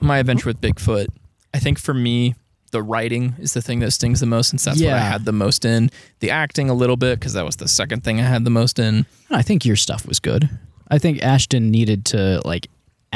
my 0.02 0.18
adventure 0.18 0.48
with 0.50 0.60
Bigfoot. 0.62 1.08
I 1.54 1.60
think 1.60 1.78
for 1.80 1.94
me, 1.94 2.34
the 2.72 2.82
writing 2.82 3.36
is 3.40 3.54
the 3.54 3.62
thing 3.62 3.80
that 3.80 3.92
stings 3.92 4.20
the 4.20 4.26
most, 4.26 4.50
since 4.50 4.64
that's 4.66 4.80
what 4.82 4.90
I 4.90 4.98
Yeah. 4.98 5.10
had 5.12 5.26
the 5.26 5.32
most 5.32 5.66
in. 5.66 5.92
The 6.20 6.32
acting 6.32 6.70
a 6.70 6.74
little 6.74 6.98
bit, 6.98 7.20
because 7.20 7.34
that 7.34 7.46
was 7.46 7.58
the 7.58 7.68
second 7.68 8.04
thing 8.04 8.20
I 8.20 8.24
had 8.24 8.44
the 8.44 8.50
most 8.50 8.80
in. 8.80 9.06
I 9.30 9.42
think 9.44 9.66
your 9.66 9.76
stuff 9.76 10.08
was 10.08 10.20
good. 10.20 10.50
I 10.90 10.98
think 10.98 11.22
Ashton 11.22 11.70
needed 11.70 12.06
to 12.06 12.42
like 12.44 12.68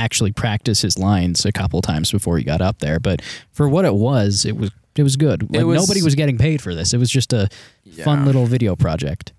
actually 0.04 0.32
practice 0.32 0.82
his 0.82 0.98
lines 0.98 1.46
a 1.46 1.52
couple 1.52 1.82
times 1.82 2.12
before 2.12 2.38
he 2.38 2.44
got 2.44 2.62
up 2.62 2.80
there, 2.80 3.00
but 3.00 3.22
for 3.52 3.70
what 3.70 3.86
it 3.86 3.94
was, 3.96 4.46
it 4.46 4.56
was 4.58 4.72
it 4.96 5.04
was 5.04 5.16
good. 5.16 5.54
Like 5.56 5.66
was- 5.66 5.80
nobody 5.82 6.02
was 6.02 6.16
getting 6.16 6.38
paid 6.38 6.62
for 6.62 6.76
this. 6.76 6.94
It 6.94 6.98
was 6.98 7.10
just 7.10 7.32
a 7.34 7.48
fun 8.04 8.26
little 8.26 8.46
video 8.46 8.76
project. 8.76 9.32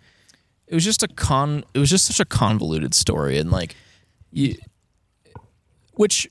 it 0.69 0.75
was 0.75 0.85
just 0.85 1.03
a 1.03 1.09
con 1.09 1.65
it 1.75 1.79
was 1.79 1.91
just 1.91 2.07
such 2.07 2.21
a 2.21 2.25
convoluted 2.25 2.95
story 2.95 3.39
and 3.39 3.51
like 3.51 3.77
you 4.31 4.55
which 5.95 6.29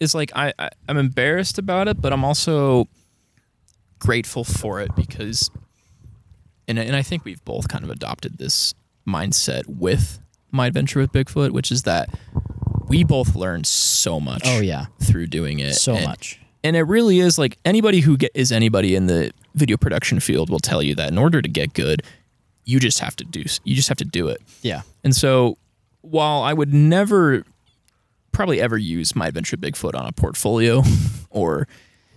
is 0.00 0.14
like 0.14 0.32
I, 0.34 0.52
I 0.58 0.70
i'm 0.88 0.96
embarrassed 0.96 1.58
about 1.58 1.86
it 1.88 2.00
but 2.00 2.12
i'm 2.12 2.24
also 2.24 2.88
grateful 4.00 4.42
for 4.44 4.80
it 4.80 4.94
because 4.96 5.50
and, 6.66 6.78
and 6.78 6.96
i 6.96 7.02
think 7.02 7.24
we've 7.24 7.44
both 7.44 7.68
kind 7.68 7.84
of 7.84 7.90
adopted 7.90 8.38
this 8.38 8.74
mindset 9.06 9.66
with 9.68 10.18
my 10.50 10.66
adventure 10.66 10.98
with 11.00 11.12
bigfoot 11.12 11.50
which 11.52 11.70
is 11.70 11.82
that 11.84 12.08
we 12.94 13.04
both 13.04 13.34
learned 13.34 13.66
so 13.66 14.20
much 14.20 14.42
Oh 14.44 14.60
yeah. 14.60 14.86
through 15.02 15.26
doing 15.28 15.58
it 15.60 15.74
So 15.74 15.94
And- 15.94 16.04
much. 16.06 16.40
and 16.62 16.76
it 16.76 16.82
really 16.82 17.20
is 17.20 17.38
like 17.38 17.58
anybody 17.64 18.00
who 18.00 18.16
get, 18.16 18.30
is 18.34 18.50
anybody 18.52 18.94
in 18.94 19.06
the 19.06 19.32
video 19.54 19.76
production 19.76 20.20
field 20.20 20.50
will 20.50 20.58
tell 20.60 20.82
you 20.82 20.94
that 20.96 21.10
in 21.10 21.18
order 21.18 21.40
to 21.42 21.48
get 21.48 21.74
good 21.74 22.02
you 22.64 22.80
just 22.80 22.98
have 23.00 23.14
to 23.16 23.24
do 23.24 23.44
you 23.64 23.74
just 23.76 23.88
have 23.88 23.98
to 23.98 24.04
do 24.04 24.28
it 24.28 24.40
Yeah. 24.62 24.82
and 25.04 25.14
so 25.14 25.58
while 26.00 26.42
i 26.42 26.52
would 26.52 26.72
never 26.74 27.44
probably 28.32 28.60
ever 28.60 28.76
use 28.76 29.14
my 29.14 29.28
adventure 29.28 29.56
bigfoot 29.56 29.94
on 29.94 30.06
a 30.06 30.12
portfolio 30.12 30.82
or 31.30 31.68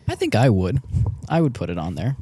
I 0.09 0.15
think 0.15 0.35
I 0.35 0.49
would. 0.49 0.79
I 1.27 1.41
would 1.41 1.53
put 1.53 1.69
it 1.69 1.77
on 1.77 1.95
there. 1.95 2.15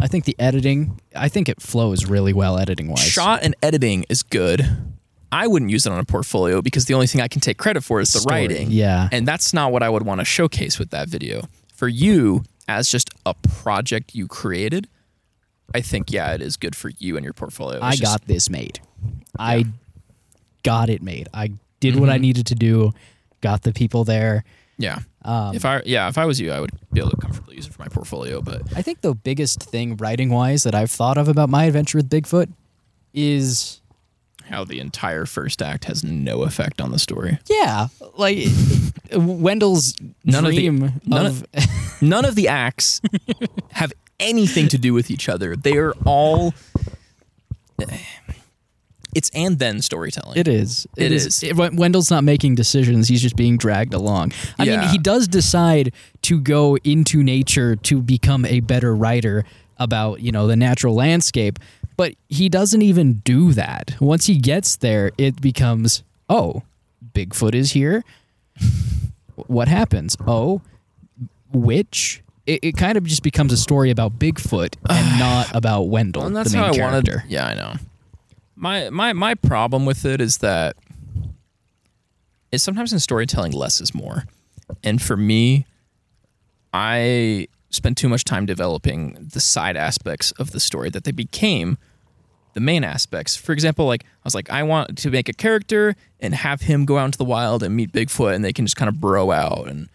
I 0.00 0.06
think 0.06 0.24
the 0.24 0.36
editing, 0.38 1.00
I 1.16 1.28
think 1.28 1.48
it 1.48 1.60
flows 1.60 2.06
really 2.06 2.32
well 2.32 2.58
editing 2.58 2.86
wise. 2.88 3.00
shot 3.00 3.42
and 3.42 3.56
editing 3.60 4.04
is 4.08 4.22
good 4.22 4.64
i 5.34 5.46
wouldn't 5.46 5.70
use 5.70 5.84
it 5.86 5.92
on 5.92 5.98
a 5.98 6.04
portfolio 6.04 6.62
because 6.62 6.84
the 6.86 6.94
only 6.94 7.06
thing 7.06 7.20
i 7.20 7.28
can 7.28 7.40
take 7.40 7.58
credit 7.58 7.82
for 7.82 8.00
is 8.00 8.12
the 8.12 8.20
Story, 8.20 8.42
writing 8.46 8.70
yeah. 8.70 9.08
and 9.12 9.26
that's 9.28 9.52
not 9.52 9.72
what 9.72 9.82
i 9.82 9.88
would 9.88 10.04
want 10.04 10.20
to 10.20 10.24
showcase 10.24 10.78
with 10.78 10.90
that 10.90 11.08
video 11.08 11.42
for 11.74 11.88
you 11.88 12.42
as 12.68 12.88
just 12.88 13.10
a 13.26 13.34
project 13.34 14.14
you 14.14 14.26
created 14.26 14.88
i 15.74 15.80
think 15.80 16.10
yeah 16.12 16.32
it 16.32 16.40
is 16.40 16.56
good 16.56 16.74
for 16.76 16.90
you 16.98 17.16
and 17.16 17.24
your 17.24 17.34
portfolio 17.34 17.76
It's 17.78 17.84
I 17.84 17.90
just- 17.90 18.02
got 18.02 18.26
this 18.26 18.48
made. 18.48 18.80
I 19.38 19.64
got 20.62 20.88
it 20.88 21.02
made. 21.02 21.28
I 21.34 21.50
did 21.80 21.96
what 21.96 22.08
I 22.08 22.16
needed 22.18 22.46
to 22.46 22.54
do, 22.54 22.92
got 23.40 23.62
the 23.62 23.72
people 23.72 24.04
there. 24.04 24.44
Yeah. 24.78 25.00
Um, 25.24 25.54
if 25.54 25.64
I 25.64 25.82
yeah, 25.84 26.08
if 26.08 26.16
I 26.18 26.24
was 26.24 26.40
you, 26.40 26.50
I 26.52 26.60
would 26.60 26.70
be 26.92 27.00
able 27.00 27.10
to 27.10 27.16
comfortably 27.16 27.56
use 27.56 27.66
it 27.66 27.72
for 27.72 27.82
my 27.82 27.88
portfolio. 27.88 28.40
But 28.40 28.62
I 28.76 28.82
think 28.82 29.00
the 29.02 29.14
biggest 29.14 29.62
thing 29.62 29.96
writing 29.96 30.30
wise 30.30 30.62
that 30.62 30.74
I've 30.74 30.90
thought 30.90 31.18
of 31.18 31.28
about 31.28 31.48
my 31.50 31.64
adventure 31.64 31.98
with 31.98 32.08
Bigfoot 32.08 32.50
is 33.12 33.80
how 34.48 34.64
the 34.64 34.78
entire 34.80 35.26
first 35.26 35.60
act 35.62 35.84
has 35.86 36.02
no 36.04 36.42
effect 36.42 36.80
on 36.80 36.90
the 36.92 36.98
story. 36.98 37.38
yeah, 37.48 37.88
like 38.16 38.38
Wendell's 39.12 39.94
None 40.24 40.44
of 40.46 40.52
the- 40.52 40.70
none 41.06 41.26
of, 41.26 41.46
None 42.02 42.24
of 42.24 42.34
the 42.34 42.48
acts 42.48 43.00
have 43.72 43.92
anything 44.20 44.68
to 44.68 44.78
do 44.78 44.92
with 44.94 45.10
each 45.10 45.28
other. 45.28 45.56
They 45.56 45.76
are 45.78 45.92
all 46.04 46.52
it's 49.14 49.30
and 49.32 49.60
then 49.60 49.80
storytelling. 49.80 50.36
It 50.38 50.48
is. 50.48 50.88
It 50.96 51.12
is. 51.12 51.26
is. 51.26 51.42
It- 51.44 51.56
Wendell's 51.56 52.10
not 52.10 52.24
making 52.24 52.56
decisions. 52.56 53.06
He's 53.08 53.22
just 53.22 53.36
being 53.36 53.56
dragged 53.56 53.94
along. 53.94 54.32
I 54.58 54.64
mean, 54.64 54.80
he 54.88 54.98
does 54.98 55.28
decide 55.28 55.92
to 56.22 56.40
go 56.40 56.76
into 56.82 57.22
nature 57.22 57.76
to 57.76 58.02
become 58.02 58.44
a 58.44 58.58
better 58.60 58.94
writer 58.94 59.44
about, 59.78 60.20
you 60.20 60.32
know, 60.32 60.46
the 60.48 60.56
natural 60.56 60.94
landscape, 60.94 61.58
but 61.96 62.14
he 62.28 62.48
doesn't 62.48 62.82
even 62.82 63.14
do 63.24 63.52
that. 63.52 63.96
Once 64.00 64.26
he 64.26 64.36
gets 64.38 64.76
there, 64.76 65.12
it 65.18 65.40
becomes, 65.40 66.02
oh, 66.28 66.62
Bigfoot 67.12 67.54
is 67.54 67.72
here. 67.72 68.02
what 69.34 69.68
happens? 69.68 70.16
Oh, 70.26 70.60
which? 71.52 72.22
It, 72.46 72.60
it 72.62 72.76
kind 72.76 72.98
of 72.98 73.04
just 73.04 73.22
becomes 73.22 73.52
a 73.52 73.56
story 73.56 73.90
about 73.90 74.18
Bigfoot 74.18 74.76
and 74.88 75.18
not 75.18 75.54
about 75.54 75.82
Wendell, 75.84 76.22
Well, 76.22 76.26
and 76.28 76.36
that's 76.36 76.52
the 76.52 76.58
main 76.58 76.66
how 76.66 76.72
I 76.72 76.76
character. 76.76 77.12
wanted. 77.18 77.30
Yeah, 77.30 77.46
I 77.46 77.54
know. 77.54 77.74
My 78.56 78.88
my 78.90 79.12
my 79.12 79.34
problem 79.34 79.84
with 79.84 80.04
it 80.04 80.20
is 80.20 80.38
that 80.38 80.76
is 82.52 82.62
sometimes 82.62 82.92
in 82.92 83.00
storytelling 83.00 83.52
less 83.52 83.80
is 83.80 83.94
more. 83.94 84.24
And 84.84 85.02
for 85.02 85.16
me, 85.16 85.66
I 86.72 87.48
spent 87.74 87.98
too 87.98 88.08
much 88.08 88.24
time 88.24 88.46
developing 88.46 89.28
the 89.32 89.40
side 89.40 89.76
aspects 89.76 90.30
of 90.32 90.52
the 90.52 90.60
story 90.60 90.90
that 90.90 91.04
they 91.04 91.12
became 91.12 91.78
the 92.54 92.60
main 92.60 92.84
aspects. 92.84 93.36
For 93.36 93.52
example, 93.52 93.86
like 93.86 94.04
I 94.04 94.24
was 94.24 94.34
like, 94.34 94.48
I 94.50 94.62
want 94.62 94.96
to 94.98 95.10
make 95.10 95.28
a 95.28 95.32
character 95.32 95.96
and 96.20 96.34
have 96.34 96.62
him 96.62 96.84
go 96.84 96.98
out 96.98 97.06
into 97.06 97.18
the 97.18 97.24
wild 97.24 97.62
and 97.62 97.76
meet 97.76 97.92
Bigfoot 97.92 98.34
and 98.34 98.44
they 98.44 98.52
can 98.52 98.64
just 98.64 98.76
kind 98.76 98.88
of 98.88 99.00
bro 99.00 99.30
out. 99.32 99.68
And 99.68 99.88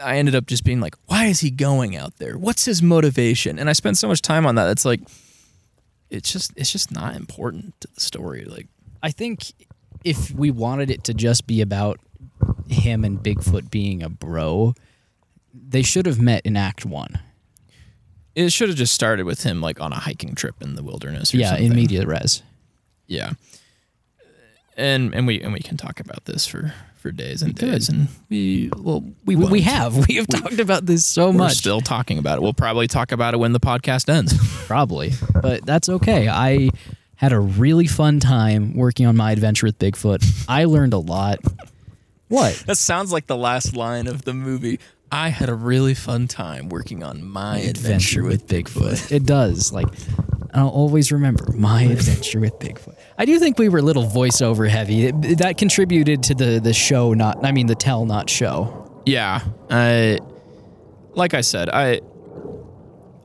I 0.00 0.18
ended 0.18 0.34
up 0.34 0.46
just 0.46 0.64
being 0.64 0.80
like, 0.80 0.96
why 1.06 1.26
is 1.26 1.40
he 1.40 1.50
going 1.50 1.96
out 1.96 2.16
there? 2.16 2.36
What's 2.36 2.64
his 2.64 2.82
motivation? 2.82 3.58
And 3.58 3.70
I 3.70 3.72
spent 3.72 3.96
so 3.96 4.08
much 4.08 4.20
time 4.20 4.46
on 4.46 4.56
that. 4.56 4.68
It's 4.70 4.84
like 4.84 5.00
it's 6.10 6.32
just 6.32 6.52
it's 6.56 6.72
just 6.72 6.92
not 6.92 7.16
important 7.16 7.80
to 7.80 7.88
the 7.94 8.00
story. 8.00 8.44
Like 8.44 8.66
I 9.02 9.10
think 9.10 9.52
if 10.04 10.30
we 10.32 10.50
wanted 10.50 10.90
it 10.90 11.04
to 11.04 11.14
just 11.14 11.46
be 11.46 11.60
about 11.60 11.98
him 12.68 13.04
and 13.04 13.22
Bigfoot 13.22 13.70
being 13.70 14.02
a 14.02 14.08
bro, 14.08 14.74
they 15.54 15.82
should 15.82 16.06
have 16.06 16.20
met 16.20 16.44
in 16.44 16.56
Act 16.56 16.84
One. 16.84 17.20
it 18.34 18.50
should 18.52 18.68
have 18.68 18.76
just 18.78 18.92
started 18.94 19.24
with 19.24 19.42
him 19.44 19.60
like 19.60 19.80
on 19.80 19.92
a 19.92 19.98
hiking 19.98 20.34
trip 20.34 20.56
in 20.60 20.74
the 20.74 20.82
wilderness. 20.82 21.32
Or 21.32 21.38
Yeah, 21.38 21.50
something. 21.50 21.66
in 21.66 21.76
media 21.76 22.04
res. 22.06 22.42
Yeah, 23.06 23.32
and 24.76 25.14
and 25.14 25.26
we 25.26 25.40
and 25.40 25.52
we 25.52 25.60
can 25.60 25.76
talk 25.76 26.00
about 26.00 26.24
this 26.24 26.46
for 26.46 26.72
for 26.96 27.10
days 27.10 27.42
and 27.42 27.54
could. 27.56 27.70
days, 27.70 27.88
and 27.88 28.08
we 28.30 28.70
well 28.76 29.04
we 29.24 29.36
We, 29.36 29.44
we 29.46 29.60
have 29.74 30.08
we 30.08 30.14
have 30.16 30.26
talked 30.26 30.58
about 30.58 30.86
this 30.86 31.04
so 31.06 31.26
We're 31.30 31.38
much. 31.38 31.56
still 31.56 31.80
talking 31.80 32.18
about 32.18 32.38
it. 32.38 32.42
We'll 32.42 32.54
probably 32.54 32.86
talk 32.88 33.12
about 33.12 33.34
it 33.34 33.36
when 33.38 33.52
the 33.52 33.60
podcast 33.60 34.08
ends. 34.08 34.34
Probably, 34.66 35.12
but 35.42 35.64
that's 35.66 35.88
okay. 35.90 36.28
I 36.28 36.70
had 37.16 37.32
a 37.32 37.38
really 37.38 37.86
fun 37.86 38.18
time 38.20 38.74
working 38.74 39.04
on 39.06 39.14
my 39.16 39.30
adventure 39.32 39.66
with 39.66 39.78
Bigfoot. 39.78 40.46
I 40.48 40.64
learned 40.64 40.94
a 40.94 40.98
lot. 40.98 41.38
What? 42.28 42.54
that 42.66 42.76
sounds 42.78 43.12
like 43.12 43.26
the 43.26 43.36
last 43.36 43.76
line 43.76 44.06
of 44.06 44.22
the 44.22 44.32
movie. 44.32 44.80
I 45.14 45.28
had 45.28 45.48
a 45.48 45.54
really 45.54 45.94
fun 45.94 46.26
time 46.26 46.68
working 46.68 47.04
on 47.04 47.24
my 47.24 47.58
adventure, 47.58 48.24
with 48.24 48.48
Bigfoot. 48.48 49.12
It 49.12 49.24
does. 49.24 49.72
Like, 49.72 49.86
I'll 50.52 50.68
always 50.68 51.12
remember 51.12 51.52
my 51.52 51.82
adventure 51.96 52.40
with 52.40 52.58
Bigfoot. 52.58 52.96
I 53.16 53.24
do 53.24 53.38
think 53.38 53.56
we 53.56 53.68
were 53.68 53.78
a 53.78 53.82
little 53.82 54.04
voiceover 54.06 54.68
heavy. 54.68 55.06
It- 55.06 55.38
that 55.38 55.56
contributed 55.56 56.24
to 56.24 56.34
the 56.34 56.58
the 56.58 56.72
show, 56.72 57.14
not 57.14 57.44
I 57.44 57.52
mean 57.52 57.68
the 57.68 57.76
tell, 57.76 58.04
not 58.06 58.28
show. 58.28 58.90
Yeah, 59.06 59.40
I 59.70 60.18
like 61.14 61.32
I 61.32 61.42
said, 61.42 61.68
I 61.70 62.00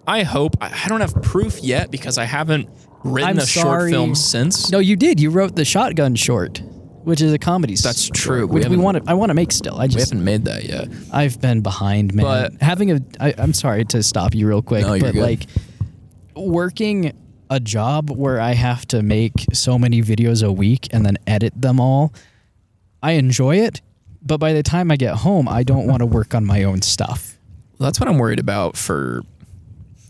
I 0.05 0.23
hope 0.23 0.57
I, 0.61 0.87
don't 0.87 1.01
have 1.01 1.13
proof 1.21 1.59
yet 1.59 1.91
because 1.91 2.17
I 2.17 2.25
haven't 2.25 2.67
written 3.03 3.29
I'm 3.29 3.37
a 3.39 3.45
short 3.45 3.89
film 3.89 4.15
since. 4.15 4.71
No, 4.71 4.79
you 4.79 4.95
did. 4.95 5.19
You 5.19 5.29
wrote 5.29 5.55
the 5.55 5.65
shotgun 5.65 6.15
short, 6.15 6.61
which 7.03 7.21
is 7.21 7.33
a 7.33 7.37
comedy. 7.39 7.75
That's 7.75 8.03
short, 8.03 8.15
true. 8.15 8.47
We 8.47 8.53
Which 8.55 8.61
we, 8.61 8.63
haven't- 8.63 8.81
want 8.81 8.97
to. 9.03 9.09
I 9.09 9.13
want 9.13 9.29
to 9.29 9.33
make 9.33 9.51
still. 9.51 9.77
I 9.79 9.83
we 9.83 9.87
just 9.89 10.09
haven't 10.11 10.23
made 10.23 10.45
that 10.45 10.65
yet. 10.65 10.87
I've 11.11 11.39
been 11.41 11.61
behind, 11.61 12.13
man. 12.13 12.25
But- 12.25 12.61
Having 12.61 12.91
a, 12.91 12.99
I, 13.19 13.33
I'm 13.37 13.53
sorry 13.53 13.85
to 13.85 14.03
stop 14.03 14.35
you 14.35 14.47
real 14.47 14.61
quick, 14.61 14.81
No, 14.85 14.93
you're 14.93 15.07
but 15.07 15.13
good. 15.13 15.21
like 15.23 15.41
working 16.35 17.13
a 17.49 17.59
job 17.59 18.09
where 18.11 18.39
I 18.39 18.51
have 18.53 18.85
to 18.87 19.01
make 19.01 19.33
so 19.53 19.79
many 19.79 20.01
videos 20.01 20.45
a 20.45 20.51
week 20.51 20.87
and 20.91 21.05
then 21.05 21.17
edit 21.25 21.53
them 21.59 21.79
all, 21.79 22.13
I 23.01 23.13
enjoy 23.13 23.57
it. 23.57 23.81
But 24.21 24.37
by 24.37 24.53
the 24.53 24.63
time 24.63 24.91
I 24.91 24.97
get 24.97 25.15
home, 25.15 25.47
I 25.47 25.63
don't 25.63 25.87
want 25.87 26.01
to 26.01 26.05
work 26.05 26.35
on 26.35 26.45
my 26.45 26.63
own 26.63 26.81
stuff. 26.81 27.37
Well, 27.79 27.87
that's 27.87 27.99
what 27.99 28.09
I'm 28.09 28.17
worried 28.17 28.39
about 28.39 28.75
for, 28.75 29.23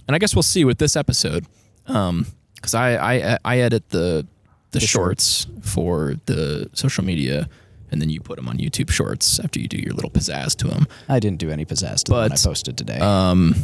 and 0.08 0.16
I 0.16 0.18
guess 0.18 0.36
we'll 0.36 0.42
see 0.44 0.66
with 0.66 0.80
this 0.80 0.96
episode, 0.96 1.46
um, 1.86 2.26
because 2.56 2.74
I, 2.74 2.96
I 2.98 3.38
I 3.46 3.60
edit 3.60 3.88
the 3.90 4.26
the, 4.72 4.80
shorts 4.80 5.48
for 5.62 6.16
the 6.26 6.70
social 6.74 7.04
media, 7.04 7.50
and 7.92 8.02
then 8.02 8.10
you 8.10 8.20
put 8.22 8.36
them 8.38 8.48
on 8.48 8.58
YouTube 8.58 8.90
Shorts 8.92 9.40
after 9.40 9.60
you 9.60 9.68
do 9.68 9.78
your 9.78 9.94
little 9.94 10.12
pizzazz 10.12 10.56
to 10.58 10.68
them. 10.68 10.88
I 11.08 11.20
didn't 11.20 11.40
do 11.40 11.50
any 11.50 11.66
pizzazz 11.66 12.04
to 12.04 12.12
the 12.12 12.18
one 12.18 12.32
I 12.32 12.36
posted 12.36 12.78
today. 12.78 13.00
Um, 13.00 13.56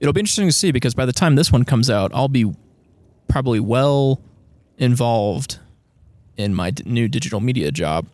it'll 0.00 0.12
be 0.12 0.20
interesting 0.20 0.46
to 0.48 0.52
see 0.52 0.70
because 0.72 0.94
by 0.94 1.06
the 1.06 1.12
time 1.12 1.36
this 1.36 1.50
one 1.52 1.64
comes 1.64 1.90
out, 1.90 2.10
I'll 2.14 2.28
be 2.28 2.52
probably 3.28 3.60
well 3.60 4.20
involved 4.78 5.58
in 6.36 6.54
my 6.54 6.70
d- 6.70 6.84
new 6.86 7.08
digital 7.08 7.40
media 7.40 7.70
job. 7.70 8.06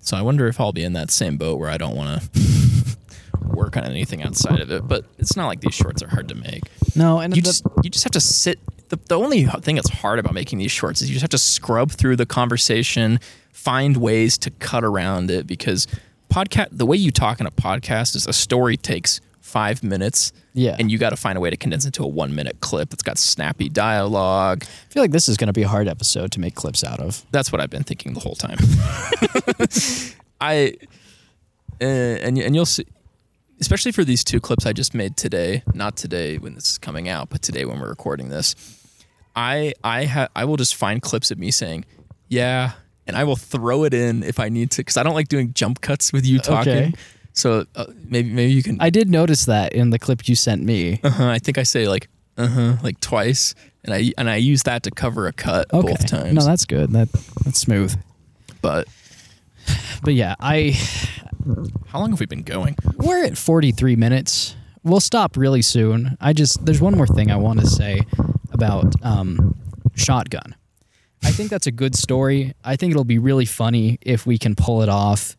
So 0.00 0.16
I 0.16 0.22
wonder 0.22 0.48
if 0.48 0.60
I'll 0.60 0.72
be 0.72 0.82
in 0.84 0.94
that 0.94 1.10
same 1.10 1.36
boat 1.36 1.58
where 1.58 1.70
I 1.70 1.76
don't 1.78 1.94
want 1.96 2.22
to 2.32 2.96
work 3.42 3.76
on 3.76 3.84
anything 3.84 4.22
outside 4.22 4.60
of 4.60 4.70
it. 4.70 4.86
But 4.86 5.04
it's 5.18 5.36
not 5.36 5.46
like 5.46 5.60
these 5.60 5.74
shorts 5.74 6.02
are 6.02 6.08
hard 6.08 6.28
to 6.28 6.34
make. 6.34 6.62
no, 6.96 7.20
and 7.20 7.34
You 7.36 7.42
the- 7.42 7.46
just 7.46 7.64
you 7.82 7.90
just 7.90 8.04
have 8.04 8.12
to 8.12 8.20
sit. 8.20 8.58
The, 8.92 9.00
the 9.08 9.18
only 9.18 9.44
thing 9.44 9.76
that's 9.76 9.88
hard 9.88 10.18
about 10.18 10.34
making 10.34 10.58
these 10.58 10.70
shorts 10.70 11.00
is 11.00 11.08
you 11.08 11.14
just 11.14 11.22
have 11.22 11.30
to 11.30 11.38
scrub 11.38 11.90
through 11.90 12.16
the 12.16 12.26
conversation, 12.26 13.20
find 13.50 13.96
ways 13.96 14.36
to 14.36 14.50
cut 14.50 14.84
around 14.84 15.30
it 15.30 15.46
because 15.46 15.86
podcast 16.30 16.68
the 16.72 16.84
way 16.84 16.98
you 16.98 17.10
talk 17.10 17.40
in 17.40 17.46
a 17.46 17.50
podcast 17.50 18.14
is 18.14 18.26
a 18.26 18.34
story 18.34 18.76
takes 18.76 19.22
five 19.40 19.82
minutes. 19.82 20.34
Yeah. 20.52 20.76
And 20.78 20.92
you 20.92 20.98
got 20.98 21.08
to 21.08 21.16
find 21.16 21.38
a 21.38 21.40
way 21.40 21.48
to 21.48 21.56
condense 21.56 21.86
it 21.86 21.94
to 21.94 22.04
a 22.04 22.06
one 22.06 22.34
minute 22.34 22.60
clip 22.60 22.90
that's 22.90 23.02
got 23.02 23.16
snappy 23.16 23.70
dialogue. 23.70 24.64
I 24.64 24.92
feel 24.92 25.02
like 25.02 25.12
this 25.12 25.26
is 25.26 25.38
going 25.38 25.46
to 25.46 25.54
be 25.54 25.62
a 25.62 25.68
hard 25.68 25.88
episode 25.88 26.30
to 26.32 26.40
make 26.40 26.54
clips 26.54 26.84
out 26.84 27.00
of. 27.00 27.24
That's 27.30 27.50
what 27.50 27.62
I've 27.62 27.70
been 27.70 27.84
thinking 27.84 28.12
the 28.12 28.20
whole 28.20 28.34
time. 28.34 28.58
I 30.42 30.74
uh, 31.80 31.84
and 31.84 32.36
and 32.36 32.54
you'll 32.54 32.66
see, 32.66 32.84
especially 33.62 33.92
for 33.92 34.04
these 34.04 34.22
two 34.24 34.40
clips 34.40 34.66
I 34.66 34.72
just 34.72 34.92
made 34.92 35.16
today. 35.16 35.62
Not 35.72 35.96
today 35.96 36.36
when 36.38 36.54
this 36.54 36.70
is 36.72 36.78
coming 36.78 37.08
out, 37.08 37.30
but 37.30 37.40
today 37.42 37.64
when 37.64 37.78
we're 37.80 37.88
recording 37.88 38.28
this. 38.28 38.54
I 39.34 39.72
I 39.82 40.04
ha- 40.04 40.28
I 40.36 40.44
will 40.44 40.56
just 40.58 40.74
find 40.74 41.00
clips 41.00 41.30
of 41.30 41.38
me 41.38 41.50
saying, 41.50 41.84
"Yeah," 42.28 42.72
and 43.06 43.16
I 43.16 43.24
will 43.24 43.36
throw 43.36 43.84
it 43.84 43.94
in 43.94 44.22
if 44.22 44.38
I 44.38 44.48
need 44.50 44.70
to 44.72 44.78
because 44.78 44.96
I 44.98 45.02
don't 45.04 45.14
like 45.14 45.28
doing 45.28 45.54
jump 45.54 45.80
cuts 45.80 46.12
with 46.12 46.26
you 46.26 46.38
talking. 46.38 46.72
Okay. 46.72 46.92
So 47.32 47.64
uh, 47.74 47.86
maybe 48.10 48.28
maybe 48.30 48.52
you 48.52 48.62
can. 48.62 48.76
I 48.80 48.90
did 48.90 49.08
notice 49.08 49.46
that 49.46 49.72
in 49.72 49.88
the 49.90 49.98
clip 49.98 50.28
you 50.28 50.34
sent 50.34 50.62
me. 50.62 51.00
uh-huh, 51.02 51.28
I 51.28 51.38
think 51.38 51.56
I 51.56 51.62
say 51.62 51.88
like 51.88 52.08
uh 52.36 52.46
huh 52.48 52.76
like 52.82 53.00
twice, 53.00 53.54
and 53.84 53.94
I 53.94 54.12
and 54.18 54.28
I 54.28 54.36
use 54.36 54.64
that 54.64 54.82
to 54.82 54.90
cover 54.90 55.26
a 55.28 55.32
cut 55.32 55.72
Okay. 55.72 55.88
both 55.88 56.06
times. 56.06 56.34
No, 56.34 56.44
that's 56.44 56.66
good. 56.66 56.90
That 56.92 57.08
that's 57.44 57.60
smooth. 57.60 57.94
but 58.60 58.86
But 60.02 60.12
yeah, 60.14 60.34
I 60.40 60.76
how 61.86 61.98
long 61.98 62.10
have 62.10 62.20
we 62.20 62.26
been 62.26 62.42
going? 62.42 62.76
We're 62.96 63.24
at 63.24 63.36
43 63.36 63.96
minutes. 63.96 64.56
We'll 64.84 65.00
stop 65.00 65.36
really 65.36 65.62
soon. 65.62 66.16
I 66.20 66.32
just 66.32 66.64
there's 66.64 66.80
one 66.80 66.96
more 66.96 67.06
thing 67.06 67.30
I 67.30 67.36
want 67.36 67.60
to 67.60 67.66
say 67.66 68.00
about 68.52 68.94
um, 69.02 69.56
Shotgun. 69.94 70.54
I 71.22 71.30
think 71.30 71.50
that's 71.50 71.68
a 71.68 71.72
good 71.72 71.94
story. 71.94 72.52
I 72.64 72.76
think 72.76 72.90
it'll 72.90 73.04
be 73.04 73.18
really 73.18 73.44
funny 73.44 73.98
if 74.02 74.26
we 74.26 74.38
can 74.38 74.56
pull 74.56 74.82
it 74.82 74.88
off. 74.88 75.36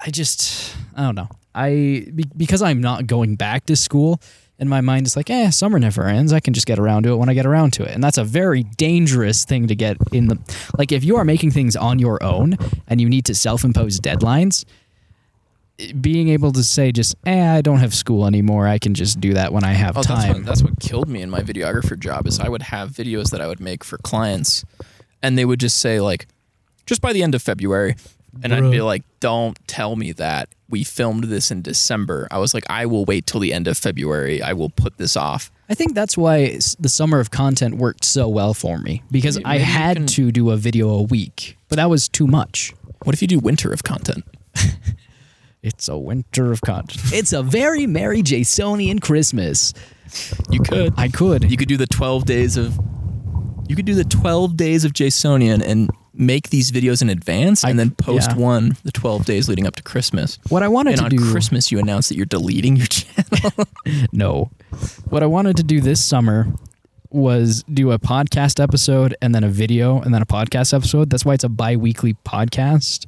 I 0.00 0.10
just 0.10 0.76
I 0.94 1.02
don't 1.02 1.16
know. 1.16 1.28
I 1.54 2.06
be, 2.14 2.24
because 2.36 2.62
I'm 2.62 2.80
not 2.80 3.06
going 3.06 3.34
back 3.34 3.66
to 3.66 3.74
school 3.76 4.20
and 4.58 4.68
my 4.68 4.80
mind 4.80 5.06
is 5.06 5.16
like, 5.16 5.30
"Eh, 5.30 5.50
summer 5.50 5.78
never 5.78 6.04
ends. 6.06 6.32
I 6.32 6.40
can 6.40 6.54
just 6.54 6.66
get 6.66 6.78
around 6.78 7.04
to 7.04 7.12
it 7.12 7.16
when 7.16 7.28
I 7.28 7.34
get 7.34 7.46
around 7.46 7.72
to 7.74 7.84
it." 7.84 7.92
And 7.94 8.02
that's 8.02 8.18
a 8.18 8.24
very 8.24 8.62
dangerous 8.62 9.44
thing 9.44 9.68
to 9.68 9.74
get 9.74 9.96
in 10.12 10.26
the 10.28 10.38
like 10.78 10.92
if 10.92 11.04
you 11.04 11.16
are 11.16 11.24
making 11.24 11.50
things 11.52 11.76
on 11.76 11.98
your 11.98 12.22
own 12.22 12.56
and 12.88 13.00
you 13.00 13.08
need 13.08 13.24
to 13.26 13.34
self-impose 13.34 14.00
deadlines, 14.00 14.64
being 16.00 16.28
able 16.28 16.50
to 16.52 16.64
say 16.64 16.90
just, 16.90 17.14
"Eh, 17.24 17.54
I 17.56 17.60
don't 17.60 17.78
have 17.78 17.94
school 17.94 18.26
anymore. 18.26 18.66
I 18.66 18.78
can 18.78 18.94
just 18.94 19.20
do 19.20 19.34
that 19.34 19.52
when 19.52 19.62
I 19.62 19.72
have 19.74 19.96
Oh, 19.96 20.02
that's 20.02 20.24
time." 20.24 20.32
what, 20.34 20.44
that's 20.44 20.62
what 20.62 20.80
killed 20.80 21.08
me 21.08 21.22
in 21.22 21.30
my 21.30 21.40
videographer 21.40 21.98
job 21.98 22.26
is 22.26 22.40
I 22.40 22.48
would 22.48 22.62
have 22.62 22.90
videos 22.90 23.30
that 23.30 23.40
I 23.40 23.46
would 23.46 23.60
make 23.60 23.84
for 23.84 23.96
clients, 23.98 24.64
and 25.22 25.38
they 25.38 25.44
would 25.44 25.60
just 25.60 25.76
say 25.78 26.00
like, 26.00 26.26
just 26.84 27.00
by 27.00 27.12
the 27.12 27.22
end 27.22 27.34
of 27.36 27.42
February, 27.42 27.94
and 28.42 28.54
I'd 28.54 28.70
be 28.70 28.80
like, 28.80 29.02
don't 29.20 29.58
tell 29.66 29.96
me 29.96 30.12
that 30.12 30.48
we 30.70 30.84
filmed 30.84 31.24
this 31.24 31.50
in 31.50 31.62
December. 31.62 32.28
I 32.30 32.38
was 32.38 32.52
like, 32.54 32.64
I 32.68 32.86
will 32.86 33.04
wait 33.04 33.26
till 33.26 33.40
the 33.40 33.52
end 33.54 33.66
of 33.68 33.78
February. 33.78 34.42
I 34.42 34.52
will 34.52 34.70
put 34.70 34.98
this 34.98 35.16
off. 35.16 35.50
I 35.70 35.74
think 35.74 35.94
that's 35.94 36.16
why 36.16 36.58
the 36.78 36.88
summer 36.88 37.20
of 37.20 37.30
content 37.30 37.76
worked 37.76 38.04
so 38.04 38.28
well 38.28 38.54
for 38.54 38.78
me 38.78 39.02
because 39.10 39.36
Maybe- 39.36 39.46
I 39.46 39.58
had 39.58 39.96
can- 39.98 40.06
to 40.08 40.32
do 40.32 40.50
a 40.50 40.56
video 40.56 40.88
a 40.90 41.02
week, 41.02 41.56
but 41.68 41.76
that 41.76 41.90
was 41.90 42.08
too 42.08 42.26
much. 42.26 42.72
What 43.04 43.14
if 43.14 43.22
you 43.22 43.28
do 43.28 43.38
winter 43.38 43.72
of 43.72 43.82
content? 43.84 44.24
It's 45.60 45.88
a 45.88 45.98
winter 45.98 46.52
of 46.52 46.60
content. 46.60 47.00
It's 47.12 47.32
a 47.32 47.42
very 47.42 47.84
merry 47.86 48.22
Jasonian 48.22 49.02
Christmas. 49.02 49.74
You 50.50 50.60
could. 50.60 50.94
I 50.96 51.08
could. 51.08 51.50
You 51.50 51.56
could 51.56 51.66
do 51.66 51.76
the 51.76 51.86
twelve 51.86 52.26
days 52.26 52.56
of. 52.56 52.78
You 53.68 53.74
could 53.74 53.84
do 53.84 53.94
the 53.94 54.04
twelve 54.04 54.56
days 54.56 54.84
of 54.84 54.92
Jasonian 54.92 55.60
and 55.62 55.90
make 56.18 56.50
these 56.50 56.70
videos 56.70 57.00
in 57.00 57.08
advance, 57.08 57.62
and 57.64 57.72
I- 57.72 57.76
then 57.84 57.90
post 57.92 58.32
yeah. 58.32 58.36
one 58.36 58.76
the 58.84 58.92
twelve 58.92 59.24
days 59.24 59.48
leading 59.48 59.66
up 59.66 59.76
to 59.76 59.82
Christmas. 59.82 60.38
what 60.48 60.62
I 60.62 60.68
wanted 60.68 60.90
And 60.90 60.98
to 60.98 61.04
on 61.04 61.10
do 61.10 61.30
Christmas, 61.32 61.70
you 61.72 61.78
announce 61.78 62.08
that 62.10 62.16
you're 62.16 62.26
deleting 62.26 62.76
your 62.76 62.86
channel. 62.90 63.52
no. 64.12 64.50
What 65.08 65.22
I 65.22 65.26
wanted 65.26 65.56
to 65.58 65.62
do 65.62 65.80
this 65.80 66.04
summer 66.04 66.46
was 67.10 67.62
do 67.72 67.92
a 67.92 67.98
podcast 67.98 68.62
episode 68.62 69.14
and 69.22 69.34
then 69.34 69.42
a 69.42 69.48
video 69.48 69.98
and 70.02 70.12
then 70.12 70.20
a 70.20 70.26
podcast 70.26 70.74
episode. 70.74 71.08
That's 71.08 71.24
why 71.24 71.32
it's 71.34 71.44
a 71.44 71.48
bi-weekly 71.48 72.14
podcast. 72.26 73.06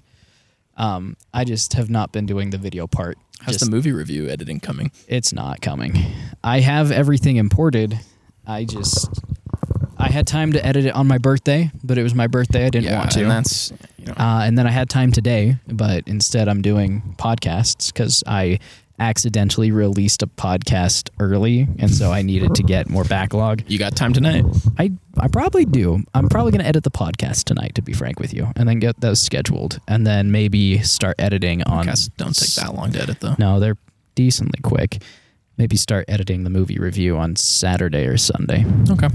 Um, 0.79 1.17
I 1.35 1.45
just 1.45 1.75
have 1.75 1.91
not 1.91 2.11
been 2.11 2.25
doing 2.25 2.49
the 2.51 2.57
video 2.59 2.87
part. 2.87 3.19
How's 3.41 3.57
Just- 3.57 3.67
the 3.67 3.71
movie 3.71 3.93
review 3.93 4.29
editing 4.29 4.61
coming? 4.61 4.91
It's 5.09 5.33
not 5.35 5.61
coming. 5.61 5.95
I 6.43 6.61
have 6.61 6.91
everything 6.91 7.37
imported. 7.37 7.99
I 8.47 8.65
just 8.65 9.11
I 10.01 10.09
had 10.11 10.27
time 10.27 10.53
to 10.53 10.65
edit 10.67 10.87
it 10.87 10.95
on 10.95 11.07
my 11.07 11.19
birthday, 11.19 11.71
but 11.85 11.99
it 11.99 12.03
was 12.03 12.15
my 12.15 12.27
birthday. 12.27 12.67
I 12.67 12.71
didn't 12.71 12.87
yeah, 12.87 12.99
want 12.99 13.11
to. 13.13 13.21
and 13.23 13.31
that's 13.31 13.73
you 13.99 14.07
know, 14.07 14.15
Uh, 14.17 14.43
and 14.45 14.57
then 14.59 14.67
I 14.67 14.71
had 14.71 14.89
time 14.89 15.13
today, 15.13 15.57
but 15.69 16.05
instead 16.07 16.49
I'm 16.49 16.63
doing 16.63 17.15
podcasts 17.19 17.93
because 17.93 18.25
I 18.27 18.59
accidentally 18.99 19.71
released 19.71 20.23
a 20.23 20.27
podcast 20.27 21.09
early, 21.19 21.67
and 21.79 21.91
so 21.91 22.13
I 22.13 22.21
needed 22.23 22.55
to 22.57 22.63
get 22.63 22.89
more 22.91 23.05
backlog. 23.05 23.63
you 23.67 23.79
got 23.79 23.97
time 23.97 24.13
tonight. 24.13 24.45
I 24.79 24.93
I 25.19 25.29
probably 25.29 25.65
do. 25.65 26.03
I'm 26.15 26.29
probably 26.29 26.53
going 26.53 26.61
to 26.63 26.67
edit 26.69 26.85
the 26.85 26.91
podcast 26.91 27.45
tonight, 27.45 27.75
to 27.77 27.83
be 27.83 27.93
frank 27.95 28.21
with 28.21 28.35
you, 28.35 28.49
and 28.57 28.69
then 28.69 28.79
get 28.79 29.01
those 29.01 29.21
scheduled, 29.21 29.81
and 29.89 30.07
then 30.07 30.31
maybe 30.31 30.79
start 30.83 31.17
editing 31.19 31.63
on. 31.65 31.87
Podcasts 31.87 32.11
don't 32.17 32.35
take 32.37 32.55
that 32.55 32.75
long 32.75 32.93
to 32.93 33.03
edit 33.03 33.21
though. 33.21 33.37
No, 33.39 33.59
they're 33.61 33.77
decently 34.15 34.61
quick. 34.63 35.03
Maybe 35.61 35.77
start 35.77 36.07
editing 36.09 36.45
the 36.45 36.49
movie 36.49 36.79
review 36.79 37.19
on 37.19 37.37
Saturday 37.37 38.07
or 38.07 38.17
Sunday. 38.17 38.65
Okay. 38.89 39.09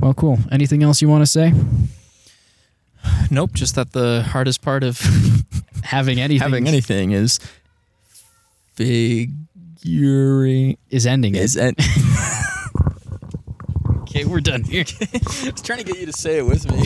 Well, 0.00 0.14
cool. 0.14 0.38
Anything 0.50 0.82
else 0.82 1.02
you 1.02 1.08
want 1.10 1.20
to 1.20 1.26
say? 1.26 1.52
Nope. 3.30 3.52
Just 3.52 3.74
that 3.74 3.92
the 3.92 4.22
hardest 4.22 4.62
part 4.62 4.82
of 4.82 4.98
Having 5.82 6.18
anything 6.18 6.40
having 6.48 6.66
anything 6.66 7.10
is 7.10 7.40
figuring 8.74 10.78
is 10.88 11.06
ending 11.06 11.34
it. 11.34 11.42
is 11.42 11.58
and 11.58 11.76
Okay, 14.00 14.24
we're 14.24 14.40
done 14.40 14.64
here. 14.64 14.86
I 15.02 15.50
was 15.52 15.60
trying 15.60 15.80
to 15.80 15.84
get 15.84 15.98
you 15.98 16.06
to 16.06 16.12
say 16.14 16.38
it 16.38 16.46
with 16.46 16.72
me. 16.72 16.84